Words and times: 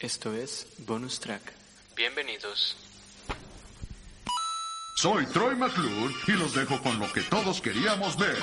Esto 0.00 0.32
es 0.32 0.68
Bonus 0.86 1.18
Track. 1.18 1.42
Bienvenidos. 1.96 2.76
Soy 4.94 5.26
Troy 5.26 5.56
McClure 5.56 6.14
y 6.28 6.32
los 6.32 6.54
dejo 6.54 6.80
con 6.80 7.00
lo 7.00 7.12
que 7.12 7.22
todos 7.22 7.60
queríamos 7.60 8.16
ver. 8.16 8.38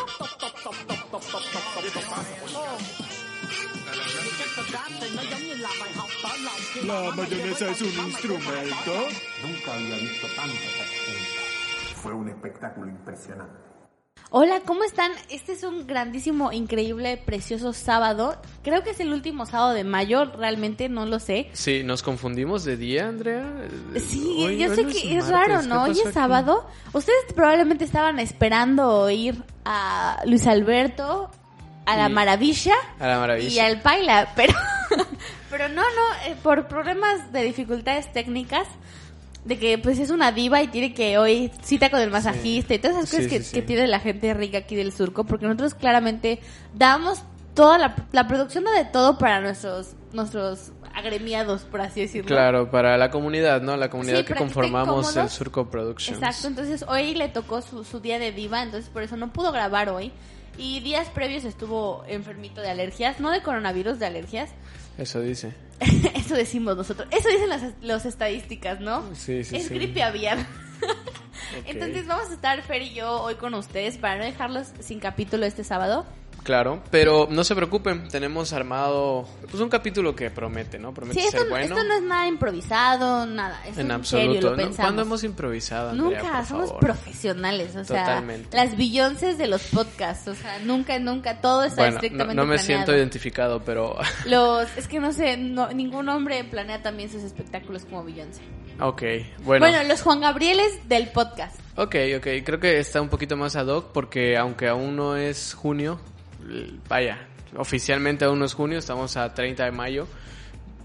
La 6.84 7.16
mayonesa 7.16 7.70
es 7.70 7.82
un 7.82 8.06
instrumento. 8.06 9.08
Nunca 9.42 9.76
había 9.76 9.96
visto 9.96 10.28
tanta. 10.36 10.60
Fue 12.02 12.12
un 12.12 12.28
espectáculo 12.28 12.90
impresionante. 12.90 13.75
Hola, 14.38 14.59
¿cómo 14.66 14.84
están? 14.84 15.13
Este 15.30 15.53
es 15.53 15.63
un 15.63 15.88
grandísimo, 15.88 16.52
increíble, 16.52 17.16
precioso 17.16 17.71
sábado. 17.71 18.35
Creo 18.66 18.84
que 18.84 18.89
es 18.89 18.99
el 18.99 19.13
último 19.13 19.45
sábado 19.45 19.73
de 19.73 19.85
mayo, 19.85 20.25
realmente 20.25 20.89
no 20.89 21.05
lo 21.05 21.20
sé. 21.21 21.49
Sí, 21.53 21.84
nos 21.85 22.03
confundimos 22.03 22.66
de 22.66 22.75
día, 22.75 23.08
Andrea. 23.08 23.45
Sí, 23.95 24.44
Hoy- 24.45 24.58
yo 24.58 24.75
sé 24.75 24.84
que 24.88 25.17
es 25.17 25.23
martes, 25.23 25.30
raro, 25.30 25.61
¿qué 25.61 25.67
¿no? 25.67 25.84
Hoy 25.84 25.91
es 25.91 26.02
aquí? 26.08 26.13
sábado. 26.13 26.67
Ustedes 26.91 27.31
probablemente 27.34 27.85
estaban 27.85 28.20
esperando 28.20 28.89
oír 29.03 29.41
a 29.63 30.21
Luis 30.25 30.45
Alberto, 30.47 31.31
a 31.86 31.95
la 31.95 32.09
Y- 32.09 32.13
Maravilla 32.13 32.75
A 32.99 33.08
la 33.08 33.20
maravilla. 33.20 33.49
y 33.49 33.59
al 33.59 33.80
Paila, 33.81 34.33
pero, 34.36 34.53
pero 35.49 35.70
no, 35.70 35.81
no, 35.81 36.27
eh, 36.27 36.36
por 36.44 36.67
problemas 36.67 37.31
de 37.31 37.41
dificultades 37.44 38.11
técnicas, 38.11 38.67
de 39.45 39.58
que 39.59 39.77
pues 39.77 39.99
es 39.99 40.09
una 40.09 40.31
diva 40.31 40.62
y 40.62 40.67
tiene 40.67 40.94
que 40.94 41.17
hoy 41.17 41.52
cita 41.63 41.90
con 41.90 41.99
el 42.02 42.09
masajista 42.12 42.73
y 42.73 42.80
todas 42.80 42.98
esas 42.98 43.09
Sí, 43.09 43.16
cosas 43.17 43.31
que, 43.31 43.40
sí, 43.40 43.45
sí. 43.45 43.53
que 43.53 43.62
tiene 43.62 43.88
la 43.88 43.99
gente 43.99 44.34
rica 44.34 44.58
aquí 44.58 44.75
del 44.75 44.92
surco, 44.92 45.23
porque 45.23 45.45
nosotros 45.45 45.75
claramente 45.75 46.39
damos 46.73 47.22
toda 47.53 47.78
la, 47.78 47.95
la 48.11 48.28
producción 48.28 48.64
da 48.66 48.72
de 48.72 48.86
todo 48.86 49.17
para 49.17 49.39
nuestros, 49.39 49.94
nuestros 50.14 50.72
agremiados, 50.94 51.61
por 51.64 51.81
así 51.81 52.02
decirlo. 52.02 52.28
Claro, 52.28 52.72
para 52.72 52.97
la 52.97 53.11
comunidad, 53.11 53.61
¿no? 53.61 53.78
La 53.78 53.89
comunidad 53.89 54.20
Sí, 54.20 54.25
que 54.25 54.36
conformamos 54.36 55.16
el. 55.16 55.30
Surco 55.30 55.70
Productions. 55.70 56.17
Exacto, 56.20 56.48
entonces 56.48 56.83
hoy 56.88 57.14
le 57.16 57.30
tocó 57.30 57.61
su, 57.61 57.83
su 57.83 58.00
día 58.00 58.17
de 58.20 58.31
diva, 58.31 58.64
entonces 58.64 58.89
por 58.89 59.03
eso 59.03 59.16
no 59.16 59.31
pudo 59.31 59.52
grabar 59.52 59.89
hoy. 59.89 60.11
Y 60.58 60.80
días 60.80 61.09
previos 61.09 61.45
estuvo 61.45 62.03
enfermito 62.08 62.61
de 62.61 62.70
alergias, 62.70 63.20
no 63.20 63.31
de 63.31 63.42
coronavirus, 63.42 64.00
de 64.00 64.06
alergias. 64.06 64.52
Eso 64.98 65.22
dice. 65.22 65.53
Eso 66.16 66.36
decimos 66.36 66.78
nosotros. 66.78 67.08
Eso 67.11 67.30
dicen 67.30 67.50
las, 67.50 67.64
las 67.81 68.06
estadísticas, 68.06 68.80
¿no? 68.80 69.03
Sí, 69.16 69.44
sí, 69.44 69.58
es 69.58 69.67
sí. 69.67 69.73
gripe 69.73 70.03
aviar. 70.03 70.38
Entonces 71.66 72.08
vamos 72.08 72.30
a 72.30 72.33
estar 72.33 72.61
Fer 72.64 72.81
y 72.81 72.94
yo 72.94 73.22
hoy 73.22 73.36
con 73.36 73.53
ustedes 73.53 73.98
para 73.98 74.17
no 74.17 74.23
dejarlos 74.23 74.67
sin 74.80 75.00
capítulo 75.00 75.45
este 75.45 75.64
sábado. 75.64 76.06
Claro, 76.46 76.80
pero 76.92 77.28
no 77.30 77.44
se 77.44 77.56
preocupen, 77.56 78.08
tenemos 78.08 78.54
armado 78.54 79.28
pues 79.50 79.56
un 79.62 79.68
capítulo 79.68 80.16
que 80.16 80.30
promete, 80.30 80.78
¿no? 80.80 80.94
Promete 80.94 81.20
Sí, 81.20 81.26
esto, 81.26 81.40
ser 81.42 81.50
bueno. 81.50 81.66
esto 81.66 81.84
no 81.84 81.96
es 81.96 82.04
nada 82.04 82.28
improvisado, 82.28 83.26
nada. 83.26 83.60
Esto 83.66 83.82
en 83.82 83.92
es 83.92 84.08
serio, 84.08 84.26
absoluto. 84.30 84.42
lo 84.42 84.52
¿no? 84.52 84.56
pensamos. 84.58 84.78
¿Cuándo 84.86 85.02
hemos 85.02 85.23
improvisado, 85.23 85.90
Andrea, 85.90 86.22
Nunca, 86.22 86.38
por 86.38 86.46
somos 86.46 86.66
favor? 86.68 86.80
profesionales, 86.82 87.76
o 87.76 87.84
sea, 87.84 88.06
Totalmente. 88.06 88.56
las 88.56 88.78
Beyoncés 88.78 89.38
de 89.40 89.48
los 89.48 89.64
podcasts, 89.64 90.28
o 90.28 90.36
sea, 90.36 90.60
nunca, 90.60 91.00
nunca, 91.00 91.42
todo 91.42 91.64
está 91.64 91.82
Bueno, 91.82 91.92
no, 91.94 91.98
estrictamente 91.98 92.36
no 92.36 92.42
me 92.46 92.56
planeado. 92.58 92.66
siento 92.66 92.96
identificado, 92.96 93.62
pero... 93.66 93.98
Los, 94.28 94.68
es 94.78 94.88
que 94.88 95.00
no 95.00 95.12
sé, 95.14 95.38
no- 95.38 95.70
ningún 95.73 96.08
hombre 96.10 96.44
planea 96.44 96.82
también 96.84 97.10
sus 97.10 97.23
espectáculos 97.23 97.86
como 97.86 98.04
Beyoncé. 98.04 98.44
ok, 98.80 99.02
bueno. 99.44 99.66
Bueno, 99.66 99.84
los 99.88 100.02
Juan 100.04 100.22
Gabrieles 100.22 100.88
del 100.88 101.08
podcast. 101.08 101.60
Ok, 101.76 101.96
ok, 102.18 102.28
creo 102.46 102.60
que 102.60 102.80
está 102.80 103.02
un 103.02 103.10
poquito 103.10 103.36
más 103.36 103.56
ad 103.56 103.66
hoc 103.68 103.92
porque 103.94 104.38
aunque 104.38 104.68
aún 104.68 104.96
no 104.96 105.18
es 105.18 105.56
junio, 105.56 106.00
vaya, 106.88 107.28
oficialmente 107.58 108.26
aún 108.26 108.40
no 108.40 108.46
es 108.46 108.54
junio, 108.54 108.80
estamos 108.80 109.17
a 109.17 109.33
30 109.33 109.66
de 109.66 109.72
mayo, 109.72 110.08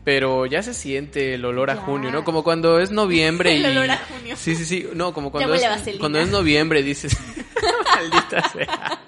pero 0.05 0.47
ya 0.47 0.63
se 0.63 0.73
siente 0.75 1.35
el 1.35 1.45
olor 1.45 1.71
a 1.71 1.75
Ya. 1.77 1.81
junio, 1.83 2.11
¿no? 2.11 2.25
Como 2.25 2.43
cuando 2.43 2.81
es 2.81 2.91
noviembre 2.91 3.53
El 3.57 3.63
y... 3.63 3.67
olor 3.67 3.91
a 3.91 3.99
junio. 3.99 4.37
Sí, 4.37 4.55
sí, 4.57 4.65
sí, 4.65 4.87
no, 4.95 5.13
como 5.13 5.31
cuando, 5.31 5.55
es, 5.55 5.63
cuando 5.99 6.19
es 6.19 6.29
noviembre 6.29 6.83
dices, 6.83 7.17
maldita 7.95 8.49
sea, 8.51 8.99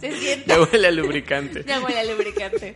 Se 0.00 0.12
siente. 0.18 0.44
ya 0.48 0.60
huele 0.60 0.88
a 0.88 0.90
lubricante. 0.90 1.64
Ya 1.66 1.80
huele 1.80 2.00
a 2.00 2.04
lubricante. 2.04 2.74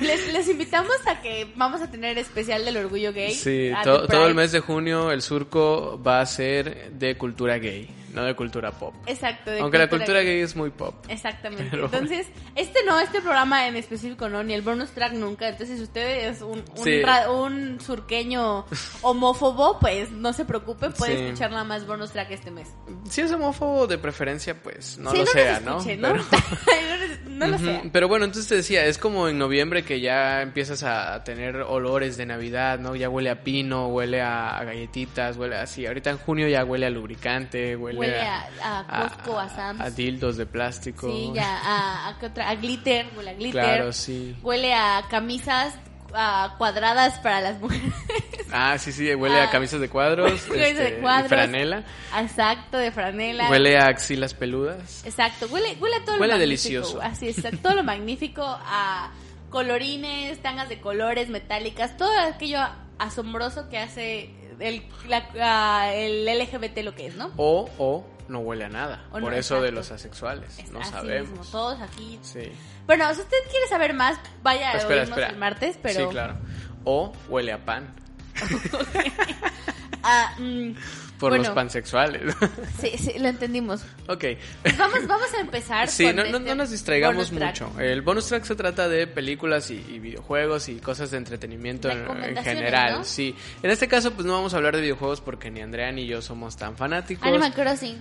Les, 0.00 0.32
les 0.32 0.48
invitamos 0.48 0.94
a 1.06 1.22
que 1.22 1.46
vamos 1.54 1.80
a 1.80 1.90
tener 1.90 2.18
especial 2.18 2.64
del 2.64 2.76
orgullo 2.76 3.12
gay. 3.12 3.32
Sí, 3.32 3.70
to- 3.84 4.06
todo 4.08 4.26
el 4.26 4.34
mes 4.34 4.50
de 4.52 4.60
junio 4.60 5.10
el 5.12 5.22
surco 5.22 6.00
va 6.04 6.20
a 6.20 6.26
ser 6.26 6.90
de 6.92 7.16
cultura 7.16 7.58
gay, 7.58 7.88
no 8.16 8.24
de 8.24 8.34
cultura 8.34 8.72
pop. 8.72 8.94
Exacto. 9.06 9.50
de 9.50 9.60
Aunque 9.60 9.78
la 9.78 9.88
cultura 9.88 10.20
gay 10.22 10.40
es 10.40 10.56
muy 10.56 10.70
pop. 10.70 10.94
Exactamente. 11.08 11.68
Pero- 11.70 11.84
Entonces, 11.84 12.26
este 12.54 12.82
no, 12.84 12.98
este 12.98 13.20
programa 13.20 13.66
en 13.68 13.76
específico 13.76 14.28
no, 14.28 14.42
ni 14.42 14.54
el 14.54 14.62
bonus 14.62 14.90
track 14.90 15.12
nunca. 15.12 15.48
Entonces, 15.48 15.76
si 15.78 15.84
usted 15.84 16.28
es 16.30 16.42
un, 16.42 16.64
un, 16.76 16.84
Sí. 16.84 17.02
ra- 17.02 17.30
un 17.30 17.80
surqueño 17.80 18.64
homófobo, 19.02 19.78
pues 19.78 20.10
no 20.10 20.32
se 20.32 20.44
preocupe, 20.44 20.90
puede 20.90 21.16
Sí. 21.16 21.22
escuchar 21.24 21.50
nada 21.50 21.64
más 21.64 21.86
bonus 21.86 22.10
track 22.10 22.30
este 22.30 22.50
mes. 22.50 22.68
Si 23.08 23.20
es 23.20 23.30
homófobo 23.32 23.86
de 23.86 23.98
preferencia, 23.98 24.54
pues 24.60 24.98
no 24.98 25.10
Sí, 25.12 25.18
lo 25.18 25.26
sea, 25.26 25.58
escuche, 25.58 25.96
¿no? 25.96 26.08
¿no? 26.14 26.24
Pero- 26.66 27.28
no, 27.28 27.46
lo 27.48 27.56
Ujú, 27.56 27.64
sea. 27.64 27.82
Pero 27.92 28.08
bueno, 28.08 28.24
entonces 28.24 28.48
te 28.48 28.56
decía, 28.56 28.84
es 28.86 28.98
como 28.98 29.28
en 29.28 29.38
noviembre 29.38 29.84
que 29.84 30.00
ya 30.00 30.42
empiezas 30.42 30.82
a 30.82 31.22
tener 31.24 31.56
olores 31.56 32.16
de 32.16 32.26
Navidad, 32.26 32.78
¿no? 32.78 32.96
Ya 32.96 33.08
huele 33.08 33.30
a 33.30 33.42
pino, 33.42 33.88
huele 33.88 34.20
a, 34.22 34.56
a 34.58 34.64
galletitas, 34.64 35.36
huele 35.36 35.56
así. 35.56 35.86
Ahorita 35.86 36.10
en 36.10 36.18
junio 36.18 36.48
ya 36.48 36.64
huele 36.64 36.86
a 36.86 36.90
lubricante, 36.90 37.76
huele, 37.76 37.98
Huele 37.98 38.05
a, 38.14 38.78
a 38.80 39.08
Costco, 39.08 39.38
a, 39.38 39.48
Sam's. 39.48 39.80
a 39.80 39.90
dildos 39.90 40.36
de 40.36 40.46
plástico. 40.46 41.08
Sí, 41.10 41.30
ya, 41.34 41.58
a, 41.62 42.08
a, 42.10 42.50
a 42.50 42.54
glitter, 42.56 43.06
huele 43.16 43.30
a 43.30 43.34
glitter. 43.34 43.52
Claro, 43.64 43.92
sí. 43.92 44.36
Huele 44.42 44.74
a 44.74 45.04
camisas 45.10 45.74
a 46.14 46.54
cuadradas 46.56 47.18
para 47.18 47.40
las 47.40 47.60
mujeres. 47.60 47.92
Ah, 48.52 48.78
sí, 48.78 48.92
sí, 48.92 49.12
huele 49.14 49.40
Ah. 49.40 49.44
a 49.44 49.50
camisas 49.50 49.80
de 49.80 49.88
cuadros, 49.90 50.40
Camisas 50.46 50.56
de 50.76 50.88
este, 50.88 51.00
cuadros. 51.00 51.28
franela, 51.28 51.82
Exacto, 52.18 52.78
de 52.78 52.90
franela. 52.92 53.50
huele 53.50 53.76
a 53.76 53.88
axilas 53.88 54.32
peludas. 54.32 55.04
Exacto, 55.04 55.46
huele, 55.50 55.76
huele 55.80 55.96
a 55.96 56.04
todo 56.04 56.16
Huele 56.18 56.34
lo 56.34 56.38
delicioso. 56.38 56.98
magnífico. 56.98 57.12
Así 57.26 57.28
es, 57.28 57.44
a 57.44 57.50
todo 57.60 57.74
lo 57.74 57.82
magnífico, 57.84 58.42
a 58.46 59.10
colorines, 59.50 60.40
tangas 60.42 60.68
de 60.68 60.80
colores, 60.80 61.28
metálicas, 61.28 61.96
todo 61.96 62.10
aquello 62.20 62.60
asombroso 62.98 63.68
que 63.68 63.78
hace 63.78 64.30
el, 64.60 64.86
la- 65.08 65.28
a- 65.40 65.94
el 65.94 66.24
LGBT 66.26 66.78
lo 66.82 66.94
que 66.94 67.06
es, 67.06 67.14
¿no? 67.16 67.32
O, 67.36 67.68
o 67.78 68.06
no 68.28 68.40
huele 68.40 68.64
a 68.64 68.68
nada. 68.68 69.04
O 69.10 69.12
Por 69.20 69.22
no, 69.22 69.32
eso 69.32 69.60
de 69.62 69.72
los 69.72 69.90
asexuales. 69.90 70.58
Es 70.58 70.70
No 70.72 70.80
así 70.80 70.90
sabemos. 70.90 71.30
mismo, 71.30 71.44
todos 71.50 71.80
aquí. 71.80 72.18
Sí. 72.22 72.50
Bueno, 72.86 73.12
si 73.14 73.20
usted 73.20 73.36
quiere 73.50 73.66
saber 73.68 73.94
más, 73.94 74.18
vaya 74.42 74.70
a 74.70 74.74
Espera, 74.74 75.00
oírnos 75.00 75.08
espera. 75.18 75.28
el 75.28 75.36
martes, 75.38 75.78
pero... 75.82 76.00
Sí, 76.06 76.06
claro. 76.12 76.36
O 76.84 77.12
huele 77.28 77.52
a 77.52 77.64
pan. 77.64 77.94
Ah, 80.08 80.34
mm, 80.38 80.70
Por 81.18 81.30
bueno, 81.30 81.44
los 81.44 81.54
pansexuales. 81.54 82.34
Sí, 82.80 82.90
sí, 82.98 83.18
lo 83.18 83.28
entendimos. 83.28 83.82
ok. 84.06 84.24
Pues 84.62 84.76
vamos, 84.76 85.06
vamos 85.06 85.32
a 85.34 85.40
empezar 85.40 85.88
Sí, 85.88 86.04
con 86.04 86.16
no, 86.16 86.22
este 86.22 86.40
no 86.40 86.54
nos 86.54 86.70
distraigamos 86.70 87.32
mucho. 87.32 87.72
El 87.78 88.02
bonus 88.02 88.28
track 88.28 88.44
se 88.44 88.54
trata 88.54 88.88
de 88.88 89.06
películas 89.06 89.70
y, 89.70 89.74
y 89.88 89.98
videojuegos 89.98 90.68
y 90.68 90.76
cosas 90.76 91.10
de 91.10 91.16
entretenimiento 91.18 91.88
en, 91.90 92.36
general. 92.42 92.98
¿no? 92.98 93.04
Sí. 93.04 93.34
En 93.62 93.70
este 93.70 93.88
caso, 93.88 94.12
pues 94.12 94.26
no 94.26 94.34
vamos 94.34 94.52
a 94.54 94.58
hablar 94.58 94.76
de 94.76 94.82
videojuegos 94.82 95.20
porque 95.20 95.50
ni 95.50 95.60
Andrea 95.60 95.90
ni 95.92 96.06
yo 96.06 96.20
somos 96.20 96.56
tan 96.56 96.76
fanáticos. 96.76 97.26
Animal 97.26 97.54
Crossing. 97.54 97.96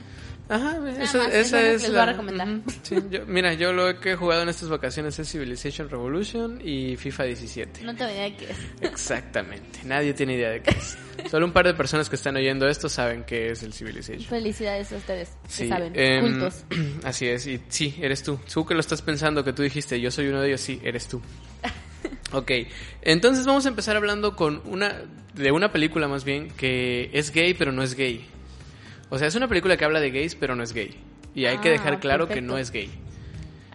Ajá, 0.48 0.78
esa, 1.02 1.18
más, 1.18 1.28
esa 1.34 1.40
eso 1.40 1.40
es 1.40 1.52
lo 1.52 1.58
que 1.58 1.74
es 1.76 1.82
les 1.82 1.92
la... 1.92 2.00
voy 2.02 2.10
a 2.10 2.12
recomendar. 2.12 2.48
Ujú, 2.50 2.72
sí, 2.84 2.96
yo- 3.10 3.26
mira, 3.26 3.54
yo 3.54 3.74
lo 3.74 4.00
que 4.00 4.12
he 4.12 4.16
jugado 4.16 4.44
en 4.44 4.50
estas 4.50 4.70
vacaciones 4.70 5.18
es 5.18 5.32
Civilization 5.32 5.90
Revolution 5.90 6.60
y 6.64 6.96
FIFA 6.98 7.24
17. 7.24 7.82
No 7.84 7.96
tengo 7.96 8.12
idea 8.12 8.24
de 8.26 8.36
qué 8.36 8.46
es. 8.52 8.58
Exactamente. 8.82 9.80
Nadie 9.86 10.14
tiene 10.14 10.36
idea 10.36 10.50
de 10.52 10.62
qué 10.62 10.72
es. 10.72 10.98
Solo 11.32 11.46
un 11.48 11.52
par 11.54 11.66
de 11.66 11.74
personas 11.74 12.10
que 12.10 12.16
están 12.16 12.36
oyendo 12.36 12.68
esto 12.68 12.90
saben 12.90 13.24
qué 13.24 13.50
es 13.52 13.64
el 13.64 13.74
Civilization. 13.74 14.22
Felicidades 14.30 14.92
a 14.92 14.98
ustedes, 14.98 15.30
que 15.30 15.50
Sí, 15.52 15.68
saben, 15.68 15.94
em, 15.96 16.22
cultos. 16.22 16.64
Así 17.04 17.28
es, 17.28 17.48
y 17.48 17.60
sí, 17.70 17.96
eres 18.00 18.22
tú. 18.22 18.40
Tú 18.54 18.66
que 18.66 18.74
lo 18.76 18.82
estás 18.82 19.02
pensando, 19.02 19.44
que 19.44 19.54
tú 19.54 19.64
dijiste, 19.64 20.00
yo 20.00 20.12
soy 20.12 20.28
uno 20.28 20.42
de 20.42 20.50
ellos, 20.50 20.62
sí, 20.62 20.80
eres 20.84 21.08
tú. 21.08 21.22
Ok, 22.32 22.52
entonces 23.02 23.46
vamos 23.46 23.66
a 23.66 23.70
empezar 23.70 23.96
hablando 23.96 24.36
con 24.36 24.62
una, 24.66 25.02
de 25.36 25.52
una 25.52 25.72
película 25.72 26.08
más 26.08 26.24
bien, 26.26 26.50
que 26.50 27.10
es 27.14 27.32
gay, 27.32 27.54
pero 27.54 27.72
no 27.72 27.82
es 27.82 27.96
gay. 27.96 28.26
O 29.10 29.18
sea, 29.20 29.28
es 29.28 29.36
una 29.36 29.48
película 29.48 29.78
que 29.78 29.86
habla 29.86 30.00
de 30.00 30.12
gays, 30.12 30.36
pero 30.36 30.56
no 30.56 30.64
es 30.64 30.74
gay. 30.74 31.00
Y 31.34 31.46
hay 31.46 31.58
que 31.60 31.70
Ah, 31.70 31.72
dejar 31.74 32.00
claro 32.00 32.26
que 32.28 32.36
perfecto. 32.36 32.54
no 32.54 32.58
es 32.58 32.72
gay. 32.72 32.90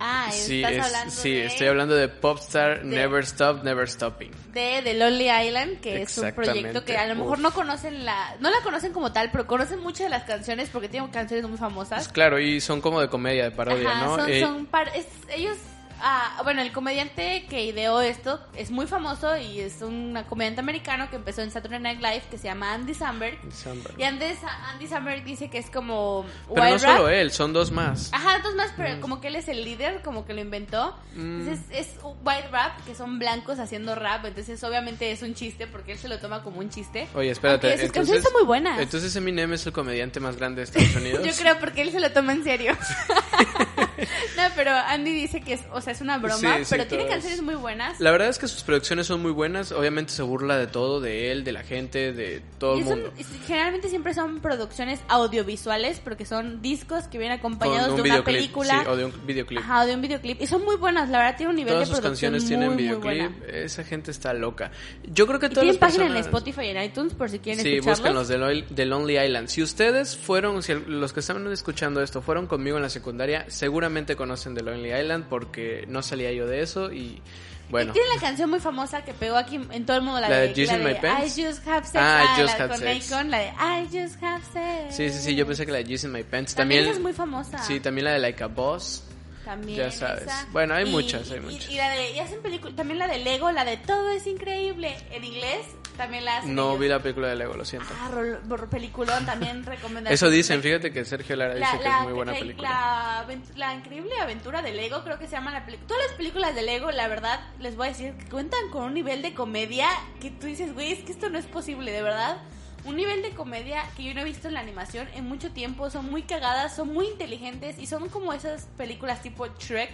Ah, 0.03 0.29
Sí, 0.33 0.63
estás 0.65 0.73
es- 0.77 0.85
hablando 0.87 1.11
sí 1.15 1.31
de, 1.33 1.45
estoy 1.45 1.67
hablando 1.67 1.95
de 1.95 2.09
Popstar 2.09 2.79
de- 2.83 2.85
Never 2.87 3.23
Stop, 3.23 3.63
Never 3.65 3.87
Stopping. 3.87 4.31
de 4.55 4.81
The 4.83 4.95
Lonely 4.95 5.29
Island, 5.31 5.81
que 5.81 6.01
es 6.01 6.17
un 6.17 6.33
proyecto 6.33 6.85
que 6.87 6.97
a 6.97 7.07
lo 7.07 7.17
mejor 7.17 7.37
Uf. 7.37 7.41
no 7.43 7.51
conocen 7.53 8.07
la... 8.07 8.35
No 8.41 8.49
la 8.51 8.61
conocen 8.63 8.95
como 8.95 9.13
tal, 9.13 9.31
pero 9.31 9.47
conocen 9.47 9.81
muchas 9.81 10.07
de 10.07 10.09
las 10.11 10.23
canciones 10.25 10.71
porque 10.71 10.89
tienen 10.89 11.11
canciones 11.11 11.43
muy 11.45 11.51
Pues 11.59 11.61
famosas. 11.61 12.09
claro, 12.09 12.41
y 12.41 12.63
son 12.63 12.81
como 12.81 12.99
de 13.03 13.09
comedia, 13.09 13.45
de 13.45 13.51
parodia, 13.51 13.91
Ajá, 13.91 14.05
¿no? 14.07 14.17
son, 14.17 14.31
Eh, 14.31 14.41
son 14.41 14.65
par- 14.67 14.91
es- 14.97 15.07
ellos 15.35 15.59
ah, 16.03 16.41
bueno, 16.45 16.63
el 16.63 16.73
comediante 16.73 17.47
que 17.49 17.65
ideó 17.65 18.01
esto 18.01 18.41
es 18.57 18.71
muy 18.71 18.87
famoso 18.87 19.37
y 19.37 19.61
es 19.61 19.83
un 19.83 20.19
comediante 20.29 20.61
americano 20.61 21.09
que 21.11 21.17
empezó 21.17 21.43
en 21.43 21.51
Saturday 21.51 21.81
Night 21.81 22.01
Live 22.01 22.23
que 22.31 22.39
se 22.39 22.45
llama 22.45 22.75
Andy 22.75 22.95
Samberg. 22.95 23.39
Samberg. 23.53 23.99
Y 23.99 24.03
Andy, 24.05 24.25
Andy 24.73 24.87
Samberg 24.87 25.25
dice 25.25 25.51
que 25.51 25.59
es 25.59 25.71
como 25.71 26.25
Pero 26.55 26.71
no 26.71 26.79
rap. 26.79 26.97
solo 26.97 27.09
él, 27.09 27.31
son 27.31 27.53
dos 27.53 27.71
más. 27.71 28.13
Ajá, 28.13 28.41
dos 28.43 28.55
más, 28.55 28.73
pero 28.77 29.01
como 29.01 29.21
que 29.21 29.29
él 29.29 29.37
es 29.37 29.49
el 29.49 29.65
líder, 29.65 30.03
como 30.03 30.27
que 30.27 30.35
lo 30.35 30.41
inventó. 30.41 30.97
Mm. 31.15 31.41
Entonces 31.41 31.65
es 31.71 31.89
un 32.03 32.17
white 32.25 32.49
rap, 32.51 32.85
que 32.85 32.95
son 32.95 33.19
blancos 33.19 33.59
haciendo 33.59 33.95
rap. 33.95 34.25
Entonces 34.25 34.63
obviamente 34.65 35.11
es 35.11 35.23
un 35.23 35.35
chiste 35.35 35.67
porque 35.67 35.93
él 35.93 35.99
se 35.99 36.09
lo 36.09 36.19
toma 36.19 36.43
como 36.43 36.61
un 36.61 36.71
chiste. 36.71 37.09
Oye, 37.15 37.31
espérate. 37.31 37.79
Sus 37.79 37.93
canciones 37.93 38.23
son 38.23 38.33
muy 38.33 38.45
buenas. 38.45 38.81
Entonces 38.81 39.15
Eminem 39.17 39.53
es 39.53 39.67
el 39.67 39.73
comediante 39.73 40.21
más 40.21 40.37
grande 40.37 40.61
de 40.61 40.65
Estados 40.65 40.95
Unidos. 40.97 41.25
Yo 41.25 41.33
creo 41.35 41.59
porque 41.59 41.83
él 41.83 41.93
se 41.93 42.01
lo 42.01 42.11
toma 42.13 42.33
en 42.33 42.45
serio. 42.45 42.77
no, 44.37 44.43
pero 44.57 44.73
Andy 44.73 45.13
dice 45.13 45.41
que 45.41 45.55
es, 45.55 45.61
o 45.73 45.81
sea, 45.81 45.93
es 45.93 46.01
una 46.01 46.19
broma, 46.19 46.59
Sí, 46.59 46.65
sí, 46.65 46.71
pero 46.71 46.87
tiene 46.87 47.05
todas. 47.05 47.17
canciones 47.17 47.43
muy 47.43 47.55
buenas. 47.55 48.01
La 48.01 48.11
verdad 48.11 48.29
es 48.29 48.39
que 48.39 48.49
sus 48.49 48.63
producciones 48.63 49.07
son 49.07 49.23
muy 49.23 49.31
buenas. 49.33 49.73
Obviamente 49.73 50.13
se 50.13 50.23
burla 50.23 50.57
de 50.59 50.67
todo, 50.67 51.01
de 51.01 51.33
él, 51.33 51.45
de 51.45 51.53
la 51.53 51.63
gente, 51.63 52.13
de 52.13 52.43
todo 52.59 52.77
Y 52.77 52.81
el 52.81 52.85
mundo. 52.87 53.13
generalmente 53.47 53.89
siempre 53.89 54.15
son 54.15 54.41
producciones 54.41 55.01
audiovisuales 55.09 56.01
porque 56.01 56.25
son 56.25 56.61
discos 56.63 57.05
que 57.09 57.19
vienen 57.19 57.39
acompañados 57.39 57.91
un 57.91 57.97
de 57.97 58.03
una 58.03 58.11
videoclip, 58.11 58.37
película. 58.37 58.81
sí, 58.83 58.87
o 58.89 58.97
de 58.97 59.05
un 59.05 59.27
videoclip. 59.27 59.59
Ajá, 59.61 59.83
o 59.83 59.87
de 59.87 59.95
un 59.95 60.01
videoclip. 60.03 60.41
Y 60.43 60.47
son 60.47 60.65
muy 60.65 60.77
buenas, 60.77 61.09
la 61.09 61.19
verdad 61.19 61.37
tiene 61.37 61.51
un 61.51 61.57
nivel 61.57 61.75
Todas 61.75 61.89
de 61.89 61.95
sus 61.95 62.01
producción 62.01 62.33
canciones 62.33 62.43
muy, 62.77 62.77
tienen 62.77 63.01
videoclip. 63.01 63.49
Esa 63.49 63.85
gente 63.85 64.11
está 64.11 64.33
loca. 64.33 64.71
Yo 65.05 65.27
creo 65.27 65.39
que 65.39 65.49
todas 65.49 65.63
tienen 65.63 65.75
las 65.75 65.79
página 65.79 66.05
personas... 66.05 66.27
en 66.27 66.35
Spotify 66.35 66.61
y 66.63 66.69
en 66.69 66.83
iTunes 66.85 67.15
por 67.15 67.31
si 67.31 67.39
quieren 67.39 67.63
Sí, 67.63 67.75
escucharlos. 67.77 67.99
búsquenlos 68.01 68.29
de, 68.29 68.39
Lo- 68.39 68.67
de 68.75 68.87
Lonely 68.87 69.19
Island. 69.19 69.49
Si 69.49 69.63
ustedes 69.63 70.17
fueron, 70.17 70.63
si 70.63 70.75
los 70.75 71.13
que 71.13 71.21
están 71.21 71.47
escuchando 71.53 72.03
esto 72.03 72.23
fueron 72.23 72.47
conmigo 72.47 72.77
en 72.77 72.83
la 72.83 72.91
secundaria, 72.91 73.45
seguramente 73.49 73.90
conocen 74.17 74.55
de 74.55 74.63
Lonely 74.63 74.93
Island 74.93 75.27
porque 75.29 75.85
no 75.89 76.03
salía 76.03 76.33
yo 76.33 76.47
de 76.47 76.63
eso 76.63 76.93
y 76.93 77.21
bueno. 77.69 77.91
Y 77.91 77.95
tiene 77.95 78.09
la 78.15 78.21
canción 78.21 78.51
muy 78.51 78.59
famosa 78.59 79.05
que 79.05 79.15
pegó 79.15 79.37
aquí 79.37 79.61
en 79.71 79.87
todo 79.87 79.97
el 79.97 80.03
mundo, 80.03 80.21
la, 80.21 80.29
¿La 80.29 80.37
de 80.41 80.49
de, 80.49 80.67
la 80.67 80.77
de? 80.79 81.27
I 81.27 81.45
Just 81.45 81.67
Have 81.69 81.85
Sex. 81.87 81.95
Ah, 81.97 82.25
I 82.37 82.41
la 82.41 82.47
Just 82.49 82.61
Have 82.61 82.69
con 82.71 82.79
Sex. 82.79 83.13
Akon, 83.13 83.31
la 83.31 83.39
de 83.39 83.47
I 83.47 83.85
Just 83.87 84.23
Have 84.23 84.43
Sex. 84.53 84.97
Sí, 84.97 85.11
sí, 85.11 85.19
sí, 85.21 85.37
yo 85.37 85.47
pensé 85.47 85.65
que 85.67 85.73
la 85.73 85.79
de 85.79 85.85
Juice 85.85 86.07
in 86.07 86.13
My 86.13 86.23
Pants. 86.25 86.55
También 86.55 86.81
También, 86.81 86.97
es 86.97 87.03
muy 87.03 87.13
famosa. 87.13 87.59
Sí, 87.59 87.79
también 87.81 88.07
la 88.07 88.13
de 88.13 88.19
Like 88.19 88.43
a 88.43 88.49
Boss. 88.49 89.05
También 89.45 89.79
Ya 89.79 89.91
sabes. 89.91 90.25
esa. 90.25 90.47
Bueno, 90.53 90.75
hay 90.75 90.87
Y- 90.89 90.91
muchas, 90.91 91.31
hay 91.31 91.39
y- 91.39 91.41
muchas. 91.41 91.71
Y, 91.71 91.77
la 91.77 91.91
de, 91.91 92.11
y 92.13 92.19
hacen 92.19 92.43
película, 92.43 92.75
también 92.75 92.99
la 92.99 93.07
de 93.07 93.19
Lego, 93.19 93.51
la 93.53 93.65
de 93.65 93.77
Todo 93.79 94.11
es 94.11 94.27
increíble. 94.27 94.97
En 95.13 95.25
inglés 95.25 95.65
también 95.97 96.25
la 96.25 96.39
hacen 96.39 96.55
No 96.55 96.69
ellos. 96.71 96.81
vi 96.81 96.89
la 96.89 96.99
película 97.01 97.29
de 97.29 97.37
Lego, 97.37 97.55
lo 97.55 97.65
siento. 97.65 97.89
Ah, 98.01 98.11
rol- 98.13 98.41
rol- 98.49 98.69
peliculón 98.69 99.27
también 99.27 99.65
recomendación. 99.67 100.15
Eso 100.15 100.31
dicen, 100.31 100.63
fíjate 100.63 100.93
que 100.93 101.05
Sergio 101.05 101.37
Lara 101.37 101.55
dice 101.55 101.79
que 101.83 101.89
es 101.89 101.95
muy 102.03 102.13
buena 102.13 102.33
la- 102.33 102.39
película. 102.39 103.27
La 103.57 103.75
increíble 103.75 104.13
aventura 104.21 104.63
de 104.63 104.73
Lego, 104.73 105.03
creo 105.05 105.19
que 105.19 105.27
se 105.27 105.33
llama 105.33 105.51
la 105.53 105.65
película. 105.65 105.89
Todas 105.89 106.03
las 106.09 106.17
películas 106.17 106.55
de 106.55 106.63
Lego, 106.63 106.91
la 106.91 107.09
verdad, 107.09 107.41
les 107.59 107.77
voy 107.77 107.87
a 107.89 107.91
decir 107.91 108.15
que 108.15 108.27
cuentan 108.27 108.61
con 108.71 108.85
un 108.85 108.95
nivel 108.95 109.23
de 109.23 109.35
comedia 109.35 109.89
que 110.21 110.31
tú 110.31 110.47
dices, 110.47 110.73
güey, 110.75 110.93
es 110.93 111.01
que 111.05 111.13
esto 111.13 111.29
no 111.31 111.39
es 111.39 111.47
posible, 111.47 111.91
de 111.93 112.03
verdad. 112.03 112.39
Un 112.85 112.97
nivel 112.97 113.21
de 113.21 113.31
comedia 113.33 113.83
que 113.95 114.05
yo 114.05 114.15
no 114.15 114.23
he 114.23 114.25
visto 114.25 114.49
en 114.49 114.55
la 114.55 114.61
animación 114.61 115.07
en 115.15 115.29
mucho 115.29 115.51
tiempo. 115.51 115.91
Son 115.91 116.11
muy 116.11 116.23
cagadas, 116.23 116.75
son 116.75 116.89
muy 116.95 117.07
inteligentes 117.09 117.79
y 117.79 117.87
son 117.87 118.09
como 118.09 118.33
esas 118.33 118.69
películas 118.79 119.21
tipo 119.21 119.47
Shrek. 119.59 119.91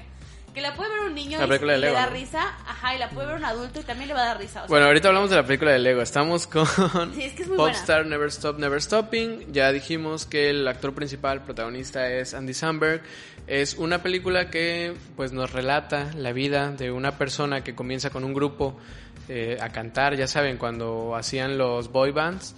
Que 0.56 0.62
la 0.62 0.75
puede 0.75 0.88
ver 0.88 1.00
un 1.03 1.14
niño 1.14 1.38
La 1.38 1.44
y, 1.44 1.49
película 1.49 1.73
de 1.75 1.79
y 1.81 1.82
le 1.82 1.93
da 1.93 2.06
¿no? 2.06 2.12
risa, 2.12 2.41
ajá, 2.67 2.97
y 2.97 2.99
la 2.99 3.11
puede 3.11 3.26
ver 3.26 3.37
un 3.37 3.44
adulto 3.44 3.79
y 3.79 3.82
también 3.82 4.08
le 4.08 4.14
va 4.14 4.23
a 4.23 4.26
dar 4.29 4.38
risa. 4.38 4.61
o 4.61 4.62
sea, 4.62 4.69
Bueno, 4.69 4.87
ahorita 4.87 5.08
hablamos 5.08 5.29
de 5.29 5.37
la 5.37 5.44
película 5.44 5.73
de 5.73 5.79
Lego. 5.81 6.00
Estamos 6.00 6.47
con 6.47 6.67
Sí, 7.14 7.25
es 7.25 7.35
que 7.35 7.43
es 7.43 7.49
muy 7.49 7.58
buena. 7.58 7.75
Popstar 7.75 8.06
Never 8.06 8.29
Stop 8.29 8.58
Never 8.58 8.81
Stopping. 8.81 9.53
Ya 9.53 9.70
dijimos 9.70 10.25
que 10.25 10.49
el 10.49 10.67
actor 10.67 10.94
principal, 10.94 11.43
protagonista 11.44 12.11
es 12.11 12.32
Andy 12.32 12.55
Samberg. 12.55 13.03
Es 13.47 13.75
una 13.75 14.03
película 14.03 14.49
que 14.49 14.94
pues 15.14 15.32
nos 15.32 15.53
relata 15.53 16.11
la 16.14 16.32
vida 16.32 16.70
de 16.73 16.91
una 16.91 17.19
persona 17.19 17.62
que 17.62 17.75
comienza 17.75 18.09
con 18.09 18.25
un 18.25 18.32
grupo 18.32 18.79
eh, 19.29 19.59
a 19.61 19.69
cantar, 19.69 20.17
ya 20.17 20.26
saben, 20.26 20.56
cuando 20.56 21.14
hacían 21.17 21.59
los 21.59 21.93
boy 21.93 22.12
bands. 22.12 22.55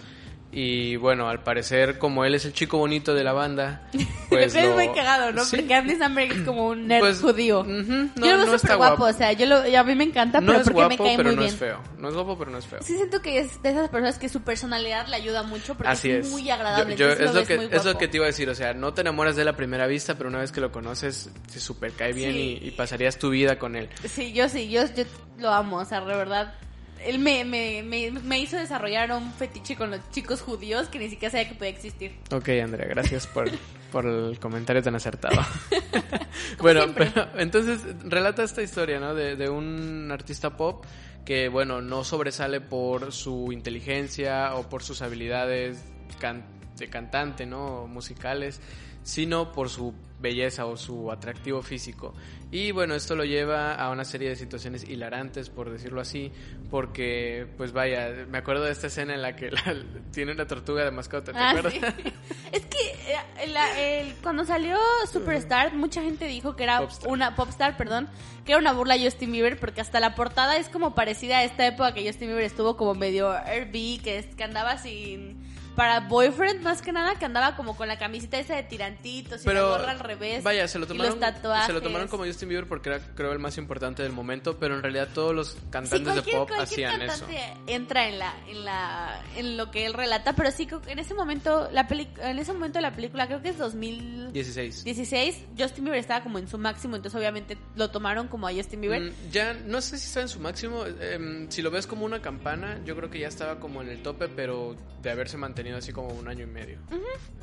Y 0.50 0.96
bueno, 0.96 1.28
al 1.28 1.42
parecer, 1.42 1.98
como 1.98 2.24
él 2.24 2.34
es 2.34 2.46
el 2.46 2.54
chico 2.54 2.78
bonito 2.78 3.14
de 3.14 3.22
la 3.22 3.34
banda, 3.34 3.82
pues. 4.30 4.54
Es 4.54 4.64
lo- 4.64 4.74
muy 4.74 4.88
cagado, 4.94 5.30
¿no? 5.30 5.44
Sí. 5.44 5.56
Porque 5.58 5.74
Andy 5.74 5.96
Samberg 5.96 6.32
es 6.32 6.40
como 6.40 6.68
un 6.68 6.86
nerd 6.86 7.00
Pues, 7.00 7.20
judío. 7.20 7.64
no- 7.64 7.84
yo 8.26 8.32
lo 8.32 8.44
veo 8.44 8.46
no 8.46 8.58
súper 8.58 8.76
guapo, 8.78 8.96
guapo. 8.96 9.14
o 9.14 9.18
sea, 9.18 9.32
yo 9.32 9.44
lo, 9.44 9.56
a 9.58 9.84
mí 9.84 9.94
me 9.94 10.04
encanta, 10.04 10.40
No 10.40 10.46
pero 10.46 10.58
es 10.60 10.64
porque 10.64 10.74
guapo, 10.80 10.88
me 10.90 10.96
cae 10.96 11.16
pero 11.18 11.28
muy 11.28 11.36
no 11.36 11.42
bien. 11.42 11.52
es 11.52 11.60
feo. 11.60 11.80
No 11.98 12.08
es 12.08 12.14
guapo, 12.14 12.38
pero 12.38 12.50
no 12.50 12.56
es 12.58 12.66
feo. 12.66 12.78
Sí 12.82 12.96
siento 12.96 13.20
que 13.20 13.40
es 13.40 13.62
de 13.62 13.68
esas 13.70 13.90
personas 13.90 14.18
que 14.18 14.30
su 14.30 14.40
personalidad 14.40 15.06
le 15.08 15.16
ayuda 15.16 15.42
mucho 15.42 15.74
porque 15.74 15.90
Así 15.92 16.10
es, 16.10 16.24
es. 16.26 16.32
muy 16.32 16.48
agradable. 16.48 16.96
Yo- 16.96 17.06
yo- 17.08 17.12
entonces 17.12 17.28
es, 17.28 17.34
lo 17.42 17.46
que, 17.46 17.56
muy 17.68 17.76
es 17.76 17.84
lo 17.84 17.98
que 17.98 18.08
te 18.08 18.16
iba 18.16 18.24
a 18.24 18.28
decir. 18.28 18.48
O 18.48 18.54
sea, 18.54 18.72
no 18.72 18.94
te 18.94 19.02
enamoras 19.02 19.36
de 19.36 19.42
él 19.42 19.48
a 19.48 19.56
primera 19.56 19.86
vista, 19.86 20.14
pero 20.16 20.30
una 20.30 20.38
vez 20.38 20.50
que 20.50 20.62
lo 20.62 20.72
conoces, 20.72 21.28
te 21.52 21.60
super 21.60 21.92
cae 21.92 22.14
bien 22.14 22.32
Sí. 22.32 22.58
y, 22.62 22.68
y 22.68 22.70
pasarías 22.70 23.18
tu 23.18 23.28
vida 23.28 23.58
con 23.58 23.76
él. 23.76 23.90
Sí, 24.08 24.32
yo 24.32 24.48
sí, 24.48 24.70
yo, 24.70 24.82
yo 24.96 25.04
lo 25.38 25.50
amo, 25.52 25.76
o 25.76 25.84
sea, 25.84 26.00
de 26.00 26.06
verdad. 26.16 26.54
Él 27.04 27.18
me, 27.18 27.44
me, 27.44 27.82
me, 27.82 28.10
me 28.10 28.38
hizo 28.40 28.56
desarrollar 28.56 29.10
un 29.12 29.32
fetiche 29.32 29.76
con 29.76 29.90
los 29.90 30.00
chicos 30.10 30.40
judíos 30.42 30.88
que 30.88 30.98
ni 30.98 31.08
siquiera 31.08 31.30
sabía 31.32 31.48
que 31.48 31.54
podía 31.54 31.70
existir. 31.70 32.12
Ok, 32.30 32.48
Andrea, 32.62 32.86
gracias 32.86 33.26
por, 33.26 33.48
por 33.92 34.06
el 34.06 34.38
comentario 34.38 34.82
tan 34.82 34.94
acertado. 34.94 35.40
bueno, 36.58 36.82
siempre. 36.82 37.10
pero 37.14 37.28
entonces 37.38 37.80
relata 38.04 38.42
esta 38.42 38.62
historia, 38.62 39.00
¿no? 39.00 39.14
De, 39.14 39.36
de 39.36 39.48
un 39.48 40.10
artista 40.12 40.56
pop 40.56 40.84
que, 41.24 41.48
bueno, 41.48 41.80
no 41.82 42.04
sobresale 42.04 42.60
por 42.60 43.12
su 43.12 43.52
inteligencia 43.52 44.54
o 44.54 44.68
por 44.68 44.82
sus 44.82 45.02
habilidades 45.02 45.84
can- 46.18 46.44
de 46.76 46.88
cantante, 46.88 47.44
¿no? 47.44 47.86
Musicales, 47.86 48.60
sino 49.08 49.52
por 49.52 49.70
su 49.70 49.94
belleza 50.20 50.66
o 50.66 50.76
su 50.76 51.10
atractivo 51.10 51.62
físico. 51.62 52.12
Y 52.50 52.72
bueno, 52.72 52.94
esto 52.94 53.14
lo 53.16 53.24
lleva 53.24 53.74
a 53.74 53.88
una 53.90 54.04
serie 54.04 54.28
de 54.28 54.36
situaciones 54.36 54.86
hilarantes, 54.86 55.48
por 55.48 55.70
decirlo 55.70 56.00
así, 56.02 56.30
porque, 56.70 57.46
pues 57.56 57.72
vaya, 57.72 58.26
me 58.28 58.38
acuerdo 58.38 58.64
de 58.64 58.72
esta 58.72 58.88
escena 58.88 59.14
en 59.14 59.22
la 59.22 59.34
que 59.34 59.50
la- 59.50 59.76
tiene 60.12 60.32
una 60.32 60.46
tortuga 60.46 60.84
de 60.84 60.90
mascota, 60.90 61.32
¿te 61.32 61.38
Ah, 61.38 61.50
acuerdas? 61.50 61.72
sí. 61.72 61.80
Es 62.52 62.64
que 62.66 63.12
eh, 63.42 63.46
la- 63.48 63.80
el- 63.80 64.14
cuando 64.22 64.44
salió 64.44 64.76
Superstar, 65.10 65.74
mucha 65.74 66.02
gente 66.02 66.26
dijo 66.26 66.54
que 66.56 66.64
era 66.64 66.80
Popstar. 66.80 67.10
una 67.10 67.34
Popstar, 67.36 67.76
perdón, 67.78 68.08
que 68.44 68.52
era 68.52 68.60
una 68.60 68.72
burla 68.72 68.94
a 68.94 68.98
Justin 68.98 69.32
Bieber 69.32 69.58
porque 69.58 69.80
hasta 69.80 70.00
la 70.00 70.14
portada 70.14 70.56
es 70.58 70.68
como 70.68 70.94
parecida 70.94 71.38
a 71.38 71.44
esta 71.44 71.66
época 71.66 71.94
que 71.94 72.06
Justin 72.06 72.28
Bieber 72.28 72.44
estuvo 72.44 72.76
como 72.76 72.94
medio 72.94 73.32
RB, 73.32 74.02
que, 74.02 74.18
es- 74.18 74.34
que 74.34 74.44
andaba 74.44 74.76
sin 74.78 75.47
para 75.78 76.00
boyfriend 76.00 76.60
más 76.62 76.82
que 76.82 76.90
nada, 76.90 77.14
que 77.20 77.24
andaba 77.24 77.54
como 77.54 77.76
con 77.76 77.86
la 77.86 77.96
camiseta 77.98 78.36
esa 78.36 78.56
de 78.56 78.64
tirantitos 78.64 79.44
y 79.44 79.48
la 79.48 79.62
gorra 79.62 79.92
al 79.92 80.00
revés. 80.00 80.42
vaya 80.42 80.66
se 80.66 80.76
lo 80.80 80.86
y 80.86 80.88
tomaron 80.88 81.12
los 81.12 81.20
tatuajes. 81.20 81.66
se 81.66 81.72
lo 81.72 81.80
tomaron 81.80 82.08
como 82.08 82.24
Justin 82.24 82.48
Bieber 82.48 82.66
porque 82.66 82.88
era 82.88 82.98
creo 83.14 83.30
el 83.30 83.38
más 83.38 83.58
importante 83.58 84.02
del 84.02 84.10
momento 84.10 84.58
pero 84.58 84.74
en 84.74 84.82
realidad 84.82 85.06
todos 85.14 85.32
los 85.32 85.48
Sí, 85.52 85.58
cantantes 85.70 86.16
de 86.16 86.22
pop 86.32 86.50
hacían 86.58 87.00
eso 87.02 87.24
entra 87.68 88.08
en 88.08 88.18
la, 88.18 88.34
en 88.48 88.64
la, 88.64 89.22
en 89.36 89.56
lo 89.56 89.70
que 89.70 89.86
él 89.86 89.94
relata, 89.94 90.32
pero 90.34 90.50
sí 90.50 90.66
en 90.88 90.98
ese 90.98 91.14
momento, 91.14 91.68
la 91.70 91.86
peli, 91.86 92.08
en 92.18 92.40
ese 92.40 92.52
momento 92.52 92.78
de 92.78 92.82
la 92.82 92.92
película, 92.92 93.28
creo 93.28 93.40
que 93.40 93.50
es 93.50 93.58
2000, 93.58 94.32
16 94.32 94.82
16, 94.82 95.44
Justin 95.56 95.84
Bieber 95.84 96.00
estaba 96.00 96.24
como 96.24 96.40
en 96.40 96.48
su 96.48 96.58
máximo, 96.58 96.96
entonces 96.96 97.16
obviamente 97.16 97.56
lo 97.76 97.90
tomaron 97.90 98.26
como 98.26 98.48
a 98.48 98.52
Justin 98.52 98.80
Bieber. 98.80 99.02
Mm, 99.02 99.30
ya 99.30 99.54
no 99.54 99.80
sé 99.80 99.96
si 99.96 100.08
está 100.08 100.22
en 100.22 100.28
su 100.28 100.40
máximo 100.40 100.84
em, 100.86 101.48
si 101.50 101.62
lo 101.62 101.70
ves 101.70 101.86
como 101.86 102.04
una 102.04 102.20
campana 102.20 102.80
yo 102.84 102.96
creo 102.96 103.10
que 103.10 103.20
ya 103.20 103.28
estaba 103.28 103.60
como 103.60 103.80
en 103.80 103.88
el 103.90 104.02
tope 104.02 104.28
pero 104.28 104.76
de 105.02 105.10
haberse 105.10 105.36
mantenido 105.36 105.67
así 105.76 105.92
como 105.92 106.08
un 106.08 106.26
año 106.28 106.44
y 106.44 106.46
medio. 106.46 106.78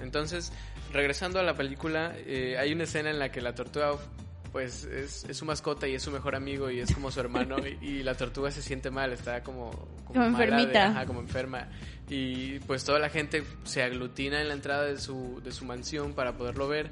Entonces 0.02 0.52
regresando 0.92 1.40
a 1.40 1.44
la 1.44 1.56
película 1.56 2.14
eh, 2.18 2.58
hay 2.58 2.72
una 2.74 2.84
escena 2.84 3.10
en 3.10 3.20
la 3.20 3.32
que 3.32 3.42
la 3.42 3.54
tortuga 3.56 3.94
pues 4.52 4.86
es, 4.86 5.26
es 5.26 5.36
su 5.38 5.44
mascota 5.44 5.86
y 5.86 5.96
es 5.96 6.02
su 6.04 6.12
mejor 6.12 6.34
amigo 6.34 6.70
y 6.72 6.80
es 6.80 6.94
como 6.94 7.12
su 7.12 7.20
hermano 7.20 7.58
y, 7.82 7.86
y 7.86 8.04
la 8.04 8.16
tortuga 8.16 8.52
se 8.52 8.62
siente 8.62 8.90
mal, 8.90 9.12
está 9.12 9.44
como, 9.44 9.72
Como 10.06 10.22
de- 10.22 10.28
enfermita. 10.28 10.88
ajá, 10.88 11.06
como 11.06 11.20
enferma. 11.20 11.68
Y 12.10 12.60
pues 12.60 12.86
toda 12.86 13.00
la 13.00 13.10
gente 13.10 13.44
se 13.66 13.84
aglutina 13.84 14.40
en 14.42 14.48
la 14.48 14.54
entrada 14.54 14.84
de 14.86 14.98
su, 14.98 15.42
de 15.44 15.52
su 15.52 15.66
mansión 15.66 16.14
para 16.14 16.38
poderlo 16.38 16.68
ver 16.70 16.90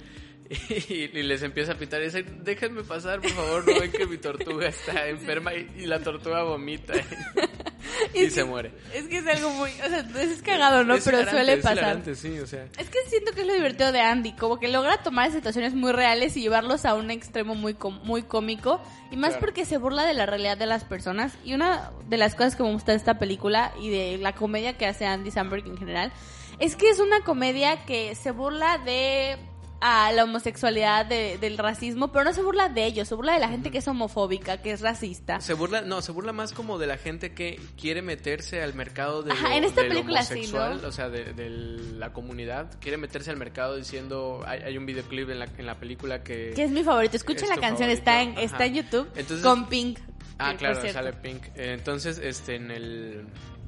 y, 0.90 0.94
y 1.18 1.24
les 1.24 1.42
empieza 1.44 1.74
a 1.74 1.76
pitar 1.76 2.02
y 2.02 2.06
dice, 2.06 2.24
déjenme 2.24 2.84
pasar 2.84 3.22
por 3.22 3.32
favor, 3.32 3.68
no 3.68 3.80
ven 3.80 3.92
que 3.92 4.06
mi 4.06 4.18
tortuga 4.18 4.68
está 4.68 5.08
enferma 5.08 5.54
y, 5.54 5.68
y 5.78 5.86
la 5.86 6.00
tortuga 6.00 6.44
vomita 6.44 6.94
y, 8.14 8.30
se 8.30 8.42
que- 8.42 8.44
muere. 8.44 8.72
Es 8.94 9.08
que 9.08 9.18
es 9.20 9.28
algo 9.28 9.50
muy, 9.52 9.70
o 9.72 9.90
sea, 9.90 10.06
es 10.22 10.42
cagado, 10.42 10.84
¿no? 10.84 10.96
Es 10.96 11.04
pero 11.06 11.22
hilarante, 11.22 11.44
suele 11.46 11.62
pasar. 11.62 11.78
hilarante, 11.78 12.16
sí, 12.16 12.40
o 12.40 12.48
sea. 12.48 12.66
Es 12.78 12.90
que 12.90 12.98
siento 13.08 13.32
que 13.34 13.42
es 13.42 13.48
lo 13.48 13.54
divertido 13.54 13.92
de 13.92 14.02
Andy, 14.02 14.34
como 14.34 14.60
que 14.60 14.68
logra 14.68 14.98
tomar 15.04 15.32
situaciones 15.32 15.74
muy 15.74 15.92
reales 15.92 16.36
y 16.38 16.42
llevarlos 16.42 16.86
a 16.86 16.94
un 16.96 17.10
extremo 17.12 17.56
muy 17.56 17.74
com- 17.74 18.00
muy 18.04 18.24
cómico 18.24 18.82
y 19.12 19.18
más 19.18 19.30
Claro. 19.32 19.46
porque 19.46 19.66
se 19.66 19.78
burla 19.78 20.06
de 20.06 20.14
la 20.14 20.26
realidad 20.26 20.58
de 20.58 20.66
las 20.66 20.84
personas 20.84 21.34
y 21.44 21.54
una 21.54 21.92
de 22.10 22.18
las 22.18 22.36
cosas 22.36 22.56
que 22.56 22.64
me 22.64 22.72
gusta 22.72 22.92
de 22.92 22.98
esta 22.98 23.18
película 23.20 23.74
y 23.80 23.90
de 23.90 24.18
la 24.18 24.34
comedia 24.34 24.74
que 24.78 24.86
hace 24.86 25.06
Andy 25.06 25.32
Samberg 25.32 25.66
en 25.68 25.78
general 25.78 26.12
es 26.60 26.76
que 26.76 26.90
es 26.90 27.00
una 27.00 27.22
comedia 27.22 27.86
que 27.86 28.14
se 28.16 28.32
burla 28.32 28.78
de 28.80 29.38
a 29.86 30.14
la 30.14 30.24
homosexualidad, 30.24 31.06
de- 31.06 31.38
del 31.40 31.58
racismo, 31.58 32.12
pero 32.14 32.24
no 32.24 32.32
se 32.34 32.42
burla 32.42 32.70
de 32.70 32.86
ellos, 32.86 33.06
se 33.10 33.16
burla 33.16 33.34
de 33.34 33.40
la 33.40 33.50
gente 33.50 33.70
que 33.70 33.80
es 33.80 33.88
homofóbica, 33.90 34.62
que 34.62 34.72
es 34.72 34.80
racista. 34.80 35.42
Se 35.42 35.54
burla, 35.54 35.82
no, 35.82 36.02
se 36.02 36.14
burla 36.14 36.32
más 36.32 36.54
como 36.54 36.78
de 36.80 36.88
la 36.88 36.96
gente 36.98 37.34
que 37.34 37.60
quiere 37.80 38.02
meterse 38.02 38.62
al 38.64 38.74
mercado 38.76 39.24
de 39.24 39.34
Ajá, 39.34 39.50
lo- 39.50 39.56
en 39.56 39.64
esta 39.66 39.82
del 39.82 39.90
película 39.90 40.24
sí, 40.24 40.34
homosexual, 40.36 40.80
¿no? 40.82 40.88
o 40.88 40.92
sea, 40.94 41.10
de, 41.10 41.34
de 41.34 41.50
la 41.50 42.14
comunidad, 42.14 42.72
quiere 42.80 42.96
meterse 42.98 43.30
al 43.30 43.36
mercado 43.38 43.76
diciendo, 43.76 44.42
hay, 44.48 44.62
hay 44.62 44.78
un 44.78 44.86
videoclip 44.86 45.30
en 45.30 45.40
la, 45.40 45.50
en 45.58 45.66
la 45.66 45.76
película 45.76 46.24
que... 46.24 46.54
Que 46.56 46.64
es 46.64 46.72
mi 46.72 46.84
favorito. 46.84 47.18
Escuchen 47.18 47.44
Es 47.44 47.50
la 47.50 47.56
canción, 47.58 47.90
favorito, 47.90 48.00
está 48.00 48.22
en, 48.22 48.30
ajá. 48.32 48.42
está 48.42 48.66
en 48.66 48.74
YouTube 48.76 49.10
Entonces- 49.18 49.46
con 49.46 49.68
Pink. 49.68 50.00
Ah, 50.40 50.52
que, 50.54 50.58
claro, 50.58 50.82
sale 50.94 51.14
Pink. 51.14 51.44
Eh, 51.56 51.74
Entonces, 51.74 52.18
este, 52.18 52.56
en 52.56 52.72
el... 52.72 53.26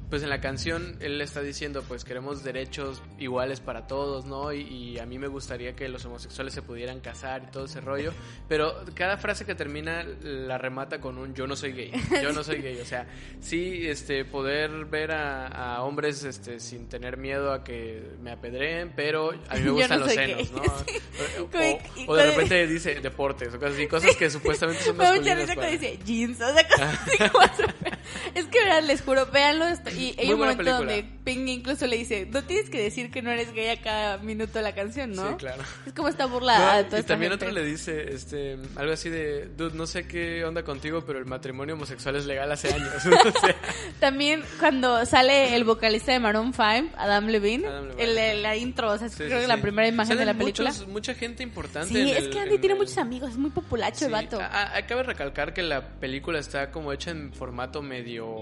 Pues 0.08 0.22
en 0.22 0.28
la 0.30 0.40
canción 0.40 0.96
él 1.00 1.20
está 1.20 1.42
diciendo, 1.42 1.82
pues 1.86 2.04
queremos 2.04 2.44
derechos 2.44 3.02
iguales 3.18 3.58
para 3.60 3.88
todos, 3.88 4.24
¿no? 4.24 4.52
Y, 4.52 4.60
y 4.62 4.98
a 5.00 5.06
mí 5.06 5.18
me 5.18 5.26
gustaría 5.26 5.74
que 5.74 5.88
los 5.88 6.04
homosexuales 6.04 6.54
se 6.54 6.62
pudieran 6.62 7.00
casar 7.00 7.42
y 7.48 7.50
todo 7.50 7.64
ese 7.64 7.80
rollo. 7.80 8.12
Pero 8.48 8.84
cada 8.94 9.16
frase 9.16 9.44
que 9.44 9.56
termina 9.56 10.04
la 10.22 10.58
remata 10.58 11.00
con 11.00 11.18
un 11.18 11.34
yo 11.34 11.48
no 11.48 11.56
soy 11.56 11.72
gay, 11.72 11.92
yo 12.22 12.32
no 12.32 12.44
soy 12.44 12.62
gay. 12.62 12.78
O 12.80 12.84
sea, 12.84 13.06
sí, 13.40 13.88
este, 13.88 14.24
poder 14.24 14.84
ver 14.84 15.10
a, 15.10 15.46
a 15.76 15.82
hombres 15.82 16.22
este, 16.22 16.60
sin 16.60 16.88
tener 16.88 17.16
miedo 17.16 17.52
a 17.52 17.64
que 17.64 18.00
me 18.22 18.30
apedreen, 18.30 18.92
pero 18.94 19.30
a 19.48 19.54
mí 19.56 19.62
me 19.62 19.70
gustan 19.72 19.98
no 19.98 20.06
los 20.06 20.14
senos, 20.14 20.36
gay. 20.36 20.50
¿no? 20.54 20.62
O, 21.38 21.42
o- 21.42 22.12
o 22.12 22.16
de 22.16 22.26
repente 22.30 22.66
dice 22.68 23.00
deportes 23.00 23.48
o 23.54 23.58
cosas 23.58 23.74
así, 23.74 23.86
cosas 23.88 24.16
que 24.16 24.30
supuestamente 24.30 24.82
son 24.84 24.96
Me 24.96 25.04
masculinas 25.04 25.46
cuando 25.54 25.72
dice 25.72 25.98
jeans, 26.04 26.40
o 26.40 26.52
sea, 26.54 26.68
cosas 26.68 27.00
así 27.08 27.18
Es 28.34 28.46
que, 28.46 28.58
verdad, 28.60 28.82
les 28.82 29.02
juro, 29.02 29.26
véanlo. 29.26 29.66
esto- 29.66 29.90
Y 29.90 30.14
hay 30.18 30.26
Muy 30.26 30.34
un 30.34 30.40
momento 30.40 30.58
película. 30.64 30.78
donde 30.78 31.04
Pink 31.24 31.48
incluso 31.48 31.86
le 31.86 31.96
dice, 31.96 32.26
no 32.30 32.44
tienes 32.44 32.70
que 32.70 32.80
decir 32.80 33.10
que 33.10 33.22
no 33.22 33.30
eres 33.30 33.52
gay 33.52 33.68
a 33.68 33.80
cada 33.82 34.18
minuto 34.18 34.54
de 34.58 34.62
la 34.62 34.74
canción, 34.74 35.12
¿no? 35.12 35.28
Sí, 35.30 35.34
claro. 35.36 35.62
Es 35.86 35.92
como 35.92 36.08
esta 36.08 36.26
burla 36.26 36.82
No, 36.90 36.98
y 36.98 37.02
también 37.02 37.32
gente. 37.32 37.46
otro 37.46 37.50
le 37.54 37.64
dice 37.64 38.12
este 38.14 38.56
algo 38.76 38.92
así 38.92 39.08
de, 39.10 39.46
dude, 39.56 39.74
no 39.76 39.86
sé 39.86 40.06
qué 40.06 40.44
onda 40.44 40.62
contigo, 40.62 41.04
pero 41.06 41.18
el 41.18 41.26
matrimonio 41.26 41.74
homosexual 41.74 42.16
es 42.16 42.26
legal 42.26 42.50
hace 42.52 42.72
años. 42.72 42.92
O 43.36 43.40
sea, 43.40 43.54
También 44.00 44.42
cuando 44.60 45.04
sale 45.06 45.54
el 45.56 45.64
vocalista 45.64 46.12
de 46.12 46.20
Maroon 46.20 46.52
5, 46.52 46.94
Adam 46.96 47.26
Levine, 47.26 47.66
Adam 47.66 47.88
Levine. 47.88 48.02
el, 48.04 48.18
el- 48.18 48.42
la 48.42 48.56
intro, 48.56 48.92
o 48.92 48.98
sea, 48.98 49.08
sí, 49.08 49.16
creo 49.16 49.30
sí, 49.38 49.42
que 49.42 49.48
la 49.48 49.56
sí. 49.56 49.62
primera 49.62 49.88
imagen 49.88 50.16
de 50.18 50.24
la 50.24 50.34
película. 50.34 50.70
muchos- 50.70 50.86
mucha 50.88 51.14
gente 51.14 51.42
importante. 51.42 51.88
Sí, 51.88 52.10
es 52.10 52.18
el- 52.18 52.30
que 52.30 52.38
Andy 52.40 52.54
en 52.56 52.60
tiene 52.60 52.74
muchos 52.76 52.98
amigos, 52.98 53.30
es 53.30 53.36
muy 53.36 53.50
populacho 53.50 54.06
el 54.06 54.12
vato. 54.12 54.40
a- 54.40 54.46
a- 54.46 54.76
Acabe 54.76 55.02
recalcar 55.02 55.52
que 55.54 55.62
la 55.62 55.88
película 55.98 56.38
está 56.38 56.70
como 56.70 56.92
hecha 56.92 57.10
en 57.10 57.32
formato 57.32 57.82
medio 57.82 57.95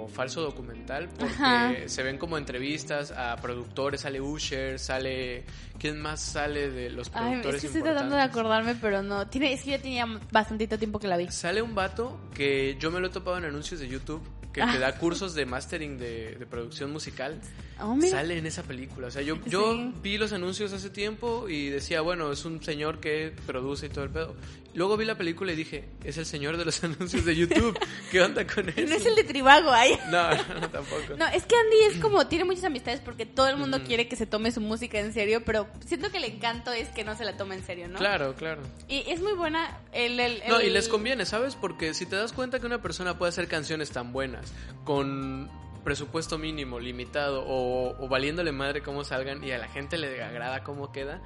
falso 0.09 0.43
documental 0.43 1.09
porque 1.19 1.35
Ajá. 1.35 1.73
se 1.87 2.03
ven 2.03 2.19
como 2.19 2.39
entrevistas 2.39 3.11
a 3.13 3.37
productores, 3.37 4.03
sale 4.03 4.21
Usher, 4.21 4.79
sale 4.79 5.45
¿quién 5.79 6.01
más 6.01 6.21
sale 6.21 6.71
de 6.71 6.91
los 6.91 7.11
Ay, 7.15 7.23
productores 7.23 7.57
es 7.57 7.61
que 7.61 7.67
estoy 7.67 7.83
tratando 7.83 8.17
de 8.17 8.23
acordarme, 8.23 8.75
pero 8.75 9.03
no. 9.03 9.27
Tiene, 9.29 9.53
es 9.53 9.63
que 9.63 9.71
ya 9.71 9.79
tenía 9.79 10.07
bastantito 10.31 10.79
tiempo 10.79 10.99
que 10.99 11.09
la 11.09 11.17
vi. 11.17 11.29
Sale 11.29 11.63
un 11.63 11.75
vato 11.75 12.19
que 12.35 12.77
yo 12.79 12.91
me 12.91 13.01
lo 13.01 13.09
he 13.09 13.11
topado 13.11 13.39
en 13.39 13.45
anuncios 13.45 13.81
de 13.81 13.89
YouTube 13.89 14.23
que 14.55 14.63
Ah. 14.63 14.71
te 14.73 14.79
da 14.79 14.97
cursos 14.97 15.35
de 15.35 15.45
mastering 15.45 15.99
de, 15.99 16.37
de 16.37 16.47
producción 16.47 16.91
musical. 16.93 17.39
Oh. 17.81 17.99
Sale 18.01 18.39
en 18.39 18.47
esa 18.47 18.63
película. 18.63 19.09
O 19.09 19.11
sea, 19.11 19.21
yo, 19.21 19.37
yo 19.47 19.75
Sí. 19.75 19.93
vi 20.01 20.17
los 20.17 20.33
anuncios 20.33 20.73
hace 20.73 20.89
tiempo 20.91 21.49
y 21.49 21.69
decía, 21.71 22.01
bueno, 22.01 22.31
es 22.33 22.45
un 22.45 22.63
señor 22.63 23.01
que 23.01 23.35
produce 23.47 23.87
y 23.87 23.89
todo 23.89 24.05
el 24.05 24.11
pedo. 24.11 24.37
Luego 24.75 24.97
vi 24.97 25.05
la 25.05 25.17
película 25.17 25.53
y 25.53 25.57
dije, 25.57 25.85
es 26.03 26.17
el 26.19 26.27
señor 26.27 26.57
de 26.57 26.65
los 26.65 26.83
anuncios 26.85 27.25
de 27.25 27.35
YouTube. 27.37 27.79
¿Qué 28.11 28.21
onda 28.23 28.47
con 28.47 28.69
eso? 28.69 28.81
No 28.89 28.95
es 28.95 29.05
el 29.07 29.17
de 29.17 29.25
Tribago, 29.25 29.71
ay. 29.73 29.99
No, 30.11 30.31
no, 30.61 30.71
tampoco. 30.71 31.17
No, 31.19 31.27
es 31.29 31.45
que 31.47 31.57
Andy 31.57 31.77
es 31.97 32.01
como, 32.01 32.27
tiene 32.29 32.45
muchas 32.45 32.65
amistades 32.65 33.01
porque 33.01 33.27
todo 33.27 33.49
el 33.49 33.57
mundo 33.57 33.83
quiere 33.85 34.07
que 34.09 34.15
se 34.17 34.27
tome 34.27 34.53
su 34.53 34.61
música 34.61 35.01
en 35.01 35.13
serio, 35.13 35.43
pero 35.45 35.67
siento 35.85 36.11
que 36.13 36.19
el 36.19 36.25
encanto 36.25 36.73
es 36.73 36.89
que 36.91 37.03
no 37.05 37.17
se 37.17 37.25
la 37.25 37.37
tome 37.37 37.57
en 37.57 37.65
serio, 37.65 37.89
¿no? 37.89 37.99
Claro, 37.99 38.35
claro. 38.35 38.63
Y 38.89 39.05
es 39.11 39.21
muy 39.21 39.33
buena 39.33 39.81
el... 39.93 40.19
el, 40.21 40.43
No, 40.49 40.61
y 40.61 40.67
el- 40.67 40.73
les 40.75 40.89
conviene, 40.89 41.25
¿sabes? 41.27 41.55
Porque 41.57 41.93
si 41.95 42.07
te 42.07 42.15
das 42.17 42.33
cuenta 42.33 42.61
que 42.61 42.67
una 42.67 42.81
persona 42.83 43.19
puede 43.19 43.31
hacer 43.31 43.49
canciones 43.49 43.91
tan 43.91 44.13
buenas, 44.13 44.44
con 44.85 45.51
presupuesto 45.85 46.39
mínimo, 46.39 46.81
limitado, 46.81 47.45
o, 47.47 47.97
o 48.03 48.09
valiéndole 48.09 48.53
madre 48.53 48.83
cómo 48.83 49.05
salgan 49.05 49.45
y 49.45 49.53
a 49.53 49.59
la 49.59 49.69
gente 49.69 49.99
le 49.99 50.23
agrada 50.23 50.63
cómo 50.63 50.93
queda, 50.93 51.21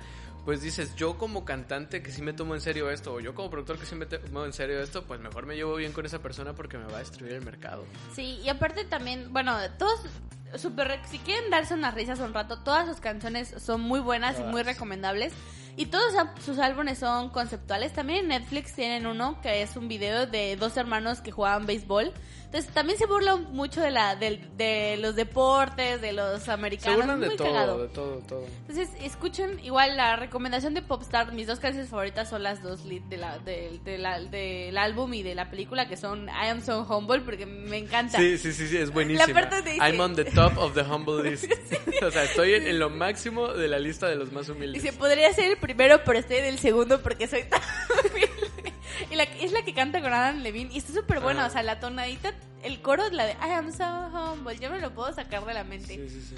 pues 0.45 0.63
dices, 0.63 0.97
yo 0.97 1.19
como 1.19 1.45
cantante 1.45 2.03
que 2.03 2.11
sí 2.11 2.23
me 2.23 2.33
tomo 2.33 2.55
en 2.55 2.61
serio 2.61 2.91
esto, 2.91 3.15
o 3.15 3.21
yo 3.21 3.35
como 3.35 3.51
productor 3.51 3.79
que 3.79 3.87
sí 3.87 3.95
me 3.95 4.07
tomo 4.07 4.45
en 4.45 4.53
serio 4.53 4.81
esto, 4.81 5.05
pues 5.05 5.21
mejor 5.21 5.47
me 5.47 5.55
llevo 5.55 5.77
bien 5.77 5.93
con 5.93 6.07
esa 6.07 6.21
persona 6.21 6.55
porque 6.55 6.79
me 6.79 6.87
va 6.87 6.97
a 6.97 6.99
destruir 7.01 7.33
el 7.33 7.45
mercado. 7.45 7.85
Sí, 8.15 8.41
y 8.43 8.49
aparte 8.49 8.85
también, 8.85 9.33
bueno, 9.33 9.57
todos... 9.79 10.01
Super, 10.57 10.99
si 11.05 11.19
quieren 11.19 11.51
darse 11.51 11.75
unas 11.75 11.93
risas 11.93 12.21
un 12.21 12.33
rato, 12.33 12.61
todas 12.61 12.89
sus 12.89 13.01
canciones 13.01 13.55
son 13.59 13.83
muy 13.83 14.01
buenas 14.01 14.41
y 14.41 14.43
muy 14.45 14.63
recomendables. 14.63 15.35
Y 15.79 15.87
todos 15.87 16.13
sus 16.45 16.59
álbumes 16.59 16.99
son 16.99 17.31
conceptuales. 17.31 17.93
También 17.93 18.19
en 18.25 18.29
Netflix 18.29 18.75
tienen 18.75 19.07
uno 19.07 19.41
que 19.41 19.63
es 19.63 19.77
un 19.77 19.87
video 19.89 20.27
de 20.27 20.57
dos 20.57 20.77
hermanos 20.77 21.21
que 21.21 21.31
jugaban 21.31 21.67
béisbol. 21.67 22.13
Entonces 22.47 22.73
también 22.73 22.99
se 22.99 23.05
burla 23.05 23.37
mucho 23.37 23.83
de 23.83 23.91
la 23.91 24.17
del- 24.17 24.41
de 24.57 24.97
los 24.99 25.15
deportes, 25.15 26.01
de 26.01 26.13
los 26.15 26.43
Se 26.45 26.51
americanos. 26.51 26.97
burlan 27.01 27.19
muy 27.19 27.29
de 27.29 27.37
todo, 27.37 27.47
cagado. 27.47 27.83
de 27.83 27.89
todo, 27.89 28.19
todo. 28.27 28.45
Entonces, 28.67 28.89
escuchen, 29.03 29.61
igual 29.63 29.99
la 29.99 30.17
recomendación 30.17 30.73
de 30.73 30.81
Popstar, 30.81 31.33
mis 31.35 31.47
dos 31.47 31.61
canciones 31.61 31.91
favoritas 31.91 32.31
son 32.31 32.43
las 32.43 32.63
dos 32.63 32.81
de 32.89 33.17
la, 33.19 33.39
de- 33.39 33.79
de 33.85 33.99
la- 33.99 34.19
del 34.21 34.79
álbum 34.79 35.13
y 35.13 35.23
de 35.23 35.35
la 35.35 35.51
película, 35.51 35.89
que 35.89 35.99
son 35.99 36.29
I 36.29 36.49
Am 36.49 36.63
So 36.63 36.85
Humble, 36.89 37.21
porque 37.21 37.45
me 37.45 37.77
encanta. 37.77 38.17
Sí, 38.19 38.39
sí, 38.39 38.53
sí, 38.55 38.67
sí, 38.67 38.79
es 38.79 38.91
buenísima. 38.95 39.27
La 39.27 39.35
parte 39.51 39.71
dice- 39.71 39.87
I'm 39.87 40.01
on 40.01 40.17
the 40.17 40.25
top 40.25 40.57
of 40.57 40.73
the 40.75 40.81
humble 40.83 41.23
list. 41.31 41.45
o 42.03 42.11
sea, 42.11 42.25
estoy 42.25 42.55
en, 42.55 42.67
en 42.67 42.79
lo 42.79 42.89
máximo 42.89 43.49
de 43.49 43.69
la 43.69 43.79
lista 43.79 44.09
de 44.09 44.17
los 44.17 44.33
más 44.33 44.49
humildes. 44.49 44.83
Dice, 44.83 44.97
podría 44.97 45.31
ser 45.35 45.51
el 45.51 45.59
primero, 45.75 46.01
pero 46.05 46.19
estoy 46.19 46.37
en 46.39 46.47
el 46.47 46.59
segundo 46.59 47.01
porque 47.03 47.27
soy 47.27 47.43
tan. 47.45 47.61
Y 49.11 49.15
la, 49.17 49.25
es 49.25 49.53
la 49.53 49.63
que 49.63 49.75
canta 49.75 50.01
con 50.01 50.13
Adam 50.13 50.39
Levine 50.43 50.73
y 50.73 50.79
está 50.79 50.93
súper 50.93 51.21
buena, 51.21 51.47
o 51.47 51.51
sea, 51.51 51.63
la 51.63 51.79
tonadita, 51.79 52.33
el 52.63 52.81
coro 52.81 53.05
es 53.07 53.13
la 53.13 53.27
de 53.27 53.33
I 53.35 53.51
am 53.53 53.71
so 53.73 53.85
humble, 54.09 54.59
yo 54.59 54.71
me 54.71 54.81
lo 54.81 54.93
puedo 54.93 55.13
sacar 55.15 55.45
de 55.45 55.55
la 55.55 55.65
mente. 55.65 55.95
Sí, 55.95 56.09
sí, 56.09 56.23
sí. 56.31 56.35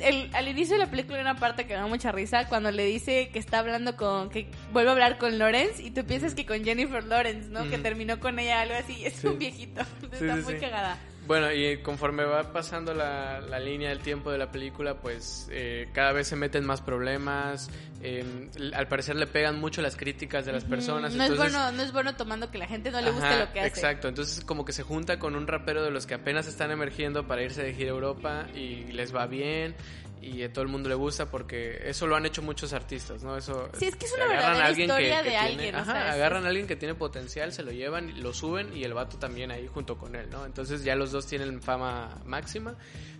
El- 0.00 0.30
al 0.34 0.48
inicio 0.48 0.74
de 0.76 0.84
la 0.84 0.90
película 0.90 1.16
hay 1.16 1.22
una 1.22 1.36
parte 1.36 1.66
que 1.66 1.74
me 1.74 1.80
da 1.80 1.86
mucha 1.86 2.10
risa 2.12 2.46
cuando 2.48 2.70
le 2.70 2.84
dice 2.84 3.28
que 3.30 3.38
está 3.38 3.58
hablando 3.60 3.96
con, 3.96 4.28
que 4.30 4.50
vuelve 4.72 4.90
a 4.90 4.92
hablar 4.92 5.18
con 5.18 5.38
Lawrence 5.38 5.82
y 5.82 5.90
tú 5.90 6.04
piensas 6.04 6.34
que 6.34 6.44
con 6.46 6.64
Jennifer 6.64 7.04
Lawrence, 7.04 7.48
¿no? 7.48 7.68
Que 7.70 7.78
terminó 7.78 8.18
con 8.20 8.38
ella 8.38 8.60
algo 8.62 8.74
así, 8.74 9.04
es 9.04 9.22
un 9.24 9.38
viejito, 9.38 9.80
está 10.12 10.36
muy 10.36 10.54
cagada. 10.60 10.98
Bueno, 11.28 11.52
y 11.52 11.76
conforme 11.82 12.24
va 12.24 12.54
pasando 12.54 12.94
la, 12.94 13.40
la 13.42 13.60
línea 13.60 13.90
del 13.90 13.98
tiempo 13.98 14.32
de 14.32 14.38
la 14.38 14.50
película, 14.50 14.94
pues 14.94 15.46
eh, 15.50 15.90
cada 15.92 16.12
vez 16.12 16.26
se 16.26 16.36
meten 16.36 16.64
más 16.64 16.80
problemas. 16.80 17.68
eh, 18.02 18.48
al 18.72 18.88
parecer 18.88 19.14
le 19.14 19.26
pegan 19.26 19.60
mucho 19.60 19.82
las 19.82 19.94
críticas 19.94 20.46
de 20.46 20.52
las 20.52 20.64
personas. 20.64 21.14
no, 21.14 21.22
entonces, 21.24 21.46
es 21.48 21.52
bueno, 21.52 21.72
no 21.72 21.82
es 21.82 21.92
bueno 21.92 22.16
tomando 22.16 22.50
que 22.50 22.56
la 22.56 22.66
gente 22.66 22.90
no 22.90 23.02
le 23.02 23.10
guste 23.10 23.26
Ajá, 23.26 23.44
lo 23.44 23.52
que 23.52 23.60
hace. 23.60 23.68
Exacto, 23.68 24.08
entonces 24.08 24.42
como 24.42 24.64
que 24.64 24.72
se 24.72 24.82
junta 24.82 25.18
con 25.18 25.36
un 25.36 25.46
rapero 25.46 25.82
de 25.84 25.90
los 25.90 26.06
que 26.06 26.14
apenas 26.14 26.46
están 26.46 26.70
emergiendo 26.70 27.26
para 27.28 27.42
irse 27.42 27.62
de 27.62 27.74
gira 27.74 27.90
a 27.90 27.94
Europa 27.94 28.46
y 28.54 28.84
les 28.92 29.14
va 29.14 29.26
bien 29.26 29.76
y 30.22 30.42
a 30.42 30.52
todo 30.52 30.62
el 30.62 30.68
mundo 30.68 30.88
le 30.88 30.94
gusta 30.94 31.30
porque 31.30 31.80
eso 31.84 32.06
lo 32.06 32.16
han 32.16 32.26
hecho 32.26 32.42
muchos 32.42 32.72
artistas, 32.72 33.22
¿no? 33.22 33.36
Eso 33.36 33.68
Sí, 33.78 33.86
es 33.86 33.96
que 33.96 34.06
es 34.06 34.12
una 34.14 34.24
a 34.24 34.28
verdadera 34.28 34.70
historia 34.70 35.16
de 35.18 35.22
tiene- 35.30 35.36
alguien, 35.38 35.74
o 35.74 35.78
ajá, 35.78 35.92
sea, 35.92 36.12
agarran 36.12 36.44
a 36.44 36.48
alguien 36.48 36.66
que 36.66 36.76
tiene 36.76 36.94
potencial, 36.94 37.52
se 37.52 37.62
lo 37.62 37.72
llevan, 37.72 38.22
lo 38.22 38.32
suben 38.34 38.76
y 38.76 38.84
el 38.84 38.94
vato 38.94 39.18
también 39.18 39.50
ahí 39.50 39.66
junto 39.66 39.96
con 39.98 40.14
él, 40.16 40.28
¿no? 40.30 40.44
Entonces 40.46 40.84
ya 40.84 40.94
los 40.96 41.12
dos 41.12 41.26
tienen 41.26 41.60
fama 41.62 42.18
máxima. 42.24 42.74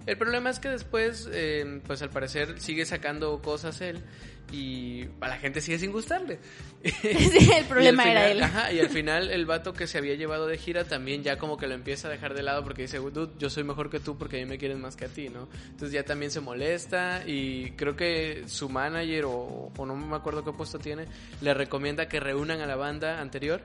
El 0.06 0.16
problema 0.16 0.48
es 0.50 0.58
que 0.58 0.68
después, 0.68 1.28
eh, 1.32 1.80
pues 1.86 2.00
al 2.02 2.10
parecer 2.10 2.60
sigue 2.60 2.86
sacando 2.86 3.40
cosas 3.42 3.80
él 3.80 4.02
y 4.50 5.06
a 5.20 5.28
la 5.28 5.36
gente 5.36 5.60
sigue 5.60 5.78
sin 5.78 5.92
gustarle. 5.92 6.38
Sí, 6.82 7.50
el 7.52 7.64
problema 7.66 8.04
era 8.04 8.28
él. 8.28 8.42
Ajá, 8.42 8.72
y 8.72 8.78
al 8.78 8.88
final 8.88 9.30
el 9.30 9.46
vato 9.46 9.72
que 9.72 9.86
se 9.86 9.98
había 9.98 10.14
llevado 10.14 10.46
de 10.46 10.56
gira 10.56 10.84
también 10.84 11.22
ya 11.22 11.36
como 11.36 11.56
que 11.56 11.66
lo 11.66 11.74
empieza 11.74 12.08
a 12.08 12.10
dejar 12.10 12.34
de 12.34 12.42
lado 12.42 12.62
porque 12.62 12.82
dice, 12.82 12.98
dude, 12.98 13.32
yo 13.38 13.50
soy 13.50 13.64
mejor 13.64 13.90
que 13.90 14.00
tú 14.00 14.16
porque 14.16 14.36
a 14.36 14.44
mí 14.44 14.46
me 14.46 14.58
quieren 14.58 14.80
más 14.80 14.96
que 14.96 15.04
a 15.04 15.08
ti, 15.08 15.28
¿no? 15.28 15.48
Entonces 15.64 15.92
ya 15.92 16.04
también 16.04 16.30
se 16.30 16.40
molesta 16.40 17.22
y 17.26 17.72
creo 17.72 17.96
que 17.96 18.44
su 18.46 18.68
manager 18.68 19.24
o, 19.26 19.72
o 19.76 19.86
no 19.86 19.96
me 19.96 20.16
acuerdo 20.16 20.44
qué 20.44 20.52
puesto 20.52 20.78
tiene, 20.78 21.06
le 21.40 21.52
recomienda 21.52 22.08
que 22.08 22.20
reúnan 22.20 22.60
a 22.60 22.66
la 22.66 22.76
banda 22.76 23.20
anterior 23.20 23.62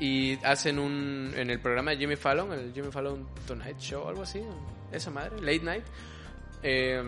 y 0.00 0.38
hacen 0.44 0.78
un, 0.78 1.32
en 1.36 1.50
el 1.50 1.60
programa 1.60 1.92
de 1.92 1.98
Jimmy 1.98 2.16
Fallon, 2.16 2.52
el 2.52 2.72
Jimmy 2.72 2.90
Fallon 2.90 3.26
Tonight 3.46 3.78
Show, 3.78 4.08
algo 4.08 4.22
así, 4.22 4.42
esa 4.90 5.10
madre, 5.10 5.40
Late 5.40 5.64
Night. 5.64 5.84
Eh, 6.62 7.02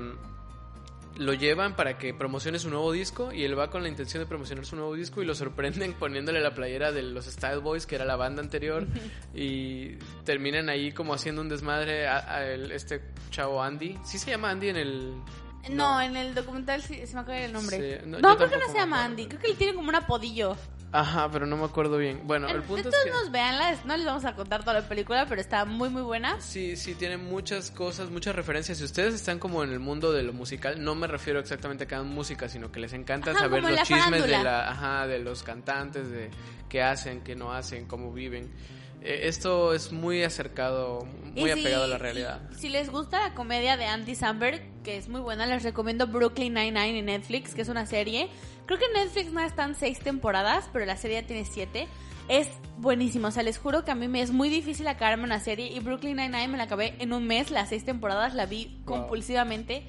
lo 1.25 1.35
llevan 1.35 1.75
para 1.77 1.99
que 1.99 2.13
promocione 2.15 2.59
su 2.59 2.69
nuevo 2.71 2.93
disco 2.93 3.33
y 3.33 3.45
él 3.45 3.59
va 3.59 3.71
con 3.71 3.83
la 3.83 3.89
intención 3.89 4.23
de 4.23 4.27
promocionar 4.27 4.67
su 4.67 4.77
nuevo 4.77 4.95
disco 4.95 5.23
y 5.23 5.25
lo 5.25 5.35
sorprenden 5.35 5.93
poniéndole 5.99 6.41
la 6.41 6.55
playera 6.55 6.93
de 6.93 7.03
los 7.03 7.27
Style 7.27 7.59
Boys, 7.59 7.87
que 7.87 7.95
era 7.97 8.05
la 8.05 8.17
banda 8.17 8.43
anterior, 8.43 8.87
y 9.35 9.97
terminan 10.25 10.69
ahí 10.69 10.93
como 10.93 11.15
haciendo 11.15 11.41
un 11.43 11.49
desmadre 11.49 12.07
a, 12.07 12.19
a 12.37 12.47
el- 12.51 12.73
este 12.73 13.01
chavo 13.31 13.63
Andy. 13.63 13.99
Sí 14.05 14.19
se 14.19 14.31
llama 14.31 14.51
Andy 14.51 14.69
en 14.69 14.77
el, 14.77 15.15
No, 15.71 16.01
en 16.01 16.17
el 16.17 16.35
documental 16.35 16.83
sí, 16.83 17.07
se 17.07 17.15
me 17.15 17.21
acaba 17.21 17.39
el 17.39 17.53
nombre. 17.53 18.01
Sí, 18.01 18.07
no, 18.07 18.19
no, 18.19 18.37
creo 18.37 18.51
que 18.51 18.57
no 18.57 18.67
se 18.67 18.75
llama. 18.75 19.05
Andy. 19.05 19.27
Creo 19.27 19.41
que 19.41 19.47
él 19.49 19.57
tiene 19.57 19.75
como 19.75 19.89
un 19.89 19.95
apodillo. 19.95 20.57
Ajá, 20.93 21.31
pero 21.31 21.47
no 21.47 21.57
me 21.57 21.65
acuerdo 21.65 21.97
bien. 21.97 22.21
Bueno, 22.25 22.49
el 22.49 22.63
punto 22.63 22.91
es 22.91 22.95
Entonces 22.95 23.05
que... 23.05 23.11
nos 23.11 23.31
veanla, 23.31 23.75
no 23.87 23.97
les 23.97 24.05
vamos 24.05 24.27
a 24.27 24.35
contar 24.35 24.61
toda 24.61 24.75
la 24.81 24.89
película, 24.89 25.25
pero 25.27 25.41
está 25.41 25.65
muy 25.65 25.89
muy 25.89 26.03
buena. 26.03 26.39
Sí, 26.41 26.77
sí, 26.77 26.95
tiene 26.95 27.17
muchas 27.17 27.71
cosas, 27.71 28.11
muchas 28.11 28.37
referencias. 28.37 28.77
Si 28.77 28.85
ustedes 28.85 29.15
están 29.15 29.39
como 29.39 29.65
en 29.65 29.73
el 29.73 29.81
mundo 29.81 30.13
de 30.13 30.23
lo 30.23 30.35
musical, 30.35 30.85
no 30.85 30.95
me 30.95 31.07
refiero 31.07 31.41
exactamente 31.41 31.85
a 31.85 31.87
cada 31.87 32.03
música, 32.03 32.47
sino 32.49 32.71
que 32.71 32.79
les 32.79 32.93
encanta 32.93 33.31
Ajá, 33.31 33.41
saber 33.41 33.63
los 33.63 33.83
chismes 33.85 34.27
de 34.27 34.43
la, 34.43 34.71
ajá, 34.71 35.07
de 35.07 35.19
los 35.19 35.43
cantantes, 35.43 36.11
de 36.11 36.31
qué 36.69 36.83
hacen, 36.83 37.23
qué 37.23 37.35
no 37.37 37.55
hacen, 37.55 37.87
cómo 37.87 38.13
viven. 38.13 38.53
Eh, 39.05 39.29
esto 39.29 39.75
es 39.75 39.93
muy 39.93 40.23
acercado, 40.23 41.07
muy 41.35 41.51
Y 41.51 41.55
si- 41.55 41.61
apegado 41.61 41.85
a 41.85 41.89
la 41.89 41.99
realidad. 41.99 42.41
Si 42.57 42.69
les 42.69 42.91
gusta 42.91 43.21
la 43.29 43.35
comedia 43.35 43.77
de 43.77 43.87
Andy 43.87 44.15
Samberg, 44.15 44.63
que 44.85 44.97
es 44.97 45.09
muy 45.09 45.21
buena, 45.21 45.47
les 45.47 45.63
recomiendo 45.63 46.07
Brooklyn 46.07 46.55
Nine-Nine 46.55 46.99
en 47.01 47.07
Netflix, 47.07 47.55
que 47.55 47.63
es 47.63 47.69
una 47.69 47.87
serie. 47.87 48.29
Creo 48.67 48.79
que 48.79 48.85
en 48.87 48.93
Netflix 48.93 49.33
no 49.33 49.41
están 49.41 49.75
seis 49.75 49.99
temporadas, 49.99 50.69
pero 50.73 50.85
la 50.87 50.97
serie 50.97 51.21
ya 51.21 51.27
tiene 51.27 51.45
siete. 51.45 51.89
Es 52.29 52.49
buenísimo, 52.79 53.29
o 53.29 53.31
sea, 53.33 53.43
les 53.43 53.59
juro 53.59 53.85
que 53.85 53.91
a 53.91 53.95
mí 53.97 54.07
me 54.07 54.23
es 54.23 54.31
muy 54.31 54.49
difícil 54.49 54.87
acabarme 54.87 55.25
una 55.25 55.41
serie 55.41 55.67
y 55.73 55.81
Brooklyn 55.81 56.17
Nine-Nine 56.17 56.49
me 56.49 56.57
la 56.57 56.65
acabé 56.65 56.95
en 57.01 57.13
un 57.13 57.27
mes, 57.27 57.51
las 57.51 57.69
seis 57.71 57.85
temporadas, 57.85 58.35
la 58.35 58.47
vi 58.47 58.67
Wow. 58.87 58.99
compulsivamente. 59.01 59.83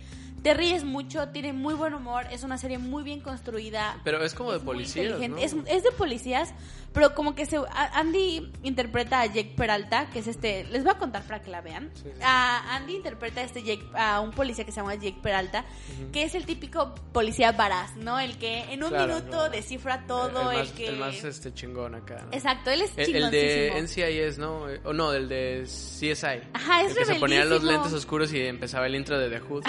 Te 0.43 0.53
ríes 0.53 0.83
mucho, 0.83 1.29
tiene 1.29 1.53
muy 1.53 1.73
buen 1.73 1.93
humor, 1.93 2.25
es 2.31 2.43
una 2.43 2.57
serie 2.57 2.77
muy 2.77 3.01
bien 3.03 3.21
construida. 3.21 3.97
Pero 4.03 4.23
es 4.23 4.33
como 4.33 4.51
de 4.51 4.59
policías. 4.59 5.17
¿no? 5.17 5.38
Es, 5.38 5.55
es 5.67 5.83
de 5.83 5.91
policías, 5.97 6.53
pero 6.91 7.15
como 7.15 7.33
que 7.33 7.45
se 7.45 7.57
Andy 7.93 8.51
interpreta 8.62 9.21
a 9.21 9.25
Jake 9.25 9.53
Peralta, 9.55 10.09
que 10.12 10.19
es 10.19 10.27
este, 10.27 10.65
les 10.65 10.83
voy 10.83 10.91
a 10.93 10.97
contar 10.97 11.23
para 11.23 11.41
que 11.41 11.50
la 11.50 11.62
vean. 11.62 11.89
Sí, 11.95 12.03
sí. 12.13 12.21
A 12.21 12.75
Andy 12.75 12.95
interpreta 12.97 13.39
a 13.41 13.45
este 13.45 13.63
Jake, 13.63 13.85
a 13.93 14.19
un 14.19 14.31
policía 14.31 14.65
que 14.65 14.71
se 14.73 14.81
llama 14.81 14.95
Jake 14.95 15.17
Peralta, 15.23 15.63
que 16.12 16.23
es 16.23 16.35
el 16.35 16.45
típico 16.45 16.93
policía 17.13 17.53
varaz, 17.53 17.95
¿no? 17.95 18.19
El 18.19 18.38
que 18.38 18.63
en 18.71 18.83
un 18.83 18.89
Claro, 18.89 19.15
minuto 19.15 19.31
claro. 19.31 19.50
descifra 19.50 20.05
todo, 20.05 20.51
el, 20.51 20.57
el, 20.57 20.63
más, 20.65 20.71
que 20.73 20.88
el 20.89 20.97
más, 20.97 21.23
este, 21.23 21.53
chingón 21.53 21.95
acá. 21.95 22.21
¿no? 22.25 22.33
Exacto, 22.33 22.69
él 22.69 22.81
es 22.81 22.91
El, 22.97 23.15
el 23.15 23.31
de. 23.31 23.81
NCIS, 23.81 24.38
¿no? 24.39 24.69
Eh, 24.69 24.81
O 24.83 24.91
no, 24.93 25.13
el 25.13 25.29
de 25.29 25.63
CSI. 25.63 26.41
Ajá, 26.53 26.81
es 26.81 26.91
el 26.91 26.97
que 26.97 27.05
se 27.05 27.15
ponía 27.15 27.45
los 27.45 27.63
lentes 27.63 27.93
oscuros 27.93 28.31
y 28.33 28.41
empezaba 28.45 28.85
el 28.88 28.95
intro 28.95 29.17
de 29.17 29.29
The 29.29 29.39
Hood. 29.39 29.63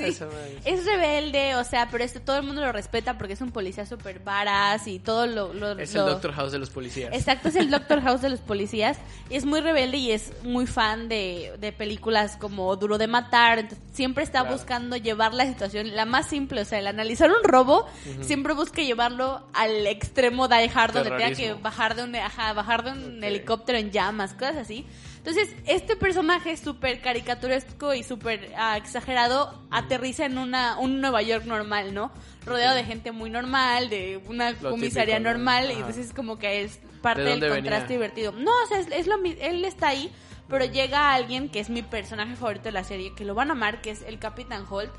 Sí. 0.00 0.24
Es 0.64 0.84
rebelde, 0.84 1.54
o 1.56 1.64
sea, 1.64 1.88
pero 1.90 2.04
este, 2.04 2.20
todo 2.20 2.36
el 2.36 2.42
mundo 2.42 2.60
lo 2.62 2.72
respeta 2.72 3.16
porque 3.18 3.34
es 3.34 3.40
un 3.40 3.50
policía 3.52 3.86
súper 3.86 4.20
varaz 4.20 4.86
y 4.86 4.98
todo 4.98 5.26
lo... 5.26 5.52
lo- 5.52 5.78
Es 5.78 5.94
lo- 5.94 6.06
el 6.06 6.12
Doctor 6.12 6.32
House 6.32 6.52
de 6.52 6.58
los 6.58 6.70
policías. 6.70 7.12
Exacto, 7.14 7.48
es 7.48 7.56
el 7.56 7.70
Doctor 7.70 8.00
House 8.02 8.20
de 8.22 8.28
los 8.30 8.40
policías. 8.40 8.98
Y 9.28 9.36
es 9.36 9.44
muy 9.44 9.60
rebelde 9.60 9.96
y 9.98 10.12
es 10.12 10.32
muy 10.42 10.66
fan 10.66 11.08
de, 11.08 11.52
de 11.60 11.72
películas 11.72 12.36
como 12.36 12.74
Duro 12.76 12.98
de 12.98 13.06
Matar. 13.06 13.58
Entonces, 13.60 13.84
siempre 13.92 14.24
está 14.24 14.40
Claro. 14.40 14.56
buscando 14.56 14.96
llevar 14.96 15.34
la 15.34 15.46
situación 15.46 15.94
la 15.94 16.04
más 16.04 16.26
simple. 16.28 16.60
O 16.60 16.64
sea, 16.64 16.78
el 16.78 16.86
analizar 16.86 17.30
un 17.30 17.42
robo, 17.44 17.86
siempre 18.22 18.54
busca 18.54 18.82
llevarlo 18.82 19.46
al 19.52 19.86
extremo 19.86 20.48
die 20.48 20.70
hard, 20.74 20.92
donde 20.94 21.10
tenga 21.10 21.32
que 21.32 21.52
bajar 21.54 21.94
de 21.96 22.04
un, 22.04 22.14
ajá, 22.16 22.52
bajar 22.52 22.84
de 22.84 22.92
un 22.92 23.22
helicóptero 23.22 23.78
en 23.78 23.90
llamas, 23.90 24.32
cosas 24.34 24.56
así. 24.56 24.86
Entonces, 25.20 25.54
este 25.66 25.96
personaje 25.96 26.56
súper 26.56 27.02
caricaturesco 27.02 27.92
y 27.92 28.02
súper 28.02 28.54
ah, 28.56 28.78
exagerado 28.78 29.52
aterriza 29.70 30.24
en 30.24 30.38
una, 30.38 30.78
un 30.78 31.02
Nueva 31.02 31.20
York 31.20 31.44
normal, 31.44 31.92
¿no? 31.92 32.10
Rodeado 32.46 32.74
de 32.74 32.84
gente 32.84 33.12
muy 33.12 33.28
normal, 33.28 33.90
de 33.90 34.18
una 34.26 34.52
Lo 34.52 34.70
comisaría 34.70 35.16
típico, 35.16 35.28
¿no? 35.28 35.38
normal, 35.38 35.70
y 35.72 35.74
entonces 35.74 36.14
como 36.14 36.38
que 36.38 36.62
es 36.62 36.80
parte 37.02 37.20
¿De 37.20 37.36
del 37.36 37.50
contraste 37.50 37.98
venía? 37.98 38.08
divertido. 38.08 38.32
No, 38.32 38.50
o 38.50 38.66
sea, 38.66 38.78
es, 38.78 38.86
es 38.90 39.06
lo 39.06 39.22
él 39.22 39.62
está 39.66 39.88
ahí, 39.88 40.10
pero 40.48 40.64
llega 40.64 41.12
alguien 41.12 41.50
que 41.50 41.60
es 41.60 41.68
mi 41.68 41.82
personaje 41.82 42.34
favorito 42.34 42.64
de 42.64 42.72
la 42.72 42.84
serie, 42.84 43.14
que 43.14 43.26
lo 43.26 43.34
van 43.34 43.50
a 43.50 43.52
amar, 43.52 43.82
que 43.82 43.90
es 43.90 44.00
el 44.00 44.18
Capitán 44.18 44.64
Holt, 44.70 44.90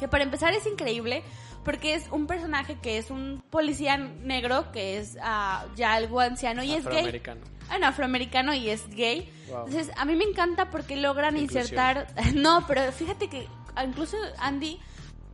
que 0.00 0.08
para 0.08 0.24
empezar 0.24 0.54
es 0.54 0.66
increíble 0.66 1.22
porque 1.64 1.94
es 1.94 2.08
un 2.10 2.26
personaje 2.26 2.78
que 2.80 2.98
es 2.98 3.10
un 3.10 3.42
policía 3.50 3.96
negro, 3.96 4.72
que 4.72 4.98
es 4.98 5.18
ah, 5.22 5.66
ya 5.76 5.94
algo 5.94 6.20
anciano 6.20 6.62
y 6.62 6.72
es 6.72 6.84
gay. 6.84 6.98
Afroamericano. 6.98 7.40
No, 7.80 7.86
afroamericano 7.86 8.54
y 8.54 8.70
es 8.70 8.88
gay. 8.90 9.30
Wow. 9.48 9.66
Entonces, 9.66 9.92
a 9.96 10.04
mí 10.04 10.16
me 10.16 10.24
encanta 10.24 10.70
porque 10.70 10.96
logran 10.96 11.36
Inclusión. 11.36 11.62
insertar... 11.62 12.08
No, 12.34 12.66
pero 12.66 12.90
fíjate 12.92 13.28
que 13.28 13.46
incluso 13.84 14.16
Andy 14.38 14.80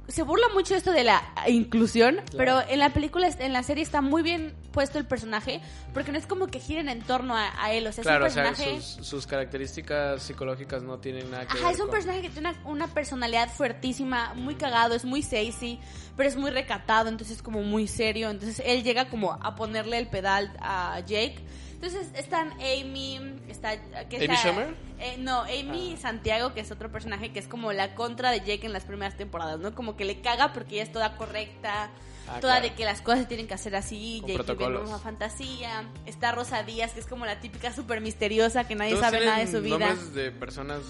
se 0.08 0.22
burla 0.22 0.46
mucho 0.54 0.74
esto 0.76 0.92
de 0.92 1.04
la 1.04 1.22
inclusión, 1.48 2.20
pero 2.36 2.60
en 2.68 2.78
la 2.78 2.90
película, 2.92 3.28
en 3.38 3.52
la 3.52 3.62
serie 3.62 3.82
está 3.82 4.00
muy 4.00 4.22
bien 4.22 4.54
puesto 4.70 4.98
el 4.98 5.06
personaje, 5.06 5.60
porque 5.94 6.12
no 6.12 6.18
es 6.18 6.26
como 6.26 6.46
que 6.48 6.60
giren 6.60 6.88
en 6.88 7.02
torno 7.02 7.34
a, 7.36 7.50
a 7.62 7.72
él, 7.72 7.86
o 7.86 7.92
sea, 7.92 8.02
Claro, 8.02 8.24
o 8.24 8.26
es 8.28 8.34
un 8.36 8.42
sea, 8.42 8.44
personaje... 8.52 8.80
sus, 8.82 9.06
sus 9.06 9.26
características 9.26 10.22
psicológicas 10.22 10.82
no 10.82 10.98
tienen 10.98 11.30
nada 11.30 11.46
que 11.46 11.54
Ajá, 11.58 11.66
ver 11.66 11.74
es 11.74 11.80
un 11.80 11.86
con- 11.86 11.94
personaje 11.94 12.22
que 12.22 12.28
tiene 12.30 12.50
una, 12.50 12.60
una 12.68 12.86
personalidad 12.88 13.48
fuertísima, 13.50 14.34
muy 14.34 14.54
cagado, 14.54 14.94
es 14.94 15.04
muy 15.04 15.22
sassy, 15.22 15.80
pero 16.16 16.28
es 16.28 16.36
muy 16.36 16.50
recatado, 16.50 17.08
entonces 17.08 17.42
como 17.42 17.62
muy 17.62 17.88
serio. 17.88 18.30
Entonces 18.30 18.62
él 18.64 18.82
llega 18.84 19.08
como 19.08 19.32
a 19.32 19.54
ponerle 19.56 19.98
el 19.98 20.08
pedal 20.08 20.54
a 20.60 21.00
Jake. 21.00 21.38
Entonces 21.86 22.08
están 22.18 22.50
Amy, 22.54 23.20
está... 23.48 23.76
Que 24.08 24.16
¿Amy 24.24 24.36
Schumer? 24.36 24.74
eh, 24.98 25.16
no, 25.18 25.42
Amy 25.42 25.96
Santiago, 26.00 26.52
que 26.52 26.60
es 26.60 26.70
otro 26.72 26.90
personaje 26.90 27.32
que 27.32 27.38
es 27.38 27.46
como 27.46 27.72
la 27.72 27.94
contra 27.94 28.30
de 28.32 28.40
Jake 28.40 28.66
en 28.66 28.72
las 28.72 28.84
primeras 28.84 29.16
temporadas, 29.16 29.60
¿no? 29.60 29.74
Como 29.74 29.96
que 29.96 30.04
le 30.04 30.20
caga 30.20 30.52
porque 30.52 30.74
ella 30.74 30.82
es 30.84 30.92
toda 30.92 31.16
correcta, 31.16 31.90
Ah, 32.28 32.40
toda 32.40 32.54
claro. 32.54 32.62
de 32.70 32.74
que 32.74 32.84
las 32.84 33.02
cosas 33.02 33.20
se 33.20 33.26
tienen 33.26 33.46
que 33.46 33.54
hacer 33.54 33.76
así, 33.76 34.18
Con 34.20 34.30
Jake 34.30 34.54
vive 34.54 34.78
una 34.80 34.98
fantasía. 34.98 35.84
Está 36.06 36.32
Rosa 36.32 36.64
Díaz, 36.64 36.92
que 36.92 36.98
es 36.98 37.06
como 37.06 37.24
la 37.24 37.38
típica 37.38 37.72
súper 37.72 38.00
misteriosa 38.00 38.66
que 38.66 38.74
nadie 38.74 38.94
¿Todos 38.94 39.04
sabe 39.04 39.24
nada 39.24 39.38
de 39.38 39.46
su 39.46 39.62
vida. 39.62 39.78
nombres 39.78 40.12
de 40.12 40.32
personas 40.32 40.80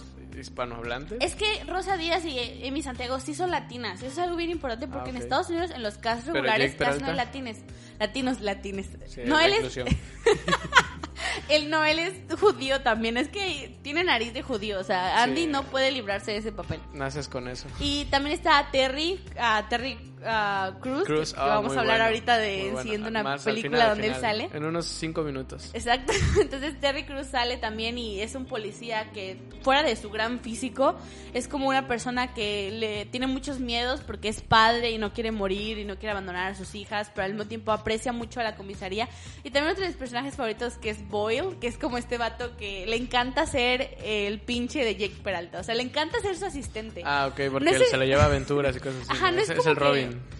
hispanohablantes? 0.40 1.18
Es 1.20 1.34
que 1.34 1.64
Rosa 1.64 1.96
Díaz 1.96 2.24
y 2.24 2.38
Emi 2.64 2.82
Santiago 2.82 3.18
sí 3.20 3.34
son 3.34 3.50
latinas. 3.50 3.98
Eso 4.02 4.06
es 4.12 4.18
algo 4.18 4.36
bien 4.36 4.50
importante 4.50 4.86
porque 4.88 5.10
Ah, 5.10 5.14
en 5.14 5.16
Estados 5.18 5.48
Unidos 5.50 5.70
en 5.70 5.82
los 5.82 5.98
casos 5.98 6.26
regulares 6.26 6.74
casi 6.76 7.00
no 7.00 7.08
hay 7.08 7.16
latines. 7.16 7.58
Latinos, 7.98 8.40
latines. 8.40 8.88
Sí, 9.06 9.22
no, 9.24 9.38
él 9.40 9.52
es, 9.52 9.56
inclusión. 9.56 9.86
él 11.48 11.70
no, 11.70 11.84
él 11.84 11.98
es 11.98 12.14
judío 12.38 12.80
también. 12.82 13.16
Es 13.16 13.28
que 13.28 13.76
tiene 13.82 14.04
nariz 14.04 14.32
de 14.34 14.42
judío. 14.42 14.78
O 14.80 14.84
sea, 14.84 15.22
Andy 15.22 15.42
Sí. 15.42 15.46
no 15.46 15.62
puede 15.64 15.90
librarse 15.90 16.32
de 16.32 16.38
ese 16.38 16.52
papel. 16.52 16.80
Naces 16.92 17.28
con 17.28 17.48
eso. 17.48 17.68
Y 17.80 18.04
también 18.06 18.34
está 18.34 18.68
Terry, 18.70 19.20
ah, 19.38 19.66
Terry 19.68 19.98
ah, 20.24 20.72
Cruz, 20.80 21.04
Cruz, 21.04 21.32
que 21.34 21.40
ah, 21.40 21.46
vamos 21.46 21.76
a 21.76 21.80
hablar 21.80 21.96
bueno, 21.98 22.04
ahorita 22.06 22.38
de 22.38 22.62
bueno. 22.64 22.82
siguiendo 22.82 23.08
una 23.08 23.22
Más 23.22 23.42
película 23.44 23.76
final, 23.78 23.88
donde 23.90 24.06
él 24.08 24.14
sale. 24.20 24.48
En 24.52 24.64
unos 24.64 24.86
cinco 24.86 25.22
minutos. 25.22 25.70
Exacto. 25.74 26.12
Entonces 26.40 26.78
Terry 26.80 27.04
Cruz 27.04 27.26
sale 27.28 27.56
también 27.56 27.98
y 27.98 28.20
es 28.20 28.34
un 28.34 28.46
policía 28.46 29.10
que 29.12 29.36
fuera 29.62 29.82
de 29.82 29.96
su 29.96 30.10
gran 30.10 30.40
físico 30.40 30.96
es 31.34 31.48
como 31.48 31.68
una 31.68 31.86
persona 31.88 32.32
que 32.34 32.70
le 32.70 33.06
tiene 33.06 33.26
muchos 33.26 33.60
miedos 33.60 34.00
porque 34.00 34.28
es 34.28 34.40
padre 34.40 34.90
y 34.90 34.98
no 34.98 35.12
quiere 35.12 35.32
morir 35.32 35.78
y 35.78 35.84
no 35.84 35.96
quiere 35.96 36.12
abandonar 36.12 36.52
a 36.52 36.54
sus 36.54 36.74
hijas, 36.74 37.10
pero 37.14 37.24
al 37.24 37.32
mismo 37.32 37.46
tiempo 37.46 37.72
aprecia 37.72 38.12
mucho 38.12 38.40
a 38.40 38.42
la 38.42 38.56
comisaría. 38.56 39.08
Y 39.44 39.50
también 39.50 39.72
otro 39.72 39.82
de 39.82 39.88
mis 39.88 39.96
personajes 39.96 40.34
favoritos 40.34 40.74
que 40.78 40.90
es 40.90 41.06
Boyle, 41.08 41.56
que 41.60 41.66
es 41.66 41.76
como 41.78 41.98
este 41.98 42.16
vato 42.18 42.56
que 42.56 42.86
le 42.86 42.96
encanta 42.96 43.46
ser 43.46 43.96
el 44.02 44.40
pinche 44.40 44.84
de 44.84 44.96
Jake 44.96 45.16
Peralta, 45.22 45.60
o 45.60 45.62
sea, 45.64 45.74
le 45.74 45.82
encanta 45.82 46.20
ser 46.20 46.36
su 46.36 46.44
asistente. 46.46 47.02
Ah, 47.04 47.26
ok, 47.30 47.40
porque 47.50 47.64
No 47.64 47.70
es 47.70 47.76
él 47.76 47.82
el- 47.82 47.88
se 47.88 47.96
lo 47.96 48.04
lleva 48.04 48.22
a 48.22 48.26
aventuras 48.26 48.76
y 48.76 48.80
cosas 48.80 49.02
así. 49.02 49.10
Ajá, 49.12 49.30
no 49.30 49.40
es, 49.40 49.50
es, 49.50 49.56
como 49.56 49.70
el 49.70 49.76
que- 49.76 49.84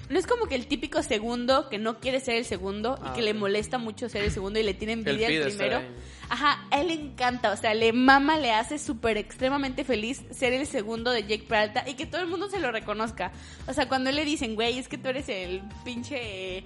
No 0.09 0.19
es 0.19 0.27
como 0.27 0.47
que 0.47 0.55
el 0.55 0.67
típico 0.67 1.03
segundo 1.03 1.69
que 1.69 1.79
no 1.79 1.99
quiere 1.99 2.21
ser 2.21 2.37
el 2.37 2.45
segundo 2.45 2.97
Ah, 3.03 3.11
y 3.11 3.17
que 3.17 3.23
le 3.23 3.35
molesta 3.35 3.79
mucho 3.79 4.09
ser 4.09 4.23
el 4.23 4.31
segundo 4.31 4.59
y 4.61 4.63
le 4.63 4.75
tiene 4.75 4.93
envidia 4.93 5.29
estar 5.29 5.49
primero. 5.49 5.83
Ajá, 6.29 6.67
a 6.71 6.81
él 6.81 6.89
le 6.89 6.95
encanta, 6.95 7.53
o 7.53 7.57
sea, 7.57 7.75
le 7.75 7.93
mama, 7.93 8.39
le 8.39 8.53
hace 8.53 8.79
súper 8.79 9.17
extremadamente 9.17 9.85
feliz 9.85 10.23
ser 10.31 10.53
el 10.53 10.67
segundo 10.67 11.11
de 11.11 11.23
Jake 11.23 11.45
Peralta 11.49 11.85
y 11.89 11.95
que 11.95 12.07
todo 12.07 12.21
el 12.21 12.29
mundo 12.29 12.49
se 12.49 12.59
lo 12.59 12.71
reconozca. 12.73 13.33
O 13.67 13.73
sea, 13.73 13.89
cuando 13.89 14.11
le 14.13 14.25
dicen, 14.25 14.55
güey, 14.55 14.79
es 14.79 14.89
que 14.89 14.99
tú 14.99 15.09
eres 15.09 15.29
el 15.29 15.63
pinche 15.85 16.65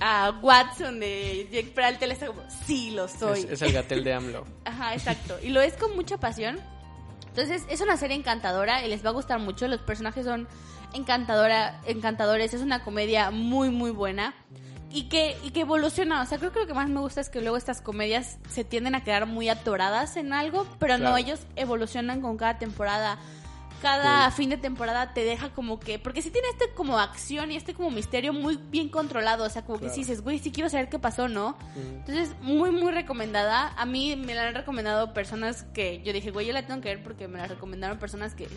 ah, 0.00 0.38
Watson 0.42 1.00
de 1.00 1.48
Jake 1.50 1.72
Peralta, 1.74 2.04
él 2.04 2.12
está 2.12 2.26
como, 2.26 2.42
sí, 2.66 2.90
lo 2.90 3.08
soy. 3.08 3.40
Es, 3.40 3.50
es 3.50 3.62
el 3.62 3.72
gatel 3.72 4.04
de 4.04 4.14
AMLO. 4.14 4.46
Ajá, 4.64 4.94
exacto. 4.94 5.38
Y 5.42 5.48
lo 5.48 5.60
es 5.60 5.74
con 5.74 5.94
mucha 5.94 6.18
pasión. 6.18 6.58
Entonces, 7.36 7.66
es 7.68 7.82
una 7.82 7.98
serie 7.98 8.16
encantadora 8.16 8.82
y 8.82 8.88
les 8.88 9.04
va 9.04 9.10
a 9.10 9.12
gustar 9.12 9.38
mucho. 9.38 9.68
Los 9.68 9.80
personajes 9.80 10.24
son 10.24 10.48
encantadora, 10.94 11.82
encantadores. 11.84 12.54
Es 12.54 12.62
una 12.62 12.82
comedia 12.82 13.30
muy, 13.30 13.68
muy 13.68 13.90
buena. 13.90 14.34
Y 14.90 15.10
que, 15.10 15.36
y 15.44 15.50
que 15.50 15.60
evoluciona. 15.60 16.22
O 16.22 16.24
sea, 16.24 16.38
creo 16.38 16.50
que 16.50 16.60
lo 16.60 16.66
que 16.66 16.72
más 16.72 16.88
me 16.88 16.98
gusta 16.98 17.20
es 17.20 17.28
que 17.28 17.42
luego 17.42 17.58
estas 17.58 17.82
comedias 17.82 18.38
se 18.48 18.64
tienden 18.64 18.94
a 18.94 19.04
quedar 19.04 19.26
muy 19.26 19.50
atoradas 19.50 20.16
en 20.16 20.32
algo, 20.32 20.66
pero 20.78 20.96
no, 20.96 21.14
ellos 21.18 21.40
evolucionan 21.56 22.22
con 22.22 22.38
cada 22.38 22.58
temporada. 22.58 23.18
Cada 23.82 24.30
Sí. 24.30 24.36
fin 24.38 24.50
de 24.50 24.56
temporada 24.56 25.12
te 25.12 25.24
deja 25.24 25.50
como 25.50 25.78
que. 25.78 25.98
Porque 25.98 26.22
sí 26.22 26.30
tiene 26.30 26.48
este 26.48 26.70
como 26.74 26.98
acción 26.98 27.52
y 27.52 27.56
este 27.56 27.74
como 27.74 27.90
misterio 27.90 28.32
muy 28.32 28.56
bien 28.56 28.88
controlado. 28.88 29.44
O 29.44 29.48
sea, 29.50 29.62
como 29.64 29.78
que 29.78 29.86
Claro. 29.86 29.94
sí 29.94 30.00
dices, 30.00 30.22
güey, 30.22 30.38
sí 30.38 30.50
quiero 30.50 30.68
saber 30.70 30.88
qué 30.88 30.98
pasó, 30.98 31.28
¿no? 31.28 31.56
Entonces, 31.76 32.34
muy, 32.40 32.70
muy 32.70 32.92
recomendada. 32.92 33.72
A 33.76 33.84
mí 33.86 34.16
me 34.16 34.34
la 34.34 34.48
han 34.48 34.54
recomendado 34.54 35.12
personas 35.12 35.64
que 35.74 36.02
yo 36.02 36.12
dije, 36.12 36.30
güey, 36.30 36.46
yo 36.46 36.52
la 36.52 36.66
tengo 36.66 36.80
que 36.80 36.88
ver 36.88 37.02
porque 37.02 37.28
me 37.28 37.38
la 37.38 37.46
recomendaron 37.46 37.98
personas 37.98 38.34
que. 38.34 38.48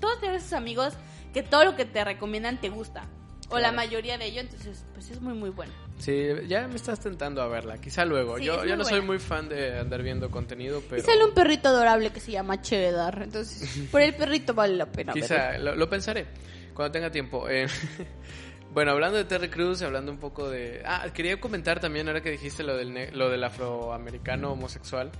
Todos 0.00 0.20
tienes 0.20 0.42
sus 0.42 0.52
amigos 0.52 0.94
que 1.32 1.42
todo 1.42 1.64
lo 1.64 1.74
que 1.76 1.84
te 1.84 2.04
recomiendan 2.04 2.60
te 2.60 2.68
gusta. 2.68 3.04
O 3.48 3.58
la 3.58 3.70
mayoría 3.72 4.18
de 4.18 4.26
ello, 4.26 4.40
entonces, 4.40 4.84
pues 4.92 5.10
es 5.10 5.20
muy, 5.20 5.32
muy 5.34 5.50
bueno. 5.50 5.72
Sí, 5.98 6.28
ya 6.46 6.68
me 6.68 6.76
estás 6.76 7.00
tentando 7.00 7.40
a 7.42 7.48
verla, 7.48 7.78
quizá 7.78 8.04
luego. 8.04 8.38
Sí, 8.38 8.44
yo 8.44 8.76
no 8.76 8.84
soy 8.84 9.00
muy 9.00 9.18
fan 9.18 9.48
de 9.48 9.78
andar 9.78 10.02
viendo 10.02 10.30
contenido, 10.30 10.82
pero 10.88 11.00
Y 11.00 11.04
sale 11.04 11.24
un 11.24 11.32
perrito 11.32 11.68
adorable 11.68 12.10
que 12.10 12.20
se 12.20 12.32
llama 12.32 12.60
Cheddar. 12.60 13.22
Entonces, 13.22 13.88
por 13.90 14.02
el 14.02 14.14
perrito 14.14 14.54
vale 14.54 14.76
la 14.76 14.86
pena. 14.86 15.12
quizá 15.12 15.56
lo, 15.58 15.74
lo 15.74 15.88
pensaré 15.88 16.26
cuando 16.74 16.92
tenga 16.92 17.10
tiempo. 17.10 17.48
Eh, 17.48 17.66
bueno, 18.76 18.90
hablando 18.90 19.16
de 19.16 19.24
Terry 19.24 19.48
Crews, 19.48 19.80
hablando 19.80 20.12
un 20.12 20.18
poco 20.18 20.50
de... 20.50 20.82
Ah, 20.84 21.06
quería 21.14 21.40
comentar 21.40 21.80
también, 21.80 22.08
ahora 22.08 22.20
que 22.20 22.30
dijiste 22.30 22.62
lo 22.62 22.76
del, 22.76 22.92
ne- 22.92 23.10
lo 23.12 23.30
del 23.30 23.42
afroamericano 23.42 24.52
homosexual, 24.52 25.10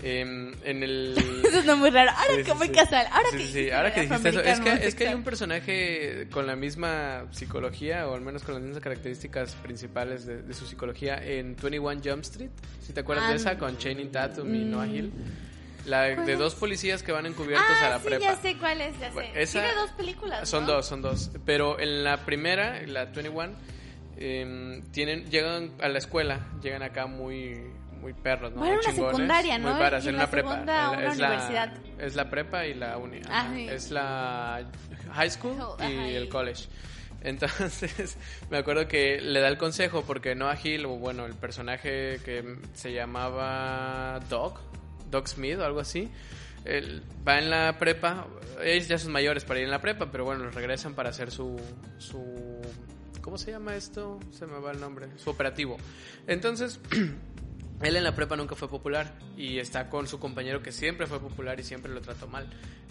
em, 0.00 0.52
en 0.62 0.82
el... 0.84 1.16
Eso 1.44 1.58
es 1.58 1.76
muy 1.76 1.90
raro. 1.90 2.12
Ahora 2.12 2.34
Sí, 2.36 2.44
que 2.44 2.52
voy 2.52 2.68
sí. 2.68 2.72
casar. 2.72 3.06
Ahora 3.10 3.28
Sí, 3.32 3.36
que 3.38 3.42
sí, 3.42 3.48
sí, 3.48 3.52
dijiste 3.58 3.74
ahora 3.74 3.92
que 3.92 4.00
dijiste 4.02 4.28
eso, 4.28 4.40
es 4.40 4.60
que, 4.60 4.86
es 4.86 4.94
que 4.94 5.08
hay 5.08 5.14
un 5.14 5.24
personaje 5.24 6.28
con 6.30 6.46
la 6.46 6.54
misma 6.54 7.26
psicología, 7.32 8.08
o 8.08 8.14
al 8.14 8.20
menos 8.20 8.44
con 8.44 8.54
las 8.54 8.62
mismas 8.62 8.80
características 8.80 9.56
principales 9.56 10.24
de, 10.24 10.42
de 10.42 10.54
su 10.54 10.64
psicología 10.66 11.16
en 11.20 11.56
21 11.60 12.00
Jump 12.04 12.22
Street, 12.22 12.50
si 12.80 12.92
te 12.92 13.00
acuerdas 13.00 13.24
Ah, 13.26 13.30
de 13.30 13.36
esa, 13.38 13.58
con 13.58 13.76
Channing 13.76 14.12
Tatum 14.12 14.54
y 14.54 14.64
Noah 14.64 14.86
Hill. 14.86 15.12
La 15.86 16.14
¿Cuál 16.14 16.26
de 16.26 16.36
dos 16.36 16.54
policías 16.54 17.02
que 17.02 17.12
van 17.12 17.26
encubiertos 17.26 17.66
ah, 17.80 17.86
a 17.86 17.90
la 17.90 17.98
sí, 18.00 18.06
prepa. 18.06 18.22
ya 18.24 18.36
sé 18.36 18.56
cuál 18.58 18.80
es, 18.80 18.98
ya 18.98 19.10
sé. 19.12 19.30
Esa- 19.34 19.60
Tiene 19.62 19.74
dos 19.76 19.90
películas, 19.92 20.48
Son 20.48 20.66
¿no? 20.66 20.72
dos, 20.74 20.86
son 20.86 21.00
dos. 21.02 21.30
Pero 21.46 21.80
en 21.80 22.04
la 22.04 22.18
primera, 22.24 22.80
en 22.80 22.92
la 22.92 23.06
21, 23.06 23.54
em, 24.18 24.82
tienen, 24.92 25.30
llegan 25.30 25.72
a 25.80 25.88
la 25.88 25.98
escuela, 25.98 26.40
llegan 26.62 26.82
acá 26.82 27.06
muy 27.06 27.60
muy 28.00 28.14
perros, 28.14 28.50
¿no? 28.52 28.60
Bueno, 28.60 28.76
Muy 28.76 28.82
una 28.82 28.90
chingones, 28.94 29.16
secundaria, 29.16 29.58
muy 29.58 29.72
¿no? 29.72 29.78
varas, 29.78 30.04
Y 30.06 30.08
en 30.08 30.14
la 30.16 30.22
una 30.22 30.30
prepa. 30.30 30.54
una 30.62 31.06
es 31.12 31.18
la- 31.18 31.72
es 31.98 32.14
la 32.16 32.30
prepa 32.30 32.66
y 32.66 32.72
la 32.72 32.96
uni. 32.96 33.20
Ah, 33.28 33.40
ajá. 33.40 33.54
sí. 33.54 33.68
Es 33.68 33.90
la 33.90 34.62
high 35.12 35.30
school 35.30 35.54
Ajá, 35.78 35.90
y 35.90 35.92
y- 36.12 36.14
el 36.16 36.28
college. 36.30 36.64
Entonces, 37.22 38.16
me 38.48 38.56
acuerdo 38.56 38.88
que 38.88 39.20
le 39.20 39.40
da 39.40 39.48
el 39.48 39.58
consejo 39.58 40.02
porque 40.06 40.34
Noah 40.34 40.56
Hill, 40.62 40.86
o 40.86 40.96
bueno, 40.96 41.26
el 41.26 41.34
personaje 41.34 42.18
que 42.24 42.56
se 42.72 42.94
llamaba 42.94 44.18
Doc, 44.30 44.60
Doc 45.10 45.26
Smith 45.26 45.58
o 45.58 45.64
algo 45.64 45.80
así, 45.80 46.10
él 46.64 47.02
va 47.26 47.38
en 47.38 47.50
la 47.50 47.78
prepa, 47.78 48.26
ellos 48.62 48.88
ya 48.88 48.98
son 48.98 49.12
mayores 49.12 49.44
para 49.44 49.60
ir 49.60 49.64
en 49.64 49.70
la 49.70 49.80
prepa, 49.80 50.10
pero 50.10 50.24
bueno, 50.24 50.50
regresan 50.50 50.94
para 50.94 51.10
hacer 51.10 51.30
su, 51.30 51.58
su 51.98 52.60
¿cómo 53.20 53.38
se 53.38 53.50
llama 53.50 53.76
esto? 53.76 54.18
Se 54.30 54.46
me 54.46 54.58
va 54.58 54.72
el 54.72 54.80
nombre, 54.80 55.08
su 55.16 55.30
operativo. 55.30 55.76
Entonces, 56.26 56.80
él 57.82 57.96
en 57.96 58.04
la 58.04 58.14
prepa 58.14 58.36
nunca 58.36 58.54
fue 58.54 58.68
popular 58.68 59.14
y 59.36 59.58
está 59.58 59.88
con 59.88 60.06
su 60.06 60.18
compañero 60.18 60.62
que 60.62 60.72
siempre 60.72 61.06
fue 61.06 61.20
popular 61.20 61.58
y 61.60 61.62
siempre 61.62 61.92
lo 61.92 62.00
trató 62.00 62.26
mal. 62.28 62.48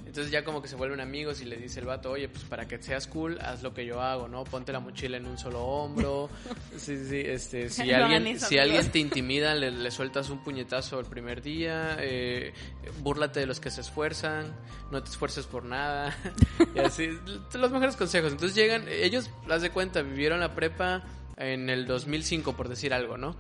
Entonces 0.10 0.32
ya 0.32 0.44
como 0.44 0.60
que 0.60 0.68
se 0.68 0.76
vuelven 0.76 1.02
amigos 1.02 1.40
y 1.42 1.46
le 1.46 1.56
dice 1.58 1.80
el 1.80 1.86
vato, 1.86 2.10
oye, 2.10 2.28
pues 2.28 2.44
para 2.44 2.68
que 2.68 2.82
seas 2.82 3.06
cool, 3.06 3.38
haz 3.42 3.62
lo 3.62 3.76
que 3.76 3.86
yo 3.86 4.02
hago, 4.02 4.28
¿no? 4.28 4.44
Ponte 4.44 4.74
la 4.74 4.80
mochila 4.80 5.18
en 5.18 5.28
un 5.28 5.38
solo 5.38 5.62
hombro. 5.62 6.30
Sí, 6.78 6.98
sí, 7.08 7.22
este, 7.24 7.70
si 7.70 7.88
No 7.88 7.98
alguien, 7.98 8.40
si 8.40 8.58
alguien 8.58 8.90
te 8.90 8.98
intimida, 8.98 9.54
le, 9.54 9.70
le 9.70 9.92
sueltas 9.92 10.32
un 10.32 10.44
puñetazo 10.44 11.00
el 11.00 11.06
primer 11.06 11.44
día, 11.44 11.98
eh, 12.00 12.54
búrlate 13.02 13.40
de 13.42 13.46
los 13.46 13.60
que 13.60 13.70
se 13.70 13.82
esfuerzan, 13.82 14.56
no 14.92 15.04
te 15.04 15.10
esfuerces 15.12 15.46
por 15.46 15.64
nada. 15.64 16.18
y 16.76 16.80
así, 16.80 17.10
los 17.54 17.72
mejores 17.72 17.96
consejos. 17.96 18.32
Entonces 18.32 18.56
llegan, 18.56 18.88
ellos, 18.90 19.30
las 19.48 19.62
de 19.62 19.70
cuenta, 19.70 20.02
vivieron 20.02 20.40
la 20.40 20.56
prepa 20.56 21.04
en 21.38 21.70
el 21.70 21.86
2005, 21.86 22.56
por 22.56 22.68
decir 22.68 22.96
algo, 22.96 23.18
¿no? 23.18 23.36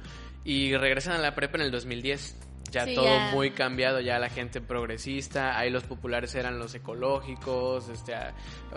Y 0.50 0.76
regresan 0.76 1.14
a 1.14 1.20
la 1.20 1.36
prepa 1.36 1.60
en 1.60 1.66
el 1.66 1.72
2010. 1.72 2.36
Ya 2.72 2.86
Sí, 2.86 2.96
todo 2.96 3.06
ya. 3.06 3.30
muy 3.32 3.52
cambiado, 3.52 4.00
ya 4.00 4.18
la 4.18 4.30
gente 4.30 4.62
progresista, 4.62 5.58
ahí 5.58 5.70
los 5.70 5.84
populares 5.84 6.34
eran 6.36 6.60
los 6.60 6.74
ecológicos, 6.76 7.90
este, 7.90 8.14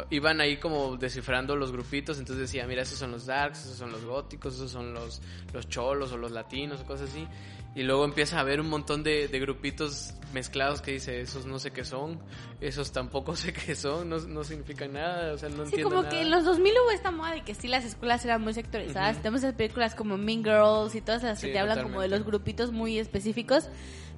iban 0.09 0.41
ahí 0.41 0.57
como 0.57 0.97
descifrando 0.97 1.57
los 1.57 1.73
grupitos, 1.73 2.19
entonces 2.19 2.49
decía, 2.49 2.67
mira, 2.67 2.83
esos 2.83 2.99
son 2.99 3.11
los 3.11 3.27
darks, 3.27 3.65
esos 3.67 3.77
son 3.77 3.93
los 3.93 4.03
góticos, 4.05 4.55
esos 4.55 4.71
son 4.71 4.95
los, 4.95 5.21
los 5.53 5.69
cholos 5.69 6.13
o 6.13 6.17
los 6.17 6.31
latinos 6.31 6.81
o 6.81 6.87
cosas 6.87 7.11
así. 7.11 7.27
Y 7.75 7.85
luego 7.85 8.05
empieza 8.05 8.37
a 8.37 8.41
haber 8.41 8.61
un 8.61 8.69
montón 8.69 9.03
de, 9.03 9.29
de 9.29 9.41
grupitos 9.41 10.13
mezclados 10.35 10.83
que 10.83 10.93
dice, 10.93 11.21
esos 11.23 11.47
no 11.47 11.59
sé 11.59 11.71
qué 11.71 11.85
son, 11.85 12.21
esos 12.61 12.93
tampoco 12.93 13.35
sé 13.37 13.53
qué 13.53 13.75
son, 13.75 14.11
no, 14.11 14.19
no 14.19 14.45
significan 14.45 14.93
nada, 14.93 15.33
o 15.33 15.39
sea, 15.39 15.49
no 15.49 15.57
Sí, 15.65 15.77
entiendo 15.77 15.89
como 15.89 16.03
nada. 16.03 16.11
que 16.11 16.21
en 16.23 16.31
los 16.31 16.45
2000 16.45 16.73
hubo 16.85 16.91
esta 16.91 17.11
moda 17.11 17.33
de 17.33 17.43
que 17.45 17.55
sí 17.55 17.69
las 17.69 17.85
escuelas 17.85 18.25
eran 18.25 18.43
muy 18.43 18.53
sectorizadas. 18.55 19.19
Tenemos 19.19 19.43
esas 19.43 19.55
películas 19.55 19.95
como 19.95 20.19
Mean 20.19 20.45
Girls 20.45 20.95
y 20.95 21.01
todas 21.01 21.23
las 21.23 21.41
que 21.41 21.49
te 21.49 21.59
hablan 21.59 21.83
como 21.83 22.01
de 22.03 22.09
los 22.09 22.25
grupitos 22.25 22.73
muy 22.73 22.99
específicos. 22.99 23.69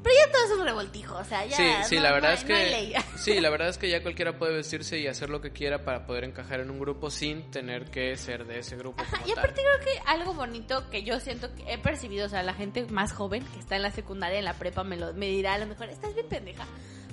Pero 0.04 0.14
ya 0.24 0.30
todo 0.32 0.44
es 0.44 0.50
un 0.60 0.64
revoltijo, 0.66 1.16
o 1.16 1.24
sea, 1.24 1.44
ya. 1.46 1.56
Sí, 1.56 1.64
sí, 1.88 1.96
no- 1.96 2.02
la 2.02 2.08
no 2.10 2.14
verdad 2.16 2.32
es 2.34 2.42
no 2.42 2.48
que 2.48 2.54
ley. 2.54 2.94
sí, 3.16 3.40
la 3.40 3.48
verdad 3.50 3.68
es 3.70 3.78
que 3.78 3.88
ya 3.88 4.02
cualquiera 4.02 4.38
puede 4.38 4.54
vestirse 4.54 4.98
y 5.00 5.06
hacer 5.08 5.30
lo 5.30 5.40
que 5.40 5.50
quiera 5.50 5.82
para 5.82 6.06
poder 6.06 6.24
encajar 6.24 6.60
en 6.60 6.70
un 6.70 6.78
grupo 6.78 7.10
sin 7.10 7.50
tener 7.50 7.90
que 7.90 8.14
ser 8.18 8.44
de 8.46 8.58
ese 8.60 8.76
grupo. 8.76 9.02
Ajá, 9.02 9.16
como 9.16 9.26
y 9.28 9.32
aparte 9.32 9.62
tal. 9.62 9.64
creo 9.80 9.94
que 9.94 10.00
algo 10.10 10.34
bonito 10.34 10.88
que 10.90 11.02
yo 11.02 11.18
siento 11.20 11.52
que 11.54 11.72
he 11.72 11.78
percibido, 11.78 12.26
o 12.26 12.28
sea, 12.28 12.42
la 12.42 12.54
gente 12.54 12.84
más 12.86 13.12
joven 13.12 13.42
que 13.46 13.58
está 13.58 13.76
en 13.76 13.82
la 13.82 13.90
secundaria, 13.90 14.38
en 14.38 14.44
la 14.44 14.54
prepa, 14.54 14.84
me, 14.84 14.96
lo, 14.96 15.12
me 15.14 15.26
dirá 15.28 15.54
a 15.54 15.58
lo 15.58 15.66
mejor, 15.66 15.88
estás 15.88 16.14
bien 16.14 16.28
pendeja. 16.28 16.66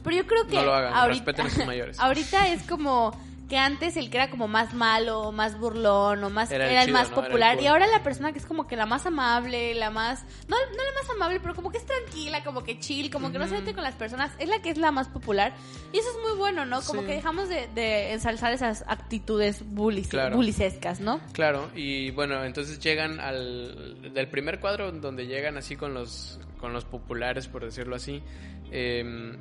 Pero 0.03 0.15
yo 0.17 0.27
creo 0.27 0.45
que 0.47 0.55
No 0.55 0.63
lo 0.65 0.73
hagan, 0.73 0.93
ahorita, 0.93 1.25
respeten 1.25 1.45
a 1.45 1.49
sus 1.49 1.65
mayores. 1.67 1.99
ahorita 1.99 2.47
es 2.49 2.63
como 2.63 3.11
que 3.51 3.57
antes 3.57 3.97
el 3.97 4.09
que 4.09 4.15
era 4.15 4.29
como 4.29 4.47
más 4.47 4.73
malo, 4.73 5.33
más 5.33 5.59
burlón 5.59 6.23
o 6.23 6.29
más 6.29 6.49
Era 6.51 6.71
era 6.71 6.83
el 6.83 6.87
chido, 6.87 6.97
más 6.97 7.09
¿no? 7.09 7.17
Era 7.17 7.25
el 7.25 7.31
popular 7.31 7.61
y 7.61 7.67
ahora 7.67 7.85
la 7.87 8.01
persona 8.01 8.31
que 8.31 8.39
es 8.39 8.45
como 8.45 8.65
que 8.65 8.77
la 8.77 8.85
más 8.85 9.05
amable, 9.05 9.75
la 9.75 9.89
más 9.91 10.23
no 10.47 10.55
no 10.55 10.77
la 10.77 11.01
más 11.01 11.09
amable, 11.13 11.41
pero 11.41 11.53
como 11.53 11.69
que 11.69 11.77
es 11.77 11.85
tranquila, 11.85 12.45
como 12.45 12.63
que 12.63 12.79
chill, 12.79 13.11
como 13.11 13.29
que 13.29 13.39
no 13.39 13.47
se 13.49 13.55
mete 13.55 13.73
con 13.73 13.83
las 13.83 13.95
personas, 13.95 14.31
es 14.39 14.47
la 14.47 14.61
que 14.61 14.69
es 14.69 14.77
la 14.77 14.91
más 14.93 15.09
popular 15.09 15.53
y 15.91 15.97
eso 15.97 16.07
es 16.09 16.17
muy 16.29 16.37
bueno, 16.37 16.65
¿no? 16.65 16.81
Como 16.81 17.01
Sí. 17.01 17.07
que 17.07 17.13
dejamos 17.15 17.49
de, 17.49 17.67
de 17.75 18.13
ensalzar 18.13 18.53
esas 18.53 18.85
actitudes 18.87 19.61
bullies, 19.65 20.07
Claro. 20.07 20.37
bullicescas, 20.37 21.01
¿no? 21.01 21.19
Claro, 21.33 21.69
y 21.75 22.11
bueno, 22.11 22.45
entonces 22.45 22.79
llegan 22.79 23.19
al 23.19 24.13
del 24.13 24.29
primer 24.29 24.61
cuadro 24.61 24.93
donde 24.93 25.27
llegan 25.27 25.57
así 25.57 25.75
con 25.75 25.93
los 25.93 26.39
con 26.57 26.71
los 26.71 26.85
populares, 26.85 27.49
por 27.49 27.65
decirlo 27.65 27.97
así. 27.97 28.23
em, 28.71 29.35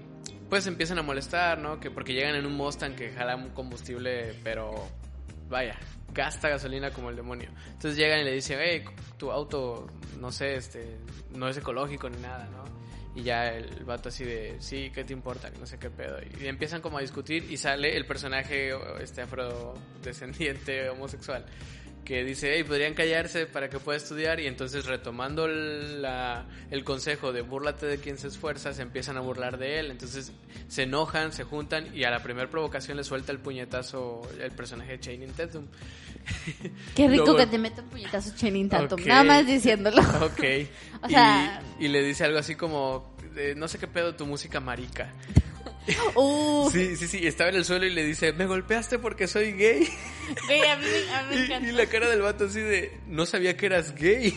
pues 0.50 0.66
empiezan 0.66 0.98
a 0.98 1.02
molestar, 1.02 1.58
¿no? 1.58 1.80
Que 1.80 1.90
porque 1.90 2.12
llegan 2.12 2.34
en 2.34 2.44
un 2.44 2.54
Mustang 2.54 2.94
que 2.96 3.12
jala 3.12 3.36
un 3.36 3.50
combustible, 3.50 4.34
pero 4.42 4.88
vaya, 5.48 5.78
gasta 6.12 6.48
gasolina 6.48 6.90
como 6.90 7.10
el 7.10 7.16
demonio. 7.16 7.48
Entonces 7.66 7.96
llegan 7.96 8.20
y 8.20 8.24
le 8.24 8.32
dicen, 8.32 8.58
hey, 8.60 8.84
tu 9.16 9.30
auto, 9.30 9.86
no 10.18 10.32
sé, 10.32 10.56
este, 10.56 10.98
no 11.34 11.48
es 11.48 11.56
ecológico 11.56 12.10
ni 12.10 12.18
nada, 12.18 12.48
¿no? 12.50 12.64
Y 13.14 13.22
ya 13.22 13.48
el 13.48 13.84
vato 13.84 14.08
así 14.08 14.24
de, 14.24 14.56
sí, 14.60 14.90
¿qué 14.94 15.04
te 15.04 15.12
importa? 15.12 15.50
No 15.58 15.66
sé 15.66 15.78
qué 15.78 15.90
pedo. 15.90 16.18
Y 16.40 16.46
empiezan 16.46 16.80
como 16.80 16.98
a 16.98 17.00
discutir 17.00 17.50
y 17.50 17.56
sale 17.56 17.96
el 17.96 18.06
personaje, 18.06 18.70
este 19.00 19.22
afrodescendiente 19.22 20.88
homosexual, 20.90 21.44
que 22.04 22.24
dice, 22.24 22.54
hey, 22.56 22.64
podrían 22.64 22.94
callarse 22.94 23.46
para 23.46 23.68
que 23.70 23.78
pueda 23.78 23.96
estudiar. 23.96 24.40
Y 24.40 24.46
entonces 24.46 24.86
retomando 24.86 25.46
la- 25.46 26.46
el 26.70 26.82
consejo 26.84 27.32
de 27.32 27.42
búrlate 27.42 27.86
de 27.86 27.98
quien 27.98 28.18
se 28.18 28.28
esfuerza, 28.28 28.72
se 28.74 28.82
empiezan 28.82 29.16
a 29.16 29.20
burlar 29.20 29.58
de 29.58 29.78
él. 29.80 29.90
Entonces 29.90 30.32
se 30.68 30.82
enojan, 30.82 31.32
se 31.32 31.44
juntan 31.44 31.94
y 31.96 32.04
a 32.04 32.10
la 32.10 32.22
primera 32.22 32.48
provocación 32.50 32.96
le 32.96 33.04
suelta 33.04 33.32
el 33.32 33.38
puñetazo 33.38 34.22
el 34.40 34.50
personaje 34.52 34.92
de 34.92 35.00
Channing 35.00 35.32
Tatum. 35.32 35.66
Qué 36.94 37.08
rico 37.08 37.24
Luego- 37.24 37.38
que 37.38 37.46
te 37.46 37.58
meta 37.58 37.82
un 37.82 37.88
puñetazo 37.88 38.32
Channing 38.36 38.68
Tatum, 38.68 39.00
nada 39.06 39.24
más 39.24 39.46
diciéndolo. 39.46 40.02
Ok. 40.22 40.44
O 41.02 41.06
Y- 41.08 41.12
sea- 41.12 41.62
y, 41.78 41.88
le 41.88 42.02
dice 42.02 42.24
algo 42.24 42.38
así 42.38 42.56
como, 42.56 43.14
eh, 43.36 43.54
no 43.56 43.68
sé 43.68 43.78
qué 43.78 43.86
pedo 43.86 44.14
tu 44.14 44.26
música 44.26 44.60
marica. 44.60 45.12
Uh, 46.14 46.68
Sí, 46.70 46.96
sí, 46.96 47.08
sí, 47.08 47.26
estaba 47.26 47.50
en 47.50 47.56
el 47.56 47.64
suelo 47.64 47.86
y 47.86 47.90
le 47.90 48.04
dice, 48.04 48.32
me 48.32 48.46
golpeaste 48.46 48.98
porque 48.98 49.26
soy 49.26 49.52
gay. 49.52 49.88
güey, 50.46 50.64
a 50.66 50.76
mí, 50.76 50.84
me- 50.84 51.14
a 51.14 51.22
mí 51.24 51.36
Y, 51.36 51.38
encanta. 51.44 51.68
y 51.68 51.72
la 51.72 51.86
cara 51.86 52.08
del 52.08 52.22
vato 52.22 52.44
así 52.44 52.60
de, 52.60 52.98
no 53.06 53.26
sabía 53.26 53.56
que 53.56 53.66
eras 53.66 53.94
gay. 53.94 54.36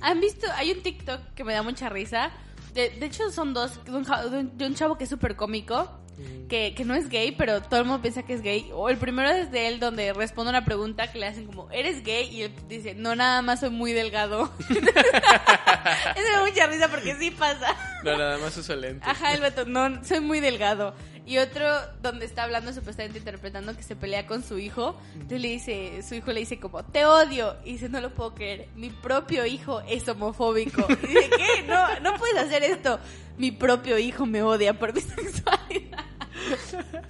¿Han 0.00 0.20
visto? 0.20 0.46
Hay 0.54 0.70
un 0.72 0.82
TikTok 0.82 1.34
que 1.34 1.44
me 1.44 1.52
da 1.52 1.62
mucha 1.62 1.88
risa. 1.88 2.30
De, 2.74 2.90
de 2.90 3.06
hecho, 3.06 3.30
son 3.30 3.54
dos. 3.54 3.84
De 3.84 3.92
un- 3.92 4.56
de 4.58 4.66
un 4.66 4.74
chavo 4.74 4.96
que 4.98 5.04
es 5.04 5.10
súper 5.10 5.36
cómico. 5.36 6.00
Que, 6.48 6.74
que 6.74 6.84
no 6.84 6.94
es 6.94 7.08
gay, 7.08 7.32
pero 7.32 7.62
todo 7.62 7.80
el 7.80 7.86
mundo 7.86 8.02
piensa 8.02 8.22
que 8.22 8.34
es 8.34 8.42
gay. 8.42 8.70
O 8.72 8.88
el 8.88 8.96
primero 8.98 9.30
es 9.30 9.50
de 9.50 9.68
él, 9.68 9.80
donde 9.80 10.12
responde 10.12 10.50
una 10.50 10.64
pregunta 10.64 11.10
que 11.10 11.18
le 11.18 11.26
hacen 11.26 11.46
como: 11.46 11.70
¿Eres 11.70 12.04
gay? 12.04 12.28
Y 12.28 12.42
él 12.42 12.52
dice: 12.68 12.94
No, 12.94 13.14
nada 13.16 13.42
más 13.42 13.60
soy 13.60 13.70
muy 13.70 13.92
delgado. 13.92 14.52
Eso 14.68 14.80
me 14.80 16.30
da 16.30 16.44
mucha 16.46 16.66
risa 16.66 16.88
porque 16.88 17.16
sí 17.16 17.30
pasa. 17.30 17.74
No, 18.02 18.16
nada 18.16 18.38
más 18.38 18.56
uso 18.56 18.76
lentes. 18.76 19.08
Ajá, 19.08 19.32
el 19.32 19.40
vato, 19.40 19.64
no, 19.64 20.04
soy 20.04 20.20
muy 20.20 20.40
delgado. 20.40 20.94
Y 21.26 21.38
otro 21.38 21.66
donde 22.02 22.26
está 22.26 22.42
hablando, 22.42 22.72
supuestamente 22.72 23.18
interpretando 23.18 23.74
que 23.74 23.82
se 23.82 23.96
pelea 23.96 24.26
con 24.26 24.42
su 24.42 24.58
hijo. 24.58 24.98
Entonces 25.14 25.40
le 25.40 25.48
dice, 25.48 26.02
su 26.06 26.14
hijo 26.14 26.32
le 26.32 26.40
dice 26.40 26.60
como, 26.60 26.84
te 26.84 27.06
odio. 27.06 27.56
Y 27.64 27.72
dice, 27.72 27.88
no 27.88 28.00
lo 28.00 28.10
puedo 28.10 28.34
creer, 28.34 28.68
mi 28.76 28.90
propio 28.90 29.46
hijo 29.46 29.80
es 29.88 30.06
homofóbico. 30.08 30.86
Y 31.02 31.06
dice, 31.06 31.30
¿qué? 31.36 31.62
No, 31.66 32.00
no 32.00 32.14
puedes 32.16 32.36
hacer 32.36 32.62
esto. 32.62 32.98
Mi 33.38 33.50
propio 33.50 33.98
hijo 33.98 34.26
me 34.26 34.42
odia 34.42 34.78
por 34.78 34.92
mi 34.92 35.00
sexualidad. 35.00 36.04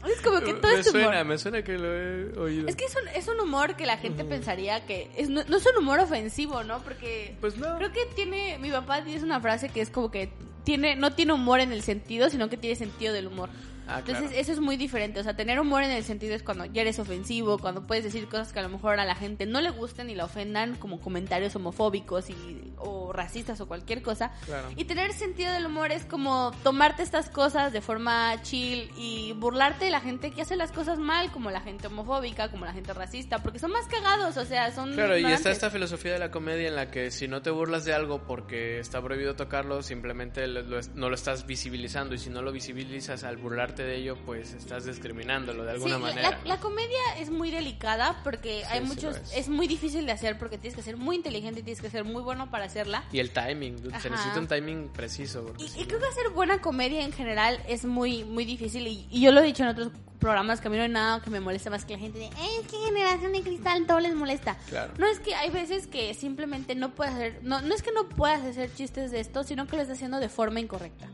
Es 0.07 0.21
como 0.23 0.41
que 0.41 0.55
todo 0.55 0.73
me 0.73 0.81
este 0.81 0.91
humor. 0.91 1.05
suena, 1.05 1.25
me 1.25 1.39
suena 1.39 1.63
que 1.63 1.79
lo 1.79 1.93
he 1.93 2.39
oído. 2.39 2.69
Es 2.69 2.77
que 2.77 2.85
es 2.85 2.95
un, 2.95 3.09
es 3.09 3.27
un 3.27 3.41
humor 3.41 3.75
que 3.75 3.87
la 3.87 3.97
gente 3.97 4.25
pensaría 4.25 4.87
que... 4.87 5.11
Es, 5.17 5.29
no, 5.29 5.43
no 5.45 5.57
es 5.57 5.67
un 5.67 5.83
humor 5.83 5.99
ofensivo, 5.99 6.63
¿no? 6.63 6.81
Porque... 6.83 7.37
Pues 7.41 7.57
no. 7.57 7.77
Creo 7.79 7.91
que 7.91 8.07
tiene... 8.15 8.59
Mi 8.59 8.71
papá 8.71 9.01
dice 9.01 9.25
una 9.25 9.41
frase 9.41 9.71
que 9.71 9.81
es 9.81 9.91
como 9.91 10.11
que 10.11 10.31
tiene 10.65 10.97
no 10.97 11.13
tiene 11.13 11.33
humor 11.33 11.61
en 11.61 11.73
el 11.73 11.83
sentido, 11.83 12.31
sino 12.31 12.49
que 12.49 12.57
tiene 12.57 12.77
sentido 12.77 13.13
del 13.13 13.27
humor. 13.27 13.51
Ah, 13.87 13.99
Entonces, 13.99 14.27
claro. 14.27 14.41
eso 14.41 14.53
es 14.53 14.61
muy 14.61 14.77
diferente. 14.77 15.21
O 15.21 15.23
sea, 15.23 15.37
tener 15.37 15.61
humor 15.61 15.83
en 15.83 15.91
el 15.91 16.05
sentido 16.05 16.35
es 16.35 16.43
cuando 16.43 16.65
ya 16.67 16.83
eres 16.83 16.99
ofensivo, 16.99 17.59
cuando 17.59 17.87
puedes 17.87 18.05
decir 18.05 18.29
cosas 18.29 18.53
que 18.53 18.59
a 18.59 18.63
lo 18.63 18.69
mejor 18.69 18.99
a 18.99 19.05
la 19.05 19.15
gente 19.15 19.47
no 19.47 19.61
le 19.61 19.71
gusten 19.71 20.11
y 20.11 20.15
la 20.15 20.25
ofendan, 20.25 20.77
como 20.77 21.01
comentarios 21.01 21.55
homofóbicos 21.57 22.31
y, 22.31 22.73
o 22.79 23.13
racistas 23.13 23.61
o 23.61 23.67
cualquier 23.67 24.03
cosa. 24.03 24.33
Claro. 24.47 24.69
Y 24.77 24.85
tener 24.85 25.13
sentido 25.13 25.53
del 25.53 25.67
humor 25.67 25.93
es 25.93 26.05
como 26.05 26.53
tomarte 26.63 27.03
estas 27.03 27.29
cosas 27.29 27.73
de 27.73 27.81
forma 27.81 28.41
chill 28.43 28.91
y 28.97 29.33
burlarte 29.33 29.87
de 29.87 29.91
la 29.91 30.01
gente 30.01 30.31
que 30.31 30.43
hace 30.43 30.57
las 30.57 30.73
cosas 30.73 30.99
mal, 30.99 31.31
como 31.31 31.51
la 31.51 31.61
gente 31.61 31.87
homofóbica, 31.89 32.51
como 32.51 32.65
la 32.65 32.73
gente 32.73 32.93
racista, 32.93 33.43
porque 33.43 33.59
son 33.59 33.71
más 33.71 33.87
cagados, 33.87 34.37
o 34.37 34.45
sea, 34.45 34.73
son. 34.73 34.93
Claro, 34.95 35.19
y 35.19 35.25
está 35.27 35.51
esta 35.51 35.71
filosofía 35.71 36.13
de 36.13 36.19
la 36.19 36.31
comedia 36.31 36.69
en 36.69 36.77
la 36.77 36.91
que 36.91 37.11
si 37.11 37.29
no 37.29 37.43
te 37.43 37.51
burlas 37.51 37.85
de 37.85 37.93
algo 37.93 38.23
porque 38.27 38.79
está 38.79 39.03
prohibido 39.03 39.37
tocarlo, 39.37 39.83
simplemente 39.83 40.47
no 40.47 41.09
lo 41.09 41.15
estás 41.15 41.47
visibilizando 41.47 42.15
y 42.15 42.19
si 42.19 42.31
no 42.31 42.43
lo 42.43 42.53
visibilizas 42.53 43.25
al 43.25 43.37
burlarte 43.37 43.74
de 43.83 43.97
ello, 43.97 44.17
pues 44.25 44.53
estás 44.55 44.85
discriminándolo 44.85 45.65
de 45.65 45.73
alguna 45.73 45.97
Sí, 45.97 46.03
manera. 46.03 46.31
La, 46.31 46.55
la 46.55 46.61
comedia 46.61 47.01
es 47.19 47.31
muy 47.31 47.51
delicada 47.51 48.21
porque 48.23 48.65
hay 48.67 48.81
sí 48.81 48.87
muchos. 48.87 49.17
es. 49.17 49.33
es. 49.37 49.49
muy 49.49 49.67
difícil 49.67 50.07
de 50.07 50.13
hacer 50.13 50.39
porque 50.39 50.59
tienes 50.59 50.77
que 50.77 50.83
ser 50.83 50.97
muy 50.97 51.17
inteligente 51.17 51.61
y 51.61 51.63
tienes 51.63 51.81
que 51.83 51.91
ser 51.91 52.05
muy 52.05 52.23
bueno 52.23 52.51
para 52.51 52.65
hacerla. 52.67 53.05
Y 53.13 53.19
el 53.19 53.31
timing, 53.31 53.83
dude, 53.83 53.99
se 54.01 54.11
necesita 54.11 54.39
un 54.39 54.47
timing 54.47 54.89
preciso. 54.89 55.53
Y, 55.59 55.85
creo 55.85 55.99
que 56.01 56.07
hacer 56.07 56.31
buena 56.31 56.61
comedia 56.61 57.03
en 57.05 57.13
general 57.13 57.61
es 57.69 57.85
muy 57.85 58.25
muy 58.25 58.45
difícil. 58.45 58.87
Y, 58.87 59.07
y 59.11 59.21
yo 59.21 59.33
lo 59.33 59.41
he 59.41 59.45
dicho 59.45 59.63
en 59.65 59.71
otros 59.71 59.91
programas 60.19 60.61
que 60.61 60.69
a 60.69 60.71
mí 60.71 60.77
no 60.79 60.85
hay 60.85 60.89
nada 60.89 61.21
que 61.21 61.29
me 61.29 61.41
molesta 61.41 61.69
más 61.69 61.85
que 61.85 61.95
la 61.95 61.99
gente 61.99 62.19
de, 62.19 62.27
"Eh, 62.27 62.31
es 62.63 62.67
que 62.71 62.77
generación 62.79 63.33
de 63.33 63.43
cristal 63.43 63.87
todo 63.87 64.01
les 64.01 64.15
molesta. 64.15 64.57
Claro. 64.71 64.95
No 64.99 65.07
es 65.07 65.21
que 65.21 65.35
hay 65.35 65.51
veces 65.51 65.87
que 65.87 66.15
simplemente 66.15 66.75
no 66.75 66.95
puedes 66.95 67.13
hacer. 67.15 67.41
No, 67.43 67.61
no 67.61 67.75
es 67.75 67.83
que 67.83 67.93
no 67.93 68.09
puedas 68.09 68.43
hacer 68.43 68.73
chistes 68.75 69.11
de 69.11 69.21
esto, 69.21 69.45
sino 69.45 69.67
que 69.67 69.77
lo 69.77 69.83
estás 69.83 69.99
haciendo 69.99 70.21
de 70.21 70.29
forma 70.29 70.61
incorrecta. 70.61 71.09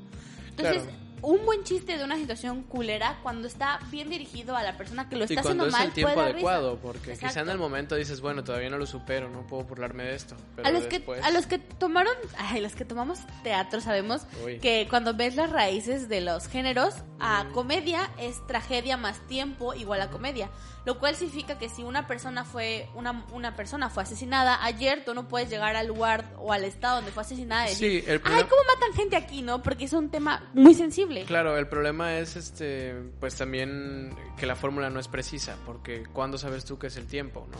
Entonces. 0.51 0.83
Claro. 0.85 0.99
Un 1.22 1.44
buen 1.44 1.64
chiste 1.64 1.98
de 1.98 2.04
una 2.04 2.16
situación 2.16 2.62
culera 2.62 3.18
cuando 3.22 3.46
está 3.46 3.80
bien 3.90 4.09
dirigido 4.11 4.56
a 4.56 4.62
la 4.62 4.76
persona 4.76 5.09
que 5.09 5.16
lo 5.16 5.24
está 5.24 5.42
cuando 5.42 5.64
haciendo 5.64 5.66
es 5.66 5.72
mal 5.72 5.87
el 5.88 5.92
tiempo 5.92 6.14
puede 6.14 6.26
dar 6.26 6.35
risa. 6.35 6.48
adecuado, 6.48 6.78
porque 6.78 7.12
quizá 7.12 7.20
en 7.20 7.26
Exacto. 7.28 7.50
el 7.52 7.59
momento 7.59 7.94
dices, 7.96 8.20
bueno, 8.20 8.44
todavía 8.44 8.70
no 8.70 8.78
lo 8.78 8.87
supero, 8.87 9.28
no 9.28 9.46
puedo 9.46 9.64
burlarme 9.64 10.04
de 10.04 10.14
esto. 10.14 10.35
Pero 10.56 10.68
a 10.68 10.70
los 10.70 10.88
después... 10.88 11.20
que 11.20 11.26
a 11.26 11.30
los 11.30 11.46
que 11.46 11.59
tomaron 11.59 12.14
ay 12.38 12.61
los 12.61 12.74
que 12.74 12.85
tomamos 12.85 13.18
teatro 13.42 13.80
sabemos 13.80 14.22
Uy. 14.44 14.59
que 14.59 14.87
cuando 14.88 15.14
ves 15.14 15.37
las 15.37 15.50
raíces 15.50 16.09
de 16.09 16.20
los 16.20 16.46
géneros 16.48 16.94
a 17.18 17.46
comedia 17.52 18.11
es 18.18 18.44
tragedia 18.46 18.96
más 18.96 19.18
tiempo 19.26 19.74
igual 19.74 20.00
a 20.00 20.11
comedia 20.11 20.50
lo 20.86 20.98
cual 20.98 21.14
significa 21.14 21.58
que 21.58 21.68
si 21.68 21.82
una 21.82 22.06
persona 22.06 22.44
fue 22.44 22.88
una, 22.94 23.24
una 23.32 23.54
persona 23.54 23.90
fue 23.90 24.02
asesinada 24.02 24.64
ayer 24.64 25.04
tú 25.04 25.12
no 25.14 25.28
puedes 25.28 25.50
llegar 25.50 25.76
al 25.76 25.86
lugar 25.86 26.32
o 26.38 26.52
al 26.52 26.64
estado 26.64 26.96
donde 26.96 27.12
fue 27.12 27.22
asesinada 27.22 27.66
y 27.66 27.70
decir 27.70 27.90
Sí, 28.02 28.04
el 28.06 28.12
ay 28.14 28.18
problema- 28.20 28.48
cómo 28.48 28.62
matan 28.74 28.92
gente 28.94 29.16
aquí 29.16 29.42
no 29.42 29.62
porque 29.62 29.84
es 29.84 29.92
un 29.92 30.10
tema 30.10 30.48
muy 30.54 30.74
sensible 30.74 31.24
Claro, 31.24 31.58
el 31.58 31.68
problema 31.68 32.16
es 32.18 32.36
este, 32.36 32.94
pues 33.20 33.34
también 33.36 34.14
que 34.38 34.46
la 34.46 34.56
fórmula 34.56 34.88
no 34.90 35.00
es 35.00 35.08
precisa, 35.08 35.56
porque 35.66 36.04
¿cuándo 36.12 36.38
sabes 36.38 36.64
tú 36.64 36.78
qué 36.78 36.86
es 36.86 36.96
el 36.96 37.06
tiempo, 37.06 37.46
no? 37.50 37.58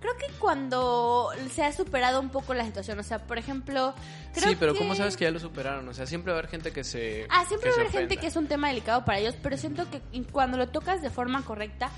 creo 0.00 0.16
que 0.16 0.26
cuando 0.38 1.28
se 1.52 1.62
ha 1.62 1.70
superado 1.72 2.20
un 2.20 2.30
poco 2.30 2.54
la 2.54 2.64
situación 2.64 2.98
o 2.98 3.02
sea 3.02 3.18
por 3.26 3.36
ejemplo 3.36 3.94
creo 4.32 4.48
Sí, 4.48 4.56
pero 4.58 4.72
que- 4.72 4.78
¿cómo 4.78 4.94
sabes 4.94 5.16
que 5.16 5.24
ya 5.24 5.30
lo 5.30 5.38
superaron? 5.38 5.86
O 5.88 5.92
sea, 5.94 6.06
siempre 6.06 6.32
va 6.32 6.38
a 6.38 6.40
haber 6.40 6.50
gente 6.50 6.72
que 6.72 6.84
se 6.84 7.26
Ah, 7.28 7.44
siempre 7.46 7.68
va 7.70 7.76
a 7.76 7.80
haber 7.80 7.92
gente 7.92 8.16
que 8.16 8.26
es 8.26 8.34
un 8.36 8.46
tema 8.46 8.68
delicado 8.68 9.04
para 9.04 9.18
ellos, 9.18 9.34
pero 9.42 9.56
siento 9.58 9.86
que 9.90 10.00
cuando 10.32 10.56
lo 10.56 10.68
tocas 10.68 11.02
de 11.02 11.10
forma 11.10 11.42
correcta, 11.44 11.90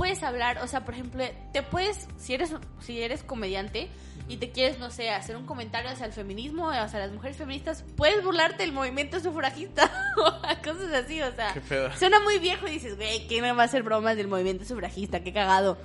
puedes 0.00 0.22
hablar, 0.22 0.60
o 0.62 0.66
sea, 0.66 0.82
por 0.86 0.94
ejemplo, 0.94 1.22
te 1.52 1.62
puedes, 1.62 2.08
si 2.16 2.32
eres, 2.32 2.54
si 2.80 3.02
eres 3.02 3.22
comediante 3.22 3.90
y 4.28 4.38
te 4.38 4.50
quieres, 4.50 4.78
no 4.78 4.90
sé, 4.90 5.10
hacer 5.10 5.36
un 5.36 5.44
comentario 5.44 5.90
hacia 5.90 6.06
el 6.06 6.14
feminismo, 6.14 6.70
hacia 6.70 7.00
las 7.00 7.12
mujeres 7.12 7.36
feministas, 7.36 7.84
puedes 7.96 8.24
burlarte 8.24 8.62
del 8.62 8.72
movimiento 8.72 9.20
sufragista 9.20 9.92
o 10.16 10.40
cosas 10.64 10.94
así, 10.94 11.20
o 11.20 11.30
sea, 11.32 11.54
suena 11.98 12.18
muy 12.20 12.38
viejo 12.38 12.66
y 12.66 12.70
dices, 12.70 12.96
güey, 12.96 13.26
¿quién 13.26 13.42
me 13.42 13.52
va 13.52 13.64
a 13.64 13.66
hacer 13.66 13.82
bromas 13.82 14.16
del 14.16 14.26
movimiento 14.26 14.64
sufragista? 14.64 15.20
Qué 15.20 15.34
cagado. 15.34 15.76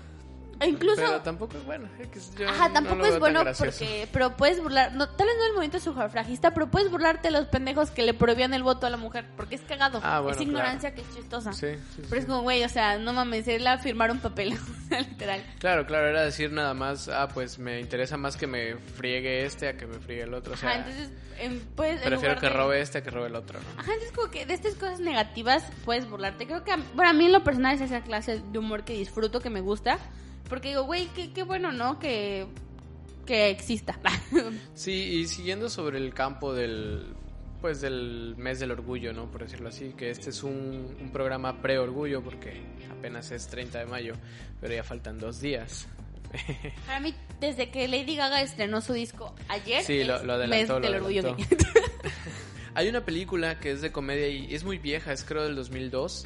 E 0.59 0.67
incluso... 0.69 0.95
Pero 0.97 1.21
tampoco 1.21 1.57
es 1.57 1.65
bueno. 1.65 1.89
es 1.99 2.07
que 2.07 2.43
yo 2.43 2.49
Ajá, 2.49 2.69
no 2.69 2.73
tampoco 2.75 3.01
veo 3.03 3.13
es 3.13 3.19
bueno 3.19 3.43
porque, 3.57 4.07
pero 4.13 4.37
puedes 4.37 4.61
burlar, 4.63 4.93
no, 4.93 5.09
tal 5.09 5.27
vez 5.27 5.35
no 5.37 5.45
el 5.47 5.53
movimiento 5.53 5.79
sufragista, 5.79 6.53
pero 6.53 6.67
puedes 6.71 6.89
burlarte 6.89 7.27
de 7.27 7.31
los 7.31 7.47
pendejos 7.47 7.91
que 7.91 8.03
le 8.03 8.13
prohibían 8.13 8.53
el 8.53 8.63
voto 8.63 8.87
a 8.87 8.89
la 8.89 8.95
mujer, 8.97 9.25
porque 9.35 9.55
es 9.55 9.61
cagado, 9.61 9.99
Ah, 10.03 10.21
bueno, 10.21 10.37
es 10.37 10.41
ignorancia 10.41 10.95
que 10.95 11.01
es 11.01 11.13
chistosa. 11.13 11.51
Sí, 11.51 11.67
sí, 11.95 12.01
Pero 12.03 12.15
es 12.15 12.23
sí. 12.23 12.29
como, 12.29 12.41
güey, 12.43 12.63
o 12.63 12.69
sea, 12.69 12.97
no 12.97 13.11
mames, 13.11 13.47
es 13.49 13.61
la 13.61 13.77
firmar 13.79 14.11
un 14.11 14.19
papel, 14.19 14.57
literal. 14.89 15.43
Claro, 15.59 15.85
claro, 15.85 16.07
era 16.07 16.21
decir 16.23 16.51
nada 16.53 16.73
más, 16.73 17.09
ah, 17.09 17.27
pues 17.33 17.59
me 17.59 17.79
interesa 17.81 18.15
más 18.15 18.37
que 18.37 18.47
me 18.47 18.75
friegue 18.77 19.45
este 19.45 19.67
a 19.67 19.75
que 19.77 19.85
me 19.87 19.99
friegue 19.99 20.23
el 20.23 20.33
otro. 20.33 20.53
O 20.53 20.57
sea, 20.57 20.69
Ajá, 20.69 20.79
entonces, 20.79 21.09
en, 21.37 21.51
en 21.51 21.59
prefiero 21.75 22.15
lugar 22.15 22.39
que 22.39 22.47
de- 22.47 22.53
robe 22.53 22.79
este 22.81 22.99
a 22.99 23.03
que 23.03 23.09
robe 23.11 23.27
el 23.27 23.35
otro, 23.35 23.59
¿no? 23.59 23.81
Ajá, 23.81 23.91
entonces 23.91 24.11
como 24.15 24.31
que 24.31 24.45
de 24.45 24.53
estas 24.53 24.75
cosas 24.75 25.01
negativas 25.01 25.65
puedes 25.83 26.09
burlarte. 26.09 26.45
Creo 26.47 26.63
que, 26.63 26.71
a- 26.71 26.79
bueno, 26.93 27.09
a 27.09 27.13
mí 27.13 27.25
en 27.25 27.33
lo 27.33 27.43
personal 27.43 27.75
es 27.75 27.81
esa 27.81 27.99
clase 28.01 28.41
de 28.51 28.57
humor 28.59 28.85
que 28.85 28.93
disfruto, 28.93 29.41
que 29.41 29.49
me 29.49 29.59
gusta, 29.59 29.97
porque 30.49 30.69
digo, 30.69 30.83
güey, 30.83 31.07
qué, 31.15 31.31
qué 31.31 31.43
bueno, 31.43 31.71
¿no? 31.71 31.99
Que, 31.99 32.45
que 33.25 33.49
exista. 33.49 33.99
Sí, 34.73 34.91
y 34.91 35.27
siguiendo 35.27 35.69
sobre 35.69 35.97
el 35.97 36.13
campo 36.13 36.53
del 36.53 37.13
pues 37.61 37.81
del 37.81 38.35
mes 38.37 38.59
del 38.59 38.69
orgullo, 38.71 39.11
¿no? 39.13 39.31
Por 39.31 39.41
decirlo 39.43 39.69
así, 39.69 39.93
que 39.97 40.11
este 40.11 40.29
es 40.29 40.43
un, 40.43 40.95
un 41.01 41.09
programa 41.11 41.61
pre-orgullo 41.63 42.21
porque 42.21 42.61
apenas 42.91 43.31
es 43.31 43.47
30 43.47 43.79
de 43.79 43.85
mayo, 43.87 44.13
pero 44.61 44.75
ya 44.75 44.83
faltan 44.83 45.17
dos 45.17 45.41
días. 45.41 45.87
Para 46.85 46.99
mí, 46.99 47.15
desde 47.39 47.71
que 47.71 47.87
Lady 47.87 48.15
Gaga 48.17 48.41
estrenó 48.43 48.81
su 48.81 48.93
disco 48.93 49.33
ayer, 49.47 49.83
Sí, 49.83 50.03
lo- 50.03 50.17
es 50.17 50.23
lo 50.23 50.33
adelantó, 50.33 50.55
mes 50.55 50.69
lo 50.69 50.79
del 50.91 50.95
orgullo 51.01 51.21
adelantó. 51.21 51.47
gay. 51.57 51.57
Hay 52.75 52.87
una 52.89 53.03
película 53.05 53.59
que 53.59 53.71
es 53.71 53.81
de 53.81 53.91
comedia 53.91 54.27
y 54.27 54.53
es 54.53 54.63
muy 54.63 54.77
vieja, 54.77 55.11
es 55.13 55.23
creo 55.23 55.43
del 55.43 55.55
2002. 55.55 56.25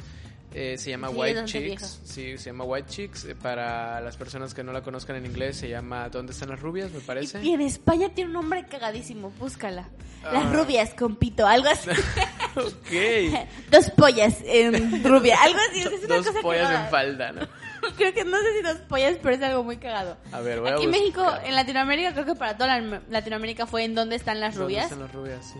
Eh, 0.52 0.76
se 0.78 0.90
llama 0.90 1.08
Sí, 1.08 1.14
White 1.16 1.44
Chicks. 1.44 2.00
Sí, 2.04 2.38
se 2.38 2.44
llama 2.50 2.64
White 2.64 2.88
Chicks. 2.88 3.24
eh, 3.26 3.34
para 3.34 4.00
las 4.00 4.16
personas 4.16 4.52
que 4.54 4.62
no 4.64 4.72
la 4.72 4.82
conozcan 4.82 5.16
en 5.16 5.26
inglés, 5.26 5.56
se 5.56 5.68
llama 5.68 6.08
¿Dónde 6.08 6.32
están 6.32 6.48
las 6.50 6.60
rubias? 6.60 6.90
Me 6.92 7.00
parece. 7.00 7.42
Y 7.42 7.52
en 7.52 7.60
España 7.60 8.08
tiene 8.14 8.28
un 8.28 8.34
nombre 8.34 8.66
cagadísimo, 8.66 9.30
búscala. 9.38 9.88
Ah. 10.24 10.32
Las 10.34 10.52
rubias 10.54 10.90
con 10.94 11.16
pito, 11.16 11.46
algo 11.46 11.68
así. 11.68 11.88
ok. 12.56 13.46
dos 13.70 13.90
pollas 13.92 14.36
en 14.44 15.02
rubia, 15.04 15.38
algo 15.42 15.58
así. 15.70 15.80
Es 15.80 16.04
una 16.04 16.16
Dos 16.16 16.26
cosa 16.26 16.40
pollas 16.42 16.70
en 16.84 16.90
falda, 16.90 17.32
¿no? 17.32 17.40
Creo 17.96 18.12
que 18.12 18.24
no 18.24 18.36
sé 18.38 18.52
si 18.56 18.62
dos 18.62 18.76
pollas, 18.88 19.16
pero 19.22 19.34
es 19.36 19.42
algo 19.42 19.64
muy 19.64 19.78
cagado. 19.78 20.18
A 20.32 20.40
ver, 20.40 20.60
voy 20.60 20.68
a 20.70 20.74
Aquí 20.74 20.84
en 20.84 20.90
México, 20.90 21.24
en 21.44 21.54
Latinoamérica, 21.54 22.12
creo 22.12 22.26
que 22.26 22.34
para 22.34 22.56
toda 22.58 22.78
la- 22.78 23.00
Latinoamérica 23.08 23.66
fue 23.66 23.84
en 23.84 23.94
¿Dónde 23.94 24.16
están 24.16 24.38
las 24.40 24.54
¿Dónde 24.54 24.64
rubias? 24.66 24.84
están 24.84 25.00
las 25.00 25.12
rubias? 25.12 25.46
Sí. 25.54 25.58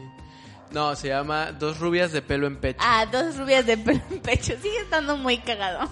No, 0.73 0.95
se 0.95 1.09
llama 1.09 1.53
Dos 1.53 1.79
rubias 1.81 2.13
de 2.13 2.23
pelo 2.23 2.47
en 2.47 2.57
pecho. 2.57 2.79
Ah, 2.81 3.07
dos 3.07 3.37
rubias 3.37 3.67
de 3.67 3.77
pelo 3.77 4.01
en 4.11 4.21
pecho. 4.21 4.55
Sigue 4.63 4.79
estando 4.83 5.17
muy 5.17 5.39
cagado. 5.39 5.89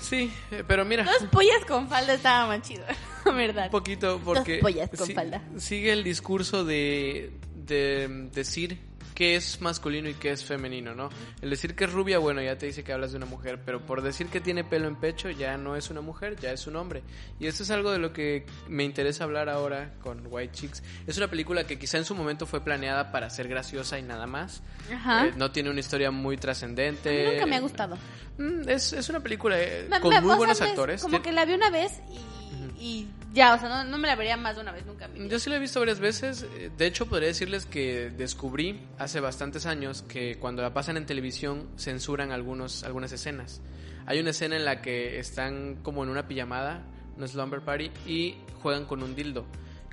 Sí, 0.00 0.32
eh, 0.50 0.62
pero 0.66 0.84
mira, 0.84 1.04
Dos 1.04 1.24
pollas 1.30 1.64
con 1.66 1.88
falda 1.88 2.14
estaba 2.14 2.46
más 2.46 2.62
chido, 2.62 2.84
¿verdad? 3.24 3.64
un 3.66 3.70
poquito 3.70 4.20
porque 4.24 4.58
pollas 4.58 4.90
con 4.96 5.08
falda. 5.10 5.42
sigue 5.56 5.92
el 5.92 6.04
discurso 6.04 6.64
de, 6.64 7.32
de 7.54 8.28
decir 8.32 8.78
qué 9.14 9.36
es 9.36 9.60
masculino 9.60 10.08
y 10.08 10.14
qué 10.14 10.30
es 10.30 10.44
femenino, 10.44 10.94
¿no? 10.94 11.10
El 11.40 11.50
decir 11.50 11.74
que 11.74 11.84
es 11.84 11.92
rubia, 11.92 12.18
bueno, 12.18 12.40
ya 12.42 12.56
te 12.58 12.66
dice 12.66 12.82
que 12.84 12.92
hablas 12.92 13.12
de 13.12 13.18
una 13.18 13.26
mujer, 13.26 13.60
pero 13.64 13.84
por 13.84 14.02
decir 14.02 14.28
que 14.28 14.40
tiene 14.40 14.64
pelo 14.64 14.88
en 14.88 14.96
pecho 14.96 15.30
ya 15.30 15.56
no 15.56 15.76
es 15.76 15.90
una 15.90 16.00
mujer, 16.00 16.36
ya 16.40 16.52
es 16.52 16.66
un 16.66 16.76
hombre. 16.76 17.02
Y 17.38 17.46
esto 17.46 17.62
es 17.62 17.70
algo 17.70 17.90
de 17.92 17.98
lo 17.98 18.12
que 18.12 18.46
me 18.68 18.84
interesa 18.84 19.24
hablar 19.24 19.48
ahora 19.48 19.94
con 20.00 20.22
White 20.28 20.52
Chicks. 20.54 20.82
Es 21.06 21.16
una 21.18 21.28
película 21.28 21.64
que 21.66 21.78
quizá 21.78 21.98
en 21.98 22.04
su 22.04 22.14
momento 22.14 22.46
fue 22.46 22.62
planeada 22.64 23.12
para 23.12 23.28
ser 23.30 23.48
graciosa 23.48 23.98
y 23.98 24.02
nada 24.02 24.26
más. 24.26 24.62
Ajá. 24.92 25.26
Eh, 25.26 25.32
no 25.36 25.50
tiene 25.52 25.70
una 25.70 25.80
historia 25.80 26.10
muy 26.10 26.36
trascendente. 26.36 27.32
nunca 27.32 27.46
me 27.46 27.56
ha 27.56 27.60
gustado. 27.60 27.96
Mm, 28.38 28.68
Es, 28.68 28.92
es 28.92 29.08
una 29.08 29.20
película 29.20 29.60
eh, 29.60 29.86
Me- 29.90 30.00
con 30.00 30.10
me- 30.10 30.20
muy 30.20 30.36
buenos 30.36 30.60
actores. 30.60 31.02
Como 31.02 31.20
que 31.22 31.32
la 31.32 31.44
vi 31.44 31.52
una 31.54 31.70
vez 31.70 32.00
y, 32.10 32.41
y 32.78 33.06
ya, 33.32 33.54
o 33.54 33.58
sea, 33.58 33.68
no, 33.68 33.84
no 33.84 33.98
me 33.98 34.08
la 34.08 34.16
vería 34.16 34.36
más 34.36 34.56
de 34.56 34.62
una 34.62 34.72
vez 34.72 34.84
nunca. 34.86 35.08
Yo 35.14 35.38
sí 35.38 35.50
la 35.50 35.56
he 35.56 35.58
visto 35.58 35.80
varias 35.80 36.00
veces. 36.00 36.46
eh, 36.54 36.70
De 36.76 36.86
hecho, 36.86 37.06
podría 37.06 37.28
decirles 37.28 37.66
que 37.66 38.10
descubrí 38.10 38.80
hace 38.98 39.20
bastantes 39.20 39.66
años 39.66 40.02
que 40.02 40.38
cuando 40.38 40.62
la 40.62 40.72
pasan 40.74 40.96
en 40.96 41.06
televisión 41.06 41.68
censuran 41.76 42.32
algunos, 42.32 42.84
algunas 42.84 43.12
escenas. 43.12 43.60
Hay 44.06 44.18
una 44.20 44.30
escena 44.30 44.56
en 44.56 44.64
la 44.64 44.82
que 44.82 45.18
están 45.18 45.76
como 45.82 46.02
en 46.02 46.10
una 46.10 46.26
pijamada, 46.28 46.82
no 47.16 47.26
slumber 47.26 47.60
party, 47.62 47.90
y 48.06 48.36
juegan 48.62 48.84
con 48.84 49.02
un 49.02 49.14
dildo. 49.14 49.46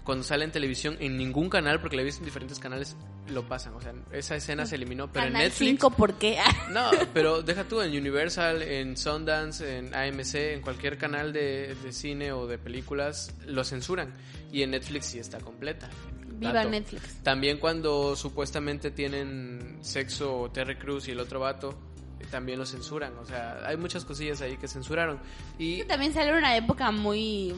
Cuando 0.10 0.24
sale 0.24 0.43
en 0.43 0.52
televisión, 0.52 0.98
en 1.00 1.17
ningún 1.17 1.52
canal, 1.52 1.80
porque 1.82 1.95
la 1.95 2.02
he 2.02 2.06
visto 2.06 2.22
en 2.22 2.26
diferentes 2.26 2.58
canales, 2.58 2.98
lo 3.28 3.48
pasan. 3.48 3.76
O 3.76 3.80
sea, 3.80 3.93
esa 4.12 4.36
escena 4.36 4.65
se 4.65 4.74
eliminó, 4.74 5.06
pero 5.06 5.26
Canal 5.26 5.43
en 5.43 5.48
Netflix... 5.50 5.69
5, 5.69 5.91
¿por 5.91 6.15
qué? 6.15 6.39
No, 6.72 6.89
pero 7.13 7.43
deja 7.43 7.65
tú 7.65 7.80
en 7.82 7.95
Universal, 7.95 8.63
en 8.63 8.98
Sundance, 8.98 9.78
en 9.78 9.93
AMC, 9.93 10.34
en 10.34 10.62
cualquier 10.63 10.98
canal 10.98 11.32
de, 11.32 11.76
de 11.76 11.93
cine 11.93 12.32
o 12.32 12.48
de 12.48 12.58
películas, 12.58 13.36
lo 13.45 13.63
censuran. 13.63 14.15
Y 14.52 14.63
en 14.63 14.72
Netflix 14.72 15.06
sí 15.06 15.19
está 15.19 15.38
completa. 15.41 15.91
Viva 16.26 16.54
Dato. 16.54 16.69
Netflix. 16.72 17.22
También 17.22 17.60
cuando 17.60 18.15
supuestamente 18.15 18.89
tienen 18.89 19.78
sexo 19.82 20.50
Terry 20.52 20.78
Cruz 20.78 21.08
y 21.08 21.12
el 21.12 21.19
otro 21.19 21.39
vato, 21.39 21.78
también 22.25 22.60
lo 22.60 22.65
censuran. 22.65 23.17
O 23.17 23.25
sea, 23.25 23.62
hay 23.65 23.77
muchas 23.77 24.05
cosillas 24.05 24.41
ahí 24.41 24.58
que 24.58 24.67
censuraron. 24.67 25.19
Y, 25.58 25.84
También 25.84 26.13
salió 26.13 26.38
una 26.38 26.55
época 26.55 26.91
muy... 26.91 27.53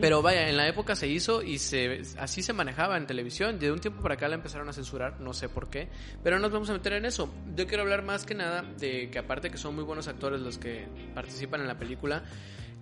pero 0.00 0.22
vaya, 0.22 0.48
en 0.48 0.56
la 0.56 0.68
época 0.68 0.94
se 0.94 1.08
hizo 1.08 1.42
y 1.42 1.58
se 1.58 2.02
así 2.18 2.42
se 2.42 2.52
manejaba 2.52 2.96
en 2.96 3.06
televisión. 3.06 3.58
De 3.58 3.72
un 3.72 3.80
tiempo 3.80 4.02
para 4.02 4.14
acá 4.14 4.28
la 4.28 4.34
empezaron 4.34 4.68
a 4.68 4.72
censurar, 4.72 5.20
no 5.20 5.32
sé 5.32 5.48
por 5.48 5.70
qué. 5.70 5.88
Pero 6.22 6.36
no 6.36 6.42
nos 6.42 6.52
vamos 6.52 6.70
a 6.70 6.74
meter 6.74 6.94
en 6.94 7.04
eso. 7.04 7.32
Yo 7.56 7.66
quiero 7.66 7.82
hablar 7.82 8.02
más 8.02 8.24
que 8.24 8.34
nada 8.34 8.62
de 8.62 9.10
que 9.10 9.18
aparte 9.18 9.50
que 9.50 9.58
son 9.58 9.74
muy 9.74 9.84
buenos 9.84 10.08
actores 10.08 10.40
los 10.40 10.58
que 10.58 10.86
participan 11.14 11.60
en 11.60 11.68
la 11.68 11.78
película, 11.78 12.24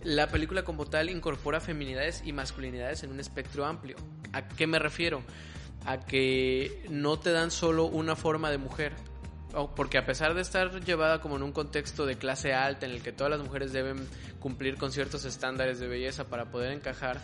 la 0.02 0.28
película 0.28 0.62
como 0.62 0.86
tal 0.86 1.10
incorpora 1.10 1.60
feminidades 1.60 2.22
y 2.24 2.32
masculinidades 2.32 3.02
en 3.02 3.10
un 3.10 3.20
espectro 3.20 3.66
amplio. 3.66 3.96
¿A 4.32 4.48
qué 4.48 4.66
me 4.66 4.78
refiero? 4.78 5.22
A 5.84 6.00
que 6.00 6.84
no 6.88 7.18
te 7.18 7.32
dan 7.32 7.50
solo 7.50 7.84
una 7.84 8.16
forma 8.16 8.50
de 8.50 8.58
mujer. 8.58 8.92
O- 9.54 9.74
Porque 9.74 9.98
a 9.98 10.06
pesar 10.06 10.34
de 10.34 10.42
estar 10.42 10.82
llevada 10.84 11.20
como 11.20 11.36
en 11.36 11.42
un 11.42 11.52
contexto 11.52 12.06
de 12.06 12.16
clase 12.16 12.52
alta 12.54 12.86
en 12.86 12.92
el 12.92 13.02
que 13.02 13.12
todas 13.12 13.30
las 13.30 13.40
mujeres 13.40 13.72
deben 13.72 14.06
cumplir 14.38 14.76
con 14.76 14.92
ciertos 14.92 15.24
estándares 15.24 15.80
de 15.80 15.88
belleza 15.88 16.24
para 16.28 16.50
poder 16.50 16.72
encajar, 16.72 17.20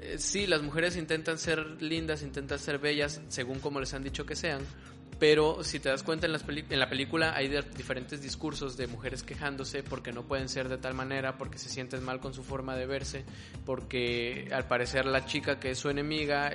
eh, 0.00 0.16
sí, 0.18 0.46
las 0.46 0.62
mujeres 0.62 0.96
intentan 0.96 1.38
ser 1.38 1.80
lindas, 1.82 2.22
intentan 2.22 2.58
ser 2.58 2.78
bellas, 2.78 3.20
según 3.28 3.60
como 3.60 3.80
les 3.80 3.94
han 3.94 4.02
dicho 4.02 4.26
que 4.26 4.34
sean, 4.36 4.60
pero 5.20 5.62
si 5.62 5.80
te 5.80 5.90
das 5.90 6.02
cuenta 6.02 6.26
en, 6.26 6.32
la 6.32 6.88
película 6.88 7.34
hay 7.36 7.48
diferentes 7.76 8.22
discursos 8.22 8.78
de 8.78 8.86
mujeres 8.86 9.22
quejándose 9.22 9.82
porque 9.82 10.12
no 10.12 10.22
pueden 10.22 10.48
ser 10.48 10.70
de 10.70 10.78
tal 10.78 10.94
manera, 10.94 11.36
porque 11.36 11.58
se 11.58 11.68
sienten 11.68 12.02
mal 12.02 12.20
con 12.20 12.32
su 12.32 12.42
forma 12.42 12.74
de 12.74 12.86
verse, 12.86 13.26
porque 13.66 14.48
al 14.50 14.66
parecer 14.66 15.04
la 15.04 15.26
chica 15.26 15.60
que 15.60 15.72
es 15.72 15.78
su 15.78 15.90
enemiga 15.90 16.48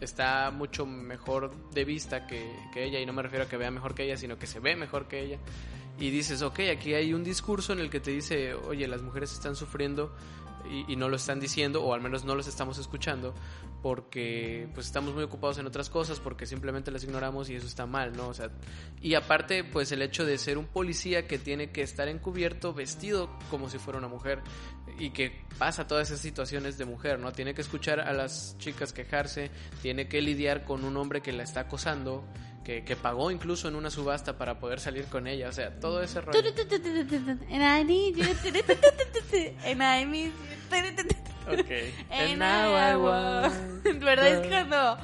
está 0.00 0.50
mucho 0.50 0.84
mejor 0.84 1.54
de 1.70 1.84
vista 1.84 2.26
que, 2.26 2.44
que 2.74 2.84
ella, 2.84 2.98
y 2.98 3.06
no 3.06 3.12
me 3.12 3.22
refiero 3.22 3.44
a 3.44 3.48
que 3.48 3.56
vea 3.56 3.70
mejor 3.70 3.94
que 3.94 4.02
ella, 4.02 4.16
sino 4.16 4.36
que 4.36 4.48
se 4.48 4.58
ve 4.58 4.74
mejor 4.74 5.06
que 5.06 5.22
ella. 5.22 5.38
Y 6.00 6.10
dices, 6.10 6.42
ok, 6.42 6.60
aquí 6.72 6.94
hay 6.94 7.14
un 7.14 7.22
discurso 7.22 7.72
en 7.72 7.78
el 7.78 7.88
que 7.88 8.00
te 8.00 8.10
dice, 8.10 8.52
oye, 8.52 8.88
las 8.88 9.02
mujeres 9.02 9.32
están 9.32 9.54
sufriendo 9.54 10.12
y, 10.68 10.92
y 10.92 10.96
no 10.96 11.08
lo 11.08 11.14
están 11.14 11.38
diciendo, 11.38 11.84
o 11.84 11.94
al 11.94 12.00
menos 12.00 12.24
no 12.24 12.34
los 12.34 12.48
estamos 12.48 12.78
escuchando, 12.78 13.32
porque 13.82 14.68
pues 14.74 14.86
estamos 14.86 15.14
muy 15.14 15.22
ocupados 15.22 15.58
en 15.58 15.66
otras 15.66 15.88
cosas, 15.88 16.18
porque 16.18 16.46
simplemente 16.46 16.90
las 16.90 17.04
ignoramos 17.04 17.48
y 17.48 17.54
eso 17.54 17.66
está 17.66 17.86
mal, 17.86 18.16
¿no? 18.16 18.28
O 18.28 18.34
sea, 18.34 18.50
y 19.00 19.14
aparte, 19.14 19.62
pues 19.64 19.92
el 19.92 20.02
hecho 20.02 20.24
de 20.24 20.36
ser 20.38 20.58
un 20.58 20.66
policía 20.66 21.26
que 21.26 21.38
tiene 21.38 21.70
que 21.70 21.82
estar 21.82 22.08
encubierto, 22.08 22.74
vestido 22.74 23.30
como 23.50 23.68
si 23.68 23.78
fuera 23.78 23.98
una 23.98 24.08
mujer, 24.08 24.40
y 24.98 25.10
que 25.10 25.44
pasa 25.58 25.86
todas 25.86 26.08
esas 26.08 26.20
situaciones 26.20 26.76
de 26.76 26.84
mujer, 26.84 27.18
¿no? 27.20 27.32
Tiene 27.32 27.54
que 27.54 27.60
escuchar 27.60 28.00
a 28.00 28.12
las 28.12 28.56
chicas 28.58 28.92
quejarse, 28.92 29.50
tiene 29.80 30.08
que 30.08 30.20
lidiar 30.22 30.64
con 30.64 30.84
un 30.84 30.96
hombre 30.96 31.20
que 31.20 31.32
la 31.32 31.44
está 31.44 31.60
acosando, 31.60 32.24
que, 32.64 32.84
que 32.84 32.96
pagó 32.96 33.30
incluso 33.30 33.68
en 33.68 33.76
una 33.76 33.90
subasta 33.90 34.36
para 34.36 34.58
poder 34.58 34.80
salir 34.80 35.04
con 35.04 35.28
ella, 35.28 35.48
o 35.48 35.52
sea, 35.52 35.78
todo 35.78 36.02
ese 36.02 36.20
rollo. 36.20 36.42
You. 41.56 41.64
And 42.10 42.38
now 42.38 42.74
I. 42.74 43.50
¿Verdad? 43.98 44.26
Es 44.28 44.46
cuando 44.48 44.98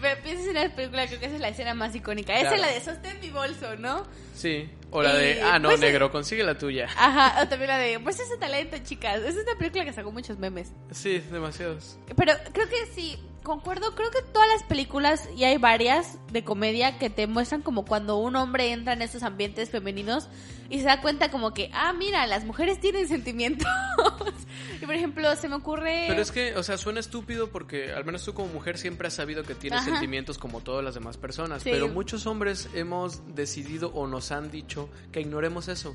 me 0.00 0.16
piensas 0.16 0.46
en 0.48 0.54
la 0.54 0.68
película, 0.74 1.06
creo 1.06 1.20
que 1.20 1.26
esa 1.26 1.34
es 1.36 1.40
la 1.40 1.48
escena 1.48 1.74
más 1.74 1.94
icónica. 1.94 2.32
Esa 2.34 2.50
Claro. 2.50 2.56
es 2.56 2.60
la 2.62 2.68
de 2.68 2.80
sostén 2.80 3.20
mi 3.20 3.30
bolso, 3.30 3.76
¿no? 3.76 4.06
Sí, 4.34 4.68
o 4.90 5.02
la 5.02 5.14
de, 5.14 5.40
ah, 5.42 5.58
no, 5.58 5.68
pues, 5.68 5.80
negro, 5.80 6.10
consigue 6.10 6.42
la 6.44 6.56
tuya. 6.58 6.88
Ajá, 6.96 7.42
o 7.42 7.48
también 7.48 7.68
la 7.68 7.78
de, 7.78 8.00
pues 8.00 8.18
ese 8.18 8.36
talento, 8.36 8.76
chicas. 8.82 9.18
Esa 9.20 9.40
es 9.40 9.46
una 9.46 9.56
película 9.58 9.84
que 9.84 9.92
sacó 9.92 10.10
muchos 10.12 10.38
memes. 10.38 10.72
Sí, 10.90 11.18
demasiados. 11.30 11.98
Pero 12.16 12.32
creo 12.52 12.68
que 12.68 12.86
sí, 12.94 13.18
concuerdo, 13.44 13.94
creo 13.94 14.10
que 14.10 14.22
todas 14.22 14.48
las 14.48 14.64
películas, 14.64 15.28
y 15.36 15.44
hay 15.44 15.58
varias 15.58 16.18
de 16.32 16.42
comedia 16.42 16.98
que 16.98 17.10
te 17.10 17.28
muestran 17.28 17.62
como 17.62 17.84
cuando 17.84 18.16
un 18.16 18.34
hombre 18.34 18.72
entra 18.72 18.94
en 18.94 19.02
estos 19.02 19.22
ambientes 19.22 19.70
femeninos 19.70 20.28
y 20.68 20.80
se 20.80 20.86
da 20.86 21.00
cuenta 21.00 21.30
como 21.30 21.52
que, 21.54 21.70
ah, 21.72 21.92
mira, 21.92 22.26
las 22.26 22.44
mujeres 22.44 22.80
tienen 22.80 23.06
sentimientos. 23.06 23.68
y 24.82 24.86
por 24.86 24.94
ejemplo, 24.94 25.36
se 25.36 25.48
me 25.48 25.56
ocurre... 25.56 26.06
Pero 26.08 26.20
es 26.20 26.32
que, 26.32 26.56
o 26.56 26.62
sea, 26.62 26.78
suena 26.78 26.98
estúpido 26.98 27.50
porque 27.50 27.92
al 27.92 28.04
menos 28.04 28.24
tú 28.24 28.34
como 28.34 28.48
mujer 28.48 28.78
siempre 28.78 29.06
has 29.06 29.14
sabido 29.14 29.44
que 29.44 29.54
tienes 29.54 29.82
Ajá. 29.82 29.90
sentimientos 29.90 30.38
como 30.38 30.60
todas 30.60 30.82
las 30.82 30.94
demás 30.94 31.18
personas. 31.18 31.62
Sí. 31.62 31.70
Pero 31.70 31.88
muchos 31.88 32.26
hombres 32.26 32.68
hemos 32.74 33.34
decidido 33.34 33.92
o 33.92 34.06
nos 34.06 34.32
han 34.32 34.50
dicho 34.50 34.88
que 35.12 35.20
ignoremos 35.20 35.68
eso. 35.68 35.94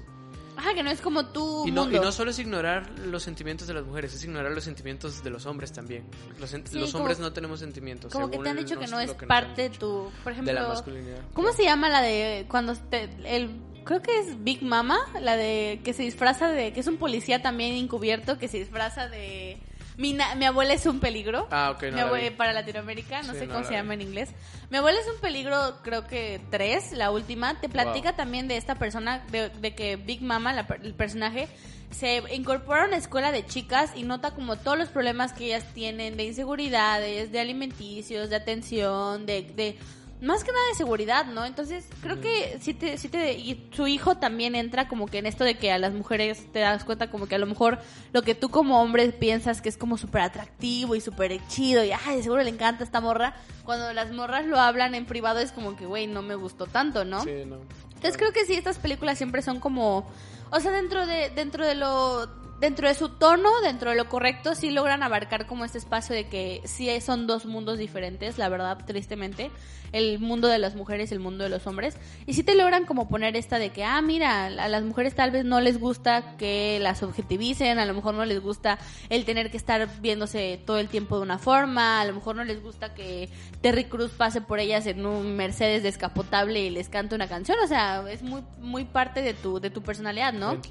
Ajá, 0.59 0.73
que 0.73 0.83
no 0.83 0.91
es 0.91 0.99
como 0.99 1.27
tú. 1.27 1.63
Y 1.65 1.71
no, 1.71 1.89
y 1.89 1.95
no 1.99 2.11
solo 2.11 2.31
es 2.31 2.39
ignorar 2.39 2.89
los 3.05 3.23
sentimientos 3.23 3.65
de 3.67 3.73
las 3.73 3.85
mujeres, 3.85 4.13
es 4.13 4.23
ignorar 4.25 4.51
los 4.51 4.63
sentimientos 4.65 5.23
de 5.23 5.29
los 5.29 5.45
hombres 5.45 5.71
también. 5.71 6.03
Los, 6.37 6.49
Sí, 6.49 6.57
los 6.73 6.91
como- 6.91 7.03
hombres 7.03 7.19
no 7.19 7.31
tenemos 7.31 7.61
sentimientos. 7.61 8.11
Como 8.11 8.29
que 8.29 8.39
te 8.39 8.49
han 8.49 8.57
dicho 8.57 8.77
que 8.77 8.87
no 8.87 8.99
es 8.99 9.13
parte 9.13 9.63
de 9.63 9.69
tu... 9.69 10.11
Por 10.23 10.33
ejemplo... 10.33 10.53
de 10.53 10.59
la 10.59 10.67
masculinidad. 10.67 11.19
¿Cómo 11.33 11.53
se 11.53 11.63
llama 11.63 11.87
la 11.87 12.01
de 12.01 12.45
cuando 12.49 12.75
te- 12.75 13.09
el 13.23 13.49
creo 13.85 14.01
que 14.01 14.19
es 14.19 14.43
Big 14.43 14.61
Mama, 14.61 14.99
la 15.21 15.35
de 15.37 15.79
que 15.83 15.93
se 15.93 16.03
disfraza 16.03 16.49
de 16.51 16.73
que 16.73 16.81
es 16.81 16.87
un 16.87 16.97
policía 16.97 17.41
también 17.41 17.73
encubierto 17.75 18.37
que 18.37 18.47
se 18.47 18.57
disfraza 18.59 19.07
de 19.07 19.57
mi, 19.99 20.13
na- 20.13 20.33
mi 20.35 20.45
abuela 20.45 20.73
es 20.73 20.85
un 20.85 20.99
peligro. 20.99 21.47
Ah, 21.51 21.71
ok, 21.75 21.83
no 21.83 21.89
Mi 21.91 21.95
la 21.97 22.07
abue- 22.09 22.29
vi. 22.29 22.35
para 22.35 22.53
Latinoamérica, 22.53 23.21
no 23.23 23.33
Sí, 23.33 23.39
sé 23.39 23.45
no 23.47 23.53
cómo 23.53 23.65
se 23.65 23.71
vi. 23.71 23.75
llama 23.75 23.93
en 23.93 24.01
inglés. 24.01 24.29
Mi 24.69 24.77
abuela 24.77 24.99
es 24.99 25.07
un 25.13 25.19
peligro, 25.21 25.77
creo 25.83 26.07
que 26.07 26.41
tres, 26.49 26.91
la 26.93 27.11
última. 27.11 27.59
Te 27.61 27.69
platica 27.69 28.09
Wow. 28.11 28.17
también 28.17 28.47
de 28.47 28.57
esta 28.57 28.75
persona, 28.75 29.23
de, 29.31 29.49
de 29.49 29.75
que 29.75 29.97
Big 29.97 30.21
Mama, 30.21 30.53
la 30.53 30.65
el 30.81 30.93
personaje, 30.93 31.47
se 31.91 32.21
incorpora 32.33 32.83
a 32.83 32.87
una 32.87 32.97
escuela 32.97 33.31
de 33.31 33.45
chicas 33.45 33.91
y 33.95 34.03
nota 34.03 34.31
como 34.31 34.57
todos 34.57 34.77
los 34.77 34.89
problemas 34.89 35.33
que 35.33 35.45
ellas 35.47 35.65
tienen 35.73 36.17
de 36.17 36.23
inseguridades, 36.25 37.31
de 37.31 37.39
alimenticios, 37.39 38.29
de 38.29 38.35
atención, 38.35 39.25
de, 39.25 39.41
de 39.41 39.77
más 40.21 40.43
que 40.43 40.51
nada 40.51 40.67
de 40.69 40.75
seguridad, 40.75 41.25
¿no? 41.27 41.45
Entonces 41.45 41.85
creo 42.01 42.19
que 42.19 42.57
sí 42.61 42.73
te, 42.73 42.97
sí 42.97 43.07
te, 43.07 43.33
y 43.33 43.69
su 43.71 43.87
hijo 43.87 44.17
también 44.17 44.55
entra 44.55 44.87
como 44.87 45.07
que 45.07 45.19
en 45.19 45.25
esto 45.25 45.43
de 45.43 45.57
que 45.57 45.71
a 45.71 45.77
las 45.77 45.93
mujeres 45.93 46.45
te 46.51 46.59
das 46.59 46.83
cuenta 46.83 47.09
como 47.09 47.27
que 47.27 47.35
a 47.35 47.39
lo 47.39 47.45
mejor 47.45 47.79
lo 48.11 48.21
que 48.21 48.35
tú 48.35 48.49
como 48.49 48.81
hombre 48.81 49.09
piensas 49.11 49.61
que 49.61 49.69
es 49.69 49.77
como 49.77 49.97
súper 49.97 50.21
atractivo 50.21 50.95
y 50.95 51.01
súper 51.01 51.39
chido 51.47 51.83
y 51.83 51.91
ay, 51.91 52.21
seguro 52.21 52.43
le 52.43 52.49
encanta 52.49 52.83
esta 52.83 52.99
morra, 52.99 53.35
cuando 53.63 53.93
las 53.93 54.11
morras 54.11 54.45
lo 54.45 54.59
hablan 54.59 54.93
en 54.95 55.05
privado 55.05 55.39
es 55.39 55.51
como 55.51 55.75
que, 55.75 55.85
güey, 55.85 56.07
no 56.07 56.21
me 56.21 56.35
gustó 56.35 56.67
tanto, 56.67 57.05
¿no? 57.05 57.23
Sí, 57.23 57.43
no. 57.45 57.59
Entonces 57.99 58.17
creo 58.17 58.31
que 58.31 58.45
sí, 58.45 58.55
estas 58.55 58.77
películas 58.77 59.17
siempre 59.17 59.41
son 59.41 59.59
como, 59.59 60.09
o 60.51 60.59
sea, 60.59 60.71
dentro 60.71 61.05
de, 61.05 61.29
dentro 61.29 61.65
de 61.65 61.75
lo, 61.75 62.29
dentro 62.59 62.87
de 62.87 62.93
su 62.93 63.09
tono, 63.09 63.49
dentro 63.61 63.91
de 63.91 63.95
lo 63.95 64.09
correcto, 64.09 64.55
sí 64.55 64.69
logran 64.69 65.03
abarcar 65.03 65.45
como 65.45 65.65
este 65.65 65.77
espacio 65.77 66.15
de 66.15 66.27
que 66.27 66.61
sí 66.65 66.89
son 67.01 67.27
dos 67.27 67.45
mundos 67.45 67.77
diferentes, 67.77 68.37
la 68.37 68.49
verdad, 68.49 68.77
tristemente, 68.85 69.51
el 69.91 70.19
mundo 70.19 70.47
de 70.47 70.59
las 70.59 70.75
mujeres 70.75 71.11
y 71.11 71.15
el 71.15 71.19
mundo 71.19 71.43
de 71.43 71.49
los 71.49 71.65
hombres, 71.65 71.97
y 72.25 72.33
sí 72.33 72.43
te 72.43 72.55
logran 72.55 72.85
como 72.85 73.07
poner 73.07 73.35
esta 73.35 73.57
de 73.59 73.69
que, 73.71 73.83
ah, 73.83 74.01
mira, 74.01 74.45
a 74.45 74.67
las 74.67 74.83
mujeres 74.83 75.15
tal 75.15 75.31
vez 75.31 75.45
no 75.45 75.61
les 75.61 75.79
gusta 75.79 76.37
que 76.37 76.79
las 76.81 77.01
objetivicen, 77.01 77.79
a 77.79 77.85
lo 77.85 77.93
mejor 77.93 78.13
no 78.13 78.25
les 78.25 78.41
gusta 78.41 78.77
el 79.09 79.25
tener 79.25 79.49
que 79.49 79.57
estar 79.57 79.87
viéndose 80.01 80.61
todo 80.65 80.77
el 80.77 80.89
tiempo 80.89 81.17
de 81.17 81.23
una 81.23 81.39
forma, 81.39 82.01
a 82.01 82.05
lo 82.05 82.13
mejor 82.13 82.35
no 82.35 82.43
les 82.43 82.61
gusta 82.61 82.93
que 82.93 83.29
Terry 83.61 83.85
Cruz 83.85 84.11
pase 84.11 84.41
por 84.41 84.59
ellas 84.59 84.85
en 84.85 85.05
un 85.05 85.35
Mercedes 85.35 85.83
descapotable 85.83 86.59
y 86.59 86.69
les 86.69 86.89
cante 86.89 87.15
una 87.15 87.27
canción, 87.27 87.57
o 87.63 87.67
sea, 87.67 88.03
es 88.09 88.21
muy 88.21 88.43
muy 88.59 88.85
parte 88.85 89.21
de 89.21 89.33
tu 89.33 89.59
de 89.59 89.69
tu 89.69 89.81
personalidad, 89.81 90.33
¿no? 90.33 90.61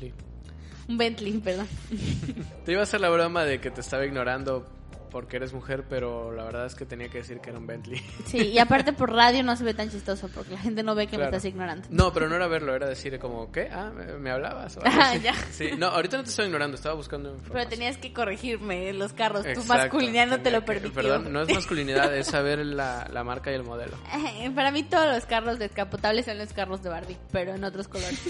Un 0.88 0.96
Bentley, 0.98 1.32
perdón. 1.38 1.68
Te 2.64 2.72
iba 2.72 2.80
a 2.80 2.84
hacer 2.84 3.00
la 3.00 3.10
broma 3.10 3.44
de 3.44 3.60
que 3.60 3.70
te 3.70 3.80
estaba 3.82 4.04
ignorando 4.06 4.66
porque 5.10 5.36
eres 5.36 5.54
mujer, 5.54 5.84
pero 5.88 6.32
la 6.32 6.44
verdad 6.44 6.66
es 6.66 6.74
que 6.74 6.84
tenía 6.84 7.08
que 7.08 7.16
decir 7.18 7.40
que 7.40 7.48
era 7.48 7.58
un 7.58 7.66
Bentley. 7.66 7.98
Sí, 8.26 8.38
y 8.48 8.58
aparte 8.58 8.92
por 8.92 9.10
radio 9.14 9.42
no 9.42 9.56
se 9.56 9.64
ve 9.64 9.72
tan 9.72 9.90
chistoso 9.90 10.28
porque 10.34 10.52
la 10.52 10.58
gente 10.60 10.82
no 10.82 10.94
ve 10.94 11.06
que 11.06 11.16
Claro. 11.16 11.30
me 11.30 11.36
estás 11.38 11.48
ignorando. 11.50 11.88
No, 11.90 12.12
pero 12.12 12.28
no 12.28 12.36
era 12.36 12.46
verlo, 12.46 12.74
era 12.74 12.86
decir 12.86 13.18
como, 13.18 13.50
¿qué? 13.50 13.70
Ah, 13.72 13.90
¿me, 13.94 14.04
me 14.18 14.30
hablabas? 14.30 14.76
O 14.76 14.82
algo 14.84 14.98
Ah, 15.00 15.10
así. 15.12 15.20
ya. 15.20 15.34
Sí, 15.50 15.70
no, 15.78 15.86
ahorita 15.86 16.18
no 16.18 16.24
te 16.24 16.28
estoy 16.30 16.44
ignorando, 16.46 16.74
estaba 16.76 16.94
buscando 16.94 17.30
Pero 17.30 17.38
información. 17.38 17.70
tenías 17.70 17.96
que 17.96 18.12
corregirme 18.12 18.92
los 18.92 19.14
carros, 19.14 19.44
tu 19.44 19.48
Exacto, 19.48 19.74
masculinidad 19.74 20.26
no 20.26 20.40
te 20.42 20.50
lo 20.50 20.60
que- 20.60 20.66
permitió. 20.66 20.92
Perdón, 20.92 21.32
no 21.32 21.40
es 21.42 21.54
masculinidad, 21.54 22.14
es 22.14 22.26
saber 22.26 22.58
la, 22.66 23.08
la 23.10 23.24
marca 23.24 23.50
y 23.50 23.54
el 23.54 23.62
modelo. 23.64 23.96
Eh, 24.42 24.50
Para 24.54 24.70
mí 24.72 24.82
todos 24.82 25.14
los 25.14 25.24
carros 25.24 25.58
descapotables 25.58 26.26
son 26.26 26.36
los 26.36 26.52
carros 26.52 26.82
de 26.82 26.90
Barbie, 26.90 27.16
pero 27.32 27.54
en 27.54 27.64
otros 27.64 27.88
colores. 27.88 28.20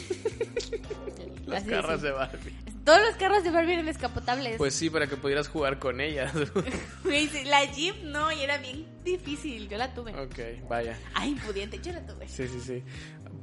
Los 1.48 1.58
Así 1.58 1.70
carros 1.70 1.94
es. 1.94 2.02
de 2.02 2.10
Barbie. 2.12 2.54
Todos 2.84 3.00
los 3.06 3.16
carros 3.16 3.44
de 3.44 3.50
Barbie 3.50 3.72
eran 3.74 3.86
descapotables. 3.86 4.56
Pues 4.56 4.74
sí, 4.74 4.88
para 4.90 5.06
que 5.06 5.16
pudieras 5.16 5.48
jugar 5.48 5.78
con 5.78 6.00
ellas. 6.00 6.32
La 7.44 7.64
Jeep 7.64 7.96
no, 8.04 8.30
y 8.32 8.40
era 8.42 8.58
bien 8.58 8.86
difícil, 9.04 9.68
yo 9.68 9.76
la 9.78 9.92
tuve. 9.94 10.12
ok, 10.12 10.68
vaya. 10.68 10.96
Ay, 11.14 11.30
impudiente, 11.30 11.78
yo 11.82 11.92
la 11.92 12.06
tuve. 12.06 12.28
Sí, 12.28 12.46
sí, 12.48 12.60
sí. 12.60 12.82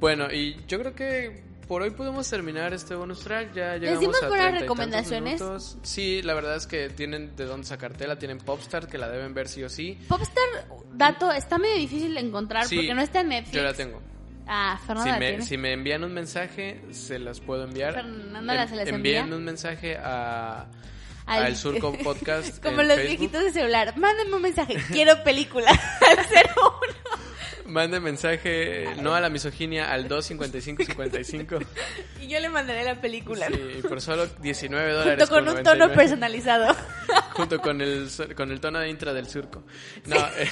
Bueno, 0.00 0.32
y 0.32 0.56
yo 0.66 0.78
creo 0.78 0.94
que 0.94 1.42
por 1.68 1.82
hoy 1.82 1.90
podemos 1.90 2.28
terminar 2.28 2.72
este 2.74 2.94
bonus 2.94 3.20
track. 3.20 3.52
Ya 3.54 3.76
llegamos 3.76 4.00
dimos 4.00 4.22
a 4.22 4.28
buenas 4.28 4.28
30 4.28 4.38
y 4.38 4.50
tantos 4.50 4.60
recomendaciones? 4.62 5.40
minutos. 5.40 5.78
Sí, 5.82 6.22
la 6.22 6.34
verdad 6.34 6.56
es 6.56 6.66
que 6.66 6.88
tienen 6.90 7.34
de 7.36 7.44
dónde 7.44 7.66
sacártela. 7.66 8.18
Tienen 8.18 8.38
Popstar, 8.38 8.86
que 8.88 8.98
la 8.98 9.08
deben 9.08 9.34
ver 9.34 9.48
sí 9.48 9.62
o 9.64 9.68
sí. 9.68 9.98
Popstar, 10.08 10.44
dato, 10.92 11.32
está 11.32 11.58
medio 11.58 11.76
difícil 11.76 12.14
de 12.14 12.20
encontrar 12.20 12.66
Sí, 12.66 12.76
porque 12.76 12.94
no 12.94 13.02
está 13.02 13.20
en 13.20 13.28
Netflix. 13.28 13.54
Yo 13.56 13.62
la 13.62 13.74
tengo. 13.74 14.00
Ah, 14.46 14.78
Si 14.80 14.86
Fernanda 14.86 15.18
me, 15.18 15.28
tiene. 15.28 15.44
si 15.44 15.56
me 15.56 15.72
envían 15.72 16.04
un 16.04 16.14
mensaje, 16.14 16.80
se 16.92 17.18
las 17.18 17.40
puedo 17.40 17.64
enviar. 17.64 17.94
Fernanda 17.94 18.66
se 18.68 18.76
las 18.76 18.88
envía. 18.88 19.24
un 19.24 19.44
mensaje 19.44 19.96
a, 19.96 20.66
Al- 21.26 21.42
al 21.46 21.56
Surco 21.56 21.92
Podcast. 22.04 22.62
Como 22.62 22.82
los 22.82 22.94
Facebook. 22.96 23.08
viejitos 23.18 23.42
de 23.44 23.50
celular. 23.52 23.96
Mándenme 23.96 24.36
un 24.36 24.42
mensaje. 24.42 24.76
Quiero 24.92 25.22
película. 25.24 25.70
Al 26.08 26.18
01. 26.18 26.96
Mande 27.66 27.98
mensaje 27.98 28.86
no 29.02 29.16
a 29.16 29.20
la 29.20 29.28
misoginia 29.28 29.90
al 29.90 30.06
25555. 30.06 31.58
Y 32.22 32.28
yo 32.28 32.38
le 32.40 32.48
mandaré 32.48 32.82
la 32.84 33.00
película. 33.00 33.46
Sí, 33.48 33.82
por 33.88 34.00
solo 34.00 34.26
19 34.40 34.92
dólares. 34.92 35.28
Junto 35.28 35.34
con 35.34 35.48
un 35.48 35.62
tono 35.64 35.86
99. 35.88 35.94
personalizado. 35.96 36.76
Junto 37.34 37.60
con 37.60 37.80
el, 37.80 38.08
con 38.36 38.50
el 38.52 38.60
tono 38.60 38.78
de 38.78 38.88
intra 38.88 39.12
del 39.12 39.28
surco. 39.28 39.64
No, 40.06 40.16
eh, 40.16 40.48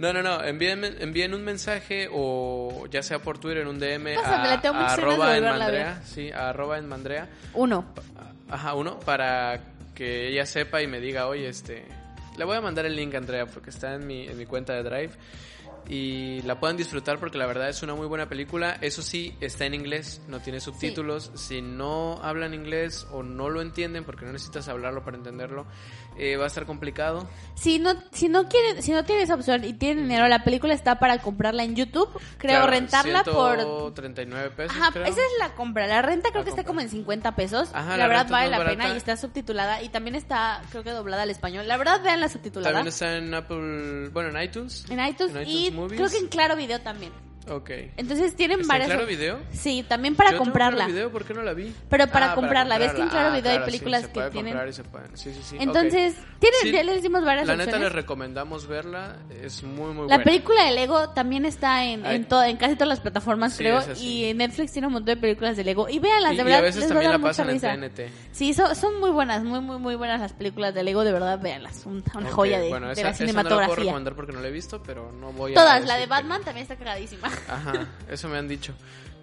no, 0.00 0.12
no, 0.14 0.22
no. 0.22 0.42
Envíen, 0.42 0.82
envíen 0.84 1.34
un 1.34 1.44
mensaje 1.44 2.08
o 2.10 2.86
ya 2.90 3.02
sea 3.02 3.18
por 3.20 3.38
Twitter 3.38 3.58
en 3.58 3.68
un 3.68 3.78
DM 3.78 4.14
Pásamela, 4.14 4.54
a, 4.54 4.60
tengo 4.60 4.76
a 4.76 4.92
arroba 4.92 5.36
en. 5.36 5.44
Mandrea. 5.44 6.02
Sí, 6.04 6.30
a 6.32 6.48
arroba 6.48 6.78
en 6.78 6.88
Mandrea. 6.88 7.28
Uno. 7.52 7.84
Ajá, 8.48 8.74
uno, 8.74 8.98
para 9.00 9.60
que 9.94 10.28
ella 10.28 10.46
sepa 10.46 10.80
y 10.82 10.86
me 10.86 11.00
diga, 11.00 11.26
oye, 11.26 11.48
este... 11.48 11.84
Le 12.38 12.44
voy 12.44 12.56
a 12.56 12.62
mandar 12.62 12.86
el 12.86 12.96
link 12.96 13.14
a 13.14 13.18
Andrea 13.18 13.44
porque 13.44 13.68
está 13.68 13.94
en 13.94 14.06
mi, 14.06 14.26
en 14.26 14.38
mi 14.38 14.46
cuenta 14.46 14.72
de 14.72 14.82
Drive. 14.82 15.12
Y 15.88 16.40
la 16.42 16.58
puedan 16.60 16.76
disfrutar 16.76 17.18
porque 17.18 17.36
la 17.36 17.46
verdad 17.46 17.68
es 17.68 17.82
una 17.82 17.94
muy 17.94 18.06
buena 18.06 18.28
película. 18.28 18.78
Eso 18.80 19.02
sí, 19.02 19.36
está 19.40 19.66
en 19.66 19.74
inglés, 19.74 20.22
no 20.28 20.40
tiene 20.40 20.60
subtítulos. 20.60 21.32
Si 21.34 21.62
no 21.62 22.20
hablan 22.22 22.54
inglés 22.54 23.06
o 23.10 23.22
no 23.22 23.50
lo 23.50 23.60
entienden, 23.60 24.04
porque 24.04 24.24
no 24.24 24.32
necesitas 24.32 24.68
hablarlo 24.68 25.04
para 25.04 25.16
entenderlo, 25.16 25.66
eh, 26.16 26.36
va 26.36 26.44
a 26.44 26.46
estar 26.46 26.66
complicado. 26.66 27.28
Si 27.54 27.78
no, 27.78 27.94
si 28.12 28.28
no 28.28 28.48
quieren, 28.48 28.82
si 28.82 28.92
no 28.92 29.04
tienen 29.04 29.24
esa 29.24 29.34
opción 29.34 29.64
y 29.64 29.72
tienen 29.74 30.04
dinero, 30.04 30.28
la 30.28 30.44
película 30.44 30.72
está 30.74 30.98
para 30.98 31.18
comprarla 31.18 31.62
en 31.64 31.76
YouTube. 31.76 32.08
Creo 32.38 32.56
Claro, 32.58 32.66
rentarla 32.66 33.22
por 33.24 33.58
139 33.58 34.50
pesos, 34.50 34.76
Ajá, 34.76 34.92
creo. 34.92 35.04
esa 35.04 35.20
es 35.20 35.32
la 35.38 35.54
compra. 35.54 35.86
La 35.86 36.00
renta 36.02 36.30
creo 36.30 36.40
La 36.40 36.44
que 36.44 36.50
está 36.50 36.64
como 36.64 36.80
en 36.80 36.88
50 36.88 37.36
pesos. 37.36 37.70
Ajá, 37.74 37.90
la, 37.90 37.96
la 37.98 38.06
verdad 38.08 38.28
vale 38.30 38.50
la 38.50 38.58
barata. 38.58 38.78
pena 38.78 38.94
y 38.94 38.96
está 38.96 39.16
subtitulada. 39.16 39.82
Y 39.82 39.88
también 39.90 40.14
está, 40.14 40.62
creo 40.70 40.82
que 40.82 40.90
doblada 40.90 41.22
al 41.22 41.30
español. 41.30 41.68
La 41.68 41.76
verdad, 41.76 42.02
vean 42.02 42.20
la 42.20 42.28
subtitulada. 42.28 42.72
También 42.72 42.88
está 42.88 43.16
en 43.16 43.34
Apple, 43.34 44.08
bueno, 44.08 44.36
en 44.36 44.42
iTunes. 44.42 44.86
En 44.90 45.04
iTunes, 45.04 45.46
y 45.46 45.70
creo 45.70 46.08
que 46.08 46.16
en 46.18 46.28
Claro 46.28 46.56
Video 46.56 46.80
también. 46.80 47.12
Ok. 47.50 47.70
Entonces 47.96 48.36
tienen 48.36 48.60
¿Está 48.60 48.62
en 48.62 48.68
varias. 48.68 48.86
Claro 48.88 49.02
op- 49.02 49.08
Video? 49.08 49.38
Sí, 49.52 49.84
también 49.88 50.14
para 50.14 50.30
Yo 50.30 50.34
tengo 50.36 50.44
comprarla. 50.44 50.76
Claro 50.84 50.92
Video, 50.92 51.10
¿por 51.10 51.24
qué 51.24 51.34
no 51.34 51.42
la 51.42 51.52
vi? 51.52 51.74
Pero 51.88 52.06
para 52.06 52.32
Ah, 52.32 52.34
comprarla, 52.36 52.78
¿ves 52.78 52.92
que 52.92 53.02
en 53.02 53.08
Claro 53.08 53.28
Ah, 53.28 53.36
Video 53.36 53.50
hay 53.50 53.56
claro, 53.58 53.64
sí, 53.64 53.70
películas 53.72 54.00
se 54.02 54.06
que 54.08 54.14
puede 54.14 54.30
tienen- 54.30 54.52
comprar 54.52 54.68
y 54.68 54.72
se 54.72 54.84
pueden. 54.84 55.16
Sí, 55.16 55.32
sí, 55.34 55.40
sí. 55.42 55.56
Entonces, 55.58 56.14
ok. 56.16 56.38
tienen, 56.38 56.60
Sí, 56.62 56.72
ya 56.72 56.82
les 56.84 57.02
dimos 57.02 57.24
varias 57.24 57.46
La 57.48 57.54
neta 57.56 57.70
opciones. 57.70 57.88
les 57.88 57.92
recomendamos 57.92 58.66
verla, 58.68 59.16
es 59.42 59.62
muy 59.64 59.86
muy 59.92 60.08
La 60.08 60.16
buena. 60.16 60.24
película 60.24 60.64
de 60.64 60.70
Lego 60.72 61.10
también 61.10 61.44
está 61.44 61.84
en, 61.84 62.06
Ay. 62.06 62.16
en, 62.16 62.24
to- 62.26 62.42
en 62.42 62.56
casi 62.56 62.74
todas 62.74 62.88
las 62.88 63.00
plataformas, 63.00 63.52
Sí, 63.54 63.58
creo. 63.58 63.80
Y 64.00 64.32
Netflix 64.34 64.72
tiene 64.72 64.86
un 64.86 64.92
montón 64.94 65.14
de 65.16 65.20
películas 65.20 65.56
de 65.56 65.64
Lego. 65.64 65.88
Y 65.88 65.98
véanlas, 65.98 66.34
y, 66.34 66.36
de 66.36 66.42
y 66.42 66.44
verdad. 66.44 66.58
a 66.60 66.62
veces 66.62 66.82
les 66.82 66.84
va 66.84 66.86
a 66.86 66.94
también 66.94 67.10
dar 67.12 67.20
la 67.20 67.26
mucha 67.26 67.42
pasan 67.42 67.48
risa. 67.52 67.74
en 67.74 67.80
TNT. 67.80 68.12
Sí, 68.32 68.54
son, 68.54 68.76
son 68.76 69.00
muy 69.00 69.10
buenas, 69.10 69.42
muy, 69.42 69.60
muy, 69.60 69.78
muy 69.78 69.96
buenas 69.96 70.20
las 70.20 70.32
películas 70.32 70.72
de 70.72 70.84
Lego, 70.84 71.02
de 71.02 71.12
verdad, 71.12 71.40
véanlas. 71.40 71.84
Un- 71.84 72.04
Una 72.14 72.28
Ok, 72.28 72.32
joya 72.34 72.60
de, 72.60 72.68
bueno, 72.68 72.86
de 72.86 72.92
esa, 72.92 73.02
la 73.02 73.10
esa 73.10 73.24
no 73.24 73.26
la 73.26 73.32
puedo 73.32 73.42
cinematografía. 73.42 73.84
recomendar 73.84 74.14
porque 74.14 74.32
no 74.32 74.40
la 74.40 74.48
he 74.48 74.52
visto, 74.52 74.82
pero 74.84 75.10
no 75.12 75.32
voy 75.32 75.52
a 75.52 75.54
Todas, 75.54 75.84
la 75.84 75.94
de 75.94 76.00
decir 76.00 76.04
que 76.04 76.06
Batman 76.10 76.42
también 76.44 76.62
está 76.62 76.76
cagadísima. 76.76 77.28
Ajá, 77.48 77.88
eso 78.10 78.28
me 78.28 78.38
han 78.38 78.48
dicho. 78.48 78.72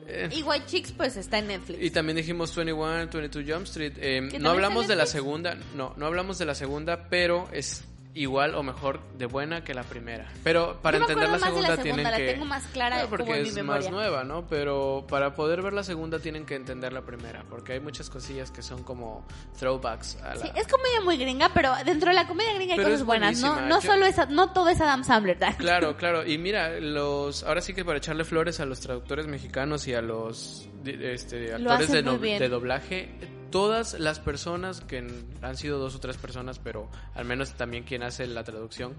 Eh, 0.07 0.30
Y 0.32 0.41
White 0.41 0.65
Chicks, 0.68 0.91
pues 0.93 1.18
está 1.18 1.39
en 1.39 1.47
Netflix. 1.47 1.80
Y 1.82 1.91
también 1.91 2.15
dijimos 2.15 2.55
21, 2.55 3.07
22 3.11 3.45
Jump 3.47 3.65
Street. 3.68 3.93
Eh, 3.97 4.28
¿Que 4.32 4.39
no 4.39 4.51
hablamos 4.51 4.88
de 4.88 4.95
la 4.95 5.05
segunda, 5.05 5.57
no, 5.76 5.93
no 5.97 6.05
hablamos 6.05 6.38
de 6.38 6.45
la 6.45 6.55
segunda, 6.55 7.09
pero 7.09 7.49
es 7.51 7.84
igual 8.22 8.55
o 8.55 8.63
mejor 8.63 8.99
de 9.18 9.26
buena 9.26 9.63
que 9.63 9.74
la 9.74 9.84
primera. 9.84 10.28
Pero 10.43 10.80
para 10.82 10.97
Yo 10.97 11.05
me 11.05 11.11
entender 11.13 11.30
la 11.30 11.36
de 11.38 11.41
la 11.41 11.47
segunda, 11.47 11.68
segunda, 11.68 11.84
tienen 11.84 12.03
la 12.11 12.18
que 12.18 12.34
tengo 12.34 12.45
más 12.45 12.65
clara 12.68 12.95
Claro, 12.95 13.09
porque 13.09 13.24
como 13.26 13.36
en 13.36 13.43
mi 13.43 13.49
es 13.49 13.63
más 13.63 13.89
nueva, 13.91 14.24
¿no? 14.24 14.47
Pero 14.47 15.05
para 15.09 15.34
poder 15.36 15.61
ver 15.61 15.74
la 15.74 15.84
segunda 15.84 16.20
tienen 16.20 16.45
que 16.45 16.55
entender 16.55 16.93
la 16.93 17.01
primera, 17.01 17.43
porque 17.49 17.74
hay 17.74 17.80
muchas 17.80 18.09
cosillas 18.09 18.51
que 18.51 18.61
son 18.61 18.84
como 18.84 19.26
throwbacks 19.59 20.18
a 20.24 20.36
la 20.36 20.41
Sí, 20.41 20.49
es 20.55 20.68
comedia 20.68 21.01
muy 21.01 21.18
gringa, 21.18 21.49
pero 21.53 21.74
dentro 21.86 22.09
de 22.09 22.15
la 22.15 22.28
comedia 22.28 22.53
gringa 22.53 22.74
hay 22.74 22.78
Pero 22.78 22.89
cosas 22.89 23.05
buenas. 23.05 23.39
No, 23.41 23.61
no 23.61 23.82
Yo- 23.82 23.88
solo 23.88 24.05
es, 24.05 24.15
no 24.30 24.51
todo 24.51 24.70
es 24.70 24.82
Adam 24.82 25.03
Sandler. 25.03 25.38
¿verdad? 25.38 25.55
Claro, 25.57 25.95
claro. 25.97 26.26
Y 26.26 26.38
mira, 26.38 26.80
los 26.80 27.43
ahora 27.43 27.61
sí 27.61 27.74
que 27.74 27.84
para 27.86 27.97
echarle 27.97 28.24
flores 28.24 28.59
a 28.59 28.65
los 28.65 28.80
traductores 28.80 29.28
mexicanos 29.28 29.88
y 29.88 29.93
a 29.93 30.01
los 30.01 30.68
este, 30.86 31.57
Lo 31.59 31.72
actores 31.72 32.03
no- 32.03 32.18
de 32.18 32.49
doblaje, 32.49 33.09
todas 33.52 34.00
las 34.00 34.20
personas 34.20 34.82
que 34.82 35.06
han 35.41 35.58
sido 35.58 35.80
dos 35.80 35.95
o 35.95 36.00
tres 36.00 36.18
personas, 36.18 36.60
pero 36.60 36.89
al 37.14 37.26
menos 37.26 37.54
también 37.54 37.84
quien 37.84 38.04
hace 38.04 38.28
la 38.28 38.43
traducción, 38.43 38.95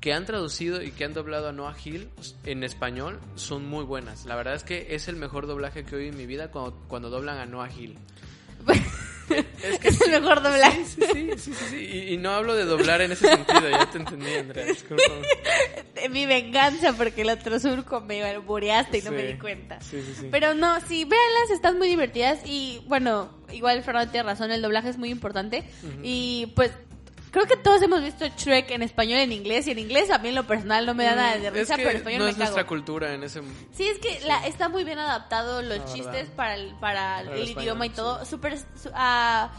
que 0.00 0.12
han 0.12 0.24
traducido 0.26 0.82
y 0.82 0.92
que 0.92 1.04
han 1.04 1.12
doblado 1.12 1.48
a 1.48 1.52
Noah 1.52 1.76
Hill 1.82 2.08
en 2.44 2.64
español 2.64 3.20
son 3.34 3.66
muy 3.66 3.84
buenas. 3.84 4.26
La 4.26 4.36
verdad 4.36 4.54
es 4.54 4.64
que 4.64 4.94
es 4.94 5.08
el 5.08 5.16
mejor 5.16 5.46
doblaje 5.46 5.84
que 5.84 5.96
oí 5.96 6.08
en 6.08 6.16
mi 6.16 6.26
vida 6.26 6.50
cuando, 6.50 6.76
cuando 6.88 7.10
doblan 7.10 7.38
a 7.38 7.46
Noah 7.46 7.70
Hill. 7.70 7.98
Es, 9.82 10.00
el 10.06 10.20
mejor 10.20 10.42
doblaje. 10.42 10.84
Sí, 10.84 11.30
sí, 11.36 11.52
sí. 11.70 12.06
Y, 12.10 12.16
no 12.16 12.30
hablo 12.30 12.54
de 12.54 12.64
doblar 12.64 13.00
en 13.00 13.12
ese 13.12 13.28
sentido, 13.28 13.68
ya 13.68 13.90
te 13.90 13.98
entendí, 13.98 14.34
Andrea. 14.34 14.64
discúlpame. 14.64 15.26
Mi 16.10 16.26
venganza 16.26 16.92
porque 16.92 17.22
el 17.22 17.30
otro 17.30 17.58
surco 17.58 18.00
me 18.00 18.22
albureaste 18.22 18.98
y 18.98 19.02
no 19.02 19.10
me 19.10 19.24
di 19.24 19.38
cuenta. 19.38 19.80
Sí, 19.80 20.02
sí, 20.02 20.14
sí. 20.20 20.28
Pero 20.30 20.54
no, 20.54 20.80
sí, 20.80 21.04
véanlas, 21.04 21.50
están 21.52 21.78
muy 21.78 21.88
divertidas 21.88 22.40
y 22.44 22.82
bueno, 22.86 23.30
igual 23.52 23.82
Fernando 23.82 24.10
tiene 24.10 24.28
razón, 24.28 24.50
el 24.50 24.62
doblaje 24.62 24.88
es 24.88 24.98
muy 24.98 25.10
importante 25.10 25.64
y 26.02 26.52
pues 26.54 26.72
creo 27.30 27.46
que 27.46 27.56
todos 27.56 27.80
hemos 27.82 28.02
visto 28.02 28.26
Shrek 28.26 28.70
en 28.70 28.82
español 28.82 29.18
y 29.20 29.22
en 29.22 29.32
inglés 29.32 29.66
y 29.66 29.72
en 29.72 29.78
inglés 29.78 30.10
a 30.10 30.18
mí 30.18 30.28
en 30.30 30.34
lo 30.34 30.44
personal 30.46 30.86
no 30.86 30.94
me 30.94 31.04
da 31.04 31.14
nada 31.14 31.38
de 31.38 31.50
Mm, 31.50 31.54
risa, 31.54 31.60
es 31.62 31.68
que 31.70 31.76
pero 31.76 31.90
en 31.90 31.96
español 31.96 32.18
no 32.20 32.24
me 32.24 32.30
es 32.30 32.36
cago. 32.36 32.44
nuestra 32.50 32.66
cultura 32.66 33.14
en 33.14 33.22
ese 33.24 33.42
Sí, 33.72 33.86
es 33.88 33.98
que 33.98 34.20
La, 34.26 34.46
está 34.46 34.68
muy 34.68 34.84
bien 34.84 34.98
adaptado 34.98 35.60
los 35.62 35.70
La 35.70 35.84
verdad. 35.84 35.94
chistes 35.94 36.28
para 36.30 36.54
el, 36.54 36.74
para 36.80 37.22
Para 37.24 37.36
el, 37.36 37.42
el 37.42 37.50
idioma 37.50 37.86
y 37.86 37.90
todo. 37.90 38.24
Super, 38.24 38.58
su- 38.58 38.90
ah, 38.94 39.50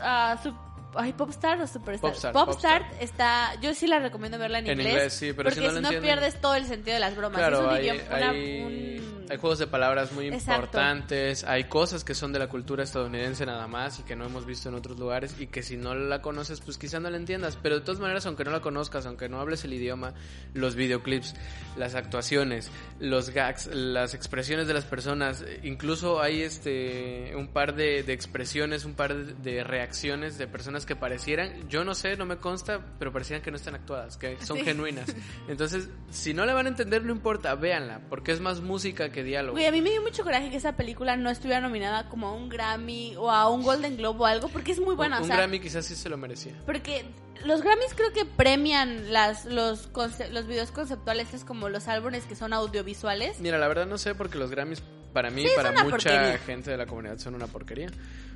ah, 0.00 0.36
su- 0.42 0.54
ay, 0.96 1.12
Popstar 1.12 1.60
o 1.60 1.66
Superstar. 1.66 2.10
Popstar, 2.12 2.32
Popstar, 2.32 2.82
Popstar. 2.82 3.02
está, 3.02 3.54
yo 3.60 3.74
sí 3.74 3.86
la 3.86 3.98
recomiendo 3.98 4.38
verla 4.38 4.58
en, 4.60 4.66
En 4.66 4.72
inglés. 4.78 4.92
inglés, 4.92 5.12
sí, 5.12 5.32
pero 5.32 5.50
si 5.50 5.56
porque 5.56 5.68
no 5.68 5.74
si 5.76 5.82
no, 5.82 5.88
entienden- 5.88 6.02
pierdes 6.02 6.40
todo 6.40 6.54
el 6.54 6.66
sentido 6.66 6.94
de 6.94 7.00
las 7.00 7.16
bromas. 7.16 7.38
Claro, 7.38 7.58
es 7.60 7.64
un 7.64 7.70
hay, 7.70 7.82
idioma, 7.82 8.00
una- 8.16 8.30
hay- 8.30 8.62
un- 8.62 9.14
hay 9.30 9.38
juegos 9.38 9.58
de 9.58 9.66
palabras 9.66 10.12
muy 10.12 10.28
Exacto. 10.28 10.66
importantes, 10.66 11.44
hay 11.44 11.64
cosas 11.64 12.04
que 12.04 12.14
son 12.14 12.32
de 12.34 12.38
la 12.38 12.48
cultura 12.48 12.84
estadounidense 12.84 13.46
nada 13.46 13.66
más 13.66 13.98
y 13.98 14.02
que 14.02 14.14
no 14.16 14.26
hemos 14.26 14.44
visto 14.44 14.68
en 14.68 14.74
otros 14.74 14.98
lugares 14.98 15.34
y 15.40 15.46
que 15.46 15.62
si 15.62 15.78
no 15.78 15.94
la 15.94 16.20
conoces 16.20 16.60
pues 16.60 16.76
quizá 16.76 17.00
no 17.00 17.08
la 17.08 17.16
entiendas, 17.16 17.56
pero 17.62 17.76
de 17.76 17.80
todas 17.80 18.00
maneras 18.00 18.26
aunque 18.26 18.44
no 18.44 18.50
la 18.50 18.60
conozcas, 18.60 19.06
aunque 19.06 19.30
no 19.30 19.40
hables 19.40 19.64
el 19.64 19.72
idioma, 19.72 20.12
los 20.52 20.74
videoclips, 20.74 21.34
las 21.78 21.94
actuaciones, 21.94 22.70
los 23.00 23.30
gags, 23.30 23.66
las 23.68 24.12
expresiones 24.12 24.66
de 24.66 24.74
las 24.74 24.84
personas, 24.84 25.42
incluso 25.62 26.20
hay 26.20 26.42
este 26.42 27.32
un 27.34 27.48
par 27.48 27.74
de, 27.74 28.02
de 28.02 28.12
expresiones, 28.12 28.84
un 28.84 28.92
par 28.94 29.14
de, 29.14 29.32
de 29.52 29.64
reacciones 29.64 30.36
de 30.36 30.46
personas 30.46 30.83
que 30.86 30.96
parecieran, 30.96 31.68
yo 31.68 31.84
no 31.84 31.94
sé, 31.94 32.16
no 32.16 32.26
me 32.26 32.36
consta, 32.38 32.80
pero 32.98 33.12
parecieran 33.12 33.42
que 33.42 33.50
no 33.50 33.56
están 33.56 33.74
actuadas, 33.74 34.16
que 34.16 34.36
son 34.44 34.58
Sí. 34.58 34.64
genuinas. 34.64 35.06
Entonces, 35.48 35.88
si 36.10 36.34
no 36.34 36.44
la 36.46 36.54
van 36.54 36.66
a 36.66 36.68
entender, 36.70 37.04
no 37.04 37.12
importa, 37.12 37.54
véanla, 37.54 38.00
porque 38.08 38.32
es 38.32 38.40
más 38.40 38.60
música 38.60 39.10
que 39.10 39.22
diálogo. 39.22 39.54
Güey, 39.54 39.66
a 39.66 39.72
mí 39.72 39.80
me 39.82 39.90
dio 39.90 40.02
mucho 40.02 40.22
coraje 40.24 40.50
que 40.50 40.56
esa 40.56 40.76
película 40.76 41.16
no 41.16 41.30
estuviera 41.30 41.60
nominada 41.60 42.08
como 42.08 42.28
a 42.28 42.32
un 42.34 42.48
Grammy 42.48 43.14
o 43.16 43.30
a 43.30 43.48
un 43.50 43.62
Golden 43.62 43.96
Globe 43.96 44.18
o 44.20 44.26
algo, 44.26 44.48
porque 44.48 44.72
es 44.72 44.80
muy 44.80 44.94
buena. 44.94 45.18
un 45.18 45.24
o 45.24 45.26
sea, 45.26 45.36
Grammy 45.36 45.60
quizás 45.60 45.84
sí 45.86 45.94
se 45.94 46.08
lo 46.08 46.16
merecía. 46.16 46.52
Porque 46.66 47.04
los 47.44 47.62
Grammys 47.62 47.94
creo 47.94 48.12
que 48.12 48.24
premian 48.24 49.12
las 49.12 49.44
los 49.44 49.88
los 50.32 50.46
videos 50.46 50.70
conceptuales, 50.70 51.34
es 51.34 51.44
como 51.44 51.68
los 51.68 51.88
álbumes 51.88 52.24
que 52.24 52.36
son 52.36 52.52
audiovisuales. 52.52 53.40
Mira, 53.40 53.58
la 53.58 53.68
verdad 53.68 53.86
no 53.86 53.98
sé 53.98 54.14
porque 54.14 54.38
los 54.38 54.50
Grammys 54.50 54.82
para 55.14 55.30
mí, 55.30 55.42
Sí, 55.44 55.48
para 55.56 55.70
mucha 55.72 55.88
porquería. 55.88 56.38
gente 56.38 56.70
de 56.72 56.76
la 56.76 56.84
comunidad 56.84 57.16
son 57.18 57.34
una 57.34 57.46
porquería. 57.46 57.88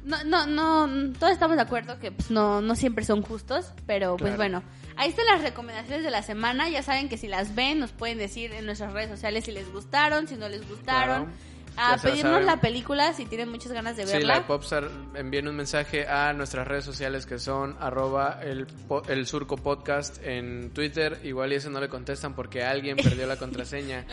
No, 0.04 0.16
no, 0.24 0.46
no, 0.46 1.12
todos 1.18 1.32
estamos 1.34 1.56
de 1.56 1.62
acuerdo 1.62 1.98
que 1.98 2.12
pues, 2.12 2.30
no, 2.30 2.62
no 2.62 2.74
siempre 2.76 3.04
son 3.04 3.20
justos, 3.20 3.72
pero 3.86 4.12
pues 4.16 4.34
Claro. 4.34 4.36
bueno, 4.38 4.62
ahí 4.96 5.10
están 5.10 5.26
las 5.26 5.42
recomendaciones 5.42 6.02
de 6.04 6.10
la 6.10 6.22
semana, 6.22 6.70
ya 6.70 6.82
saben 6.82 7.10
que 7.10 7.18
si 7.18 7.26
las 7.28 7.54
ven 7.54 7.80
nos 7.80 7.90
pueden 7.92 8.16
decir 8.16 8.52
en 8.52 8.64
nuestras 8.64 8.92
redes 8.94 9.10
sociales 9.10 9.44
si 9.44 9.52
les 9.52 9.70
gustaron, 9.70 10.26
si 10.28 10.36
no 10.36 10.48
les 10.48 10.66
gustaron, 10.66 11.24
Claro. 11.24 11.38
A 11.76 11.98
se 11.98 12.06
la 12.08 12.12
pedirnos 12.12 12.44
la 12.44 12.60
película 12.60 13.12
si 13.12 13.26
tienen 13.26 13.48
muchas 13.50 13.72
ganas 13.72 13.96
de 13.96 14.06
Sí, 14.06 14.12
la 14.12 14.18
de 14.18 14.26
verla. 14.26 14.46
Popstar, 14.46 14.88
envíen 15.14 15.48
un 15.48 15.56
mensaje 15.56 16.06
a 16.08 16.32
nuestras 16.32 16.66
redes 16.66 16.84
sociales 16.84 17.26
que 17.26 17.38
son 17.38 17.76
arroba 17.80 18.40
el, 18.42 18.66
po- 18.66 19.02
el 19.08 19.26
surco 19.26 19.56
podcast 19.56 20.18
en 20.24 20.70
Twitter. 20.70 21.20
Igual 21.24 21.52
y 21.52 21.56
eso 21.56 21.70
no 21.70 21.80
le 21.80 21.88
contestan 21.88 22.34
porque 22.34 22.64
alguien 22.64 22.96
perdió 22.96 23.26
la 23.26 23.36
contraseña. 23.38 24.04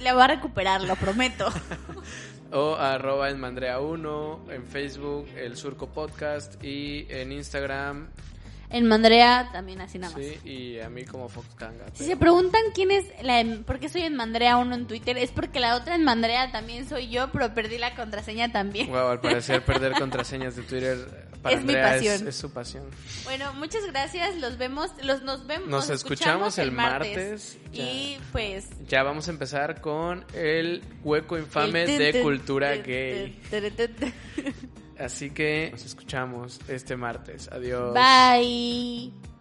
Le, 0.00 0.12
voy 0.12 0.22
a 0.22 0.26
recuperar, 0.26 0.82
lo 0.82 0.96
prometo. 0.96 1.48
O 2.56 2.76
arroba 2.76 3.30
en 3.30 3.40
Mandrea1, 3.40 4.52
en 4.52 4.64
Facebook, 4.66 5.26
el 5.36 5.56
surco 5.56 5.88
podcast 5.88 6.62
y 6.62 7.04
en 7.08 7.32
Instagram, 7.32 8.06
en 8.74 8.86
Mandrea 8.86 9.50
también 9.52 9.80
así 9.80 9.98
nada 9.98 10.16
más. 10.16 10.24
sí, 10.24 10.48
y 10.48 10.80
a 10.80 10.88
mí 10.88 11.04
como 11.04 11.28
Fox 11.28 11.46
Kanga. 11.56 11.84
Si 11.94 12.04
se 12.04 12.16
preguntan 12.16 12.60
quién 12.74 12.90
es 12.90 13.04
la 13.22 13.40
en- 13.40 13.64
por 13.64 13.78
qué 13.78 13.88
soy 13.88 14.02
en 14.02 14.16
Mandrea 14.16 14.56
uno 14.56 14.74
en 14.74 14.86
Twitter, 14.86 15.16
es 15.16 15.30
porque 15.30 15.60
la 15.60 15.76
otra 15.76 15.94
en 15.94 16.04
Mandrea 16.04 16.50
también 16.52 16.88
soy 16.88 17.08
yo, 17.08 17.30
pero 17.32 17.54
perdí 17.54 17.78
la 17.78 17.94
contraseña 17.94 18.50
también. 18.52 18.88
Wow, 18.88 19.08
al 19.08 19.20
parecer 19.20 19.64
perder 19.64 19.92
contraseñas 19.92 20.56
de 20.56 20.62
Twitter 20.62 21.24
para 21.42 21.56
Es 21.56 21.64
mi 21.64 21.74
pasión. 21.74 22.26
es 22.26 22.36
su 22.36 22.50
pasión. 22.50 22.84
Bueno, 23.24 23.52
muchas 23.54 23.84
gracias, 23.86 24.36
los 24.38 24.56
vemos, 24.56 24.90
los 25.02 25.22
nos 25.22 25.46
vemos, 25.46 25.68
Nos 25.68 25.90
escuchamos 25.90 26.56
el 26.58 26.72
martes, 26.72 27.58
y 27.72 28.16
pues 28.32 28.66
Ya 28.88 29.02
vamos 29.02 29.28
a 29.28 29.30
empezar 29.30 29.80
con 29.82 30.24
el 30.34 30.82
hueco 31.02 31.38
infame 31.38 31.84
el 31.84 31.98
de 31.98 32.22
cultura 32.22 32.74
gay. 32.76 33.38
Así 34.98 35.30
que 35.30 35.70
nos 35.72 35.84
escuchamos 35.84 36.60
este 36.68 36.96
martes. 36.96 37.48
Adiós. 37.52 37.94
Bye. 37.94 39.33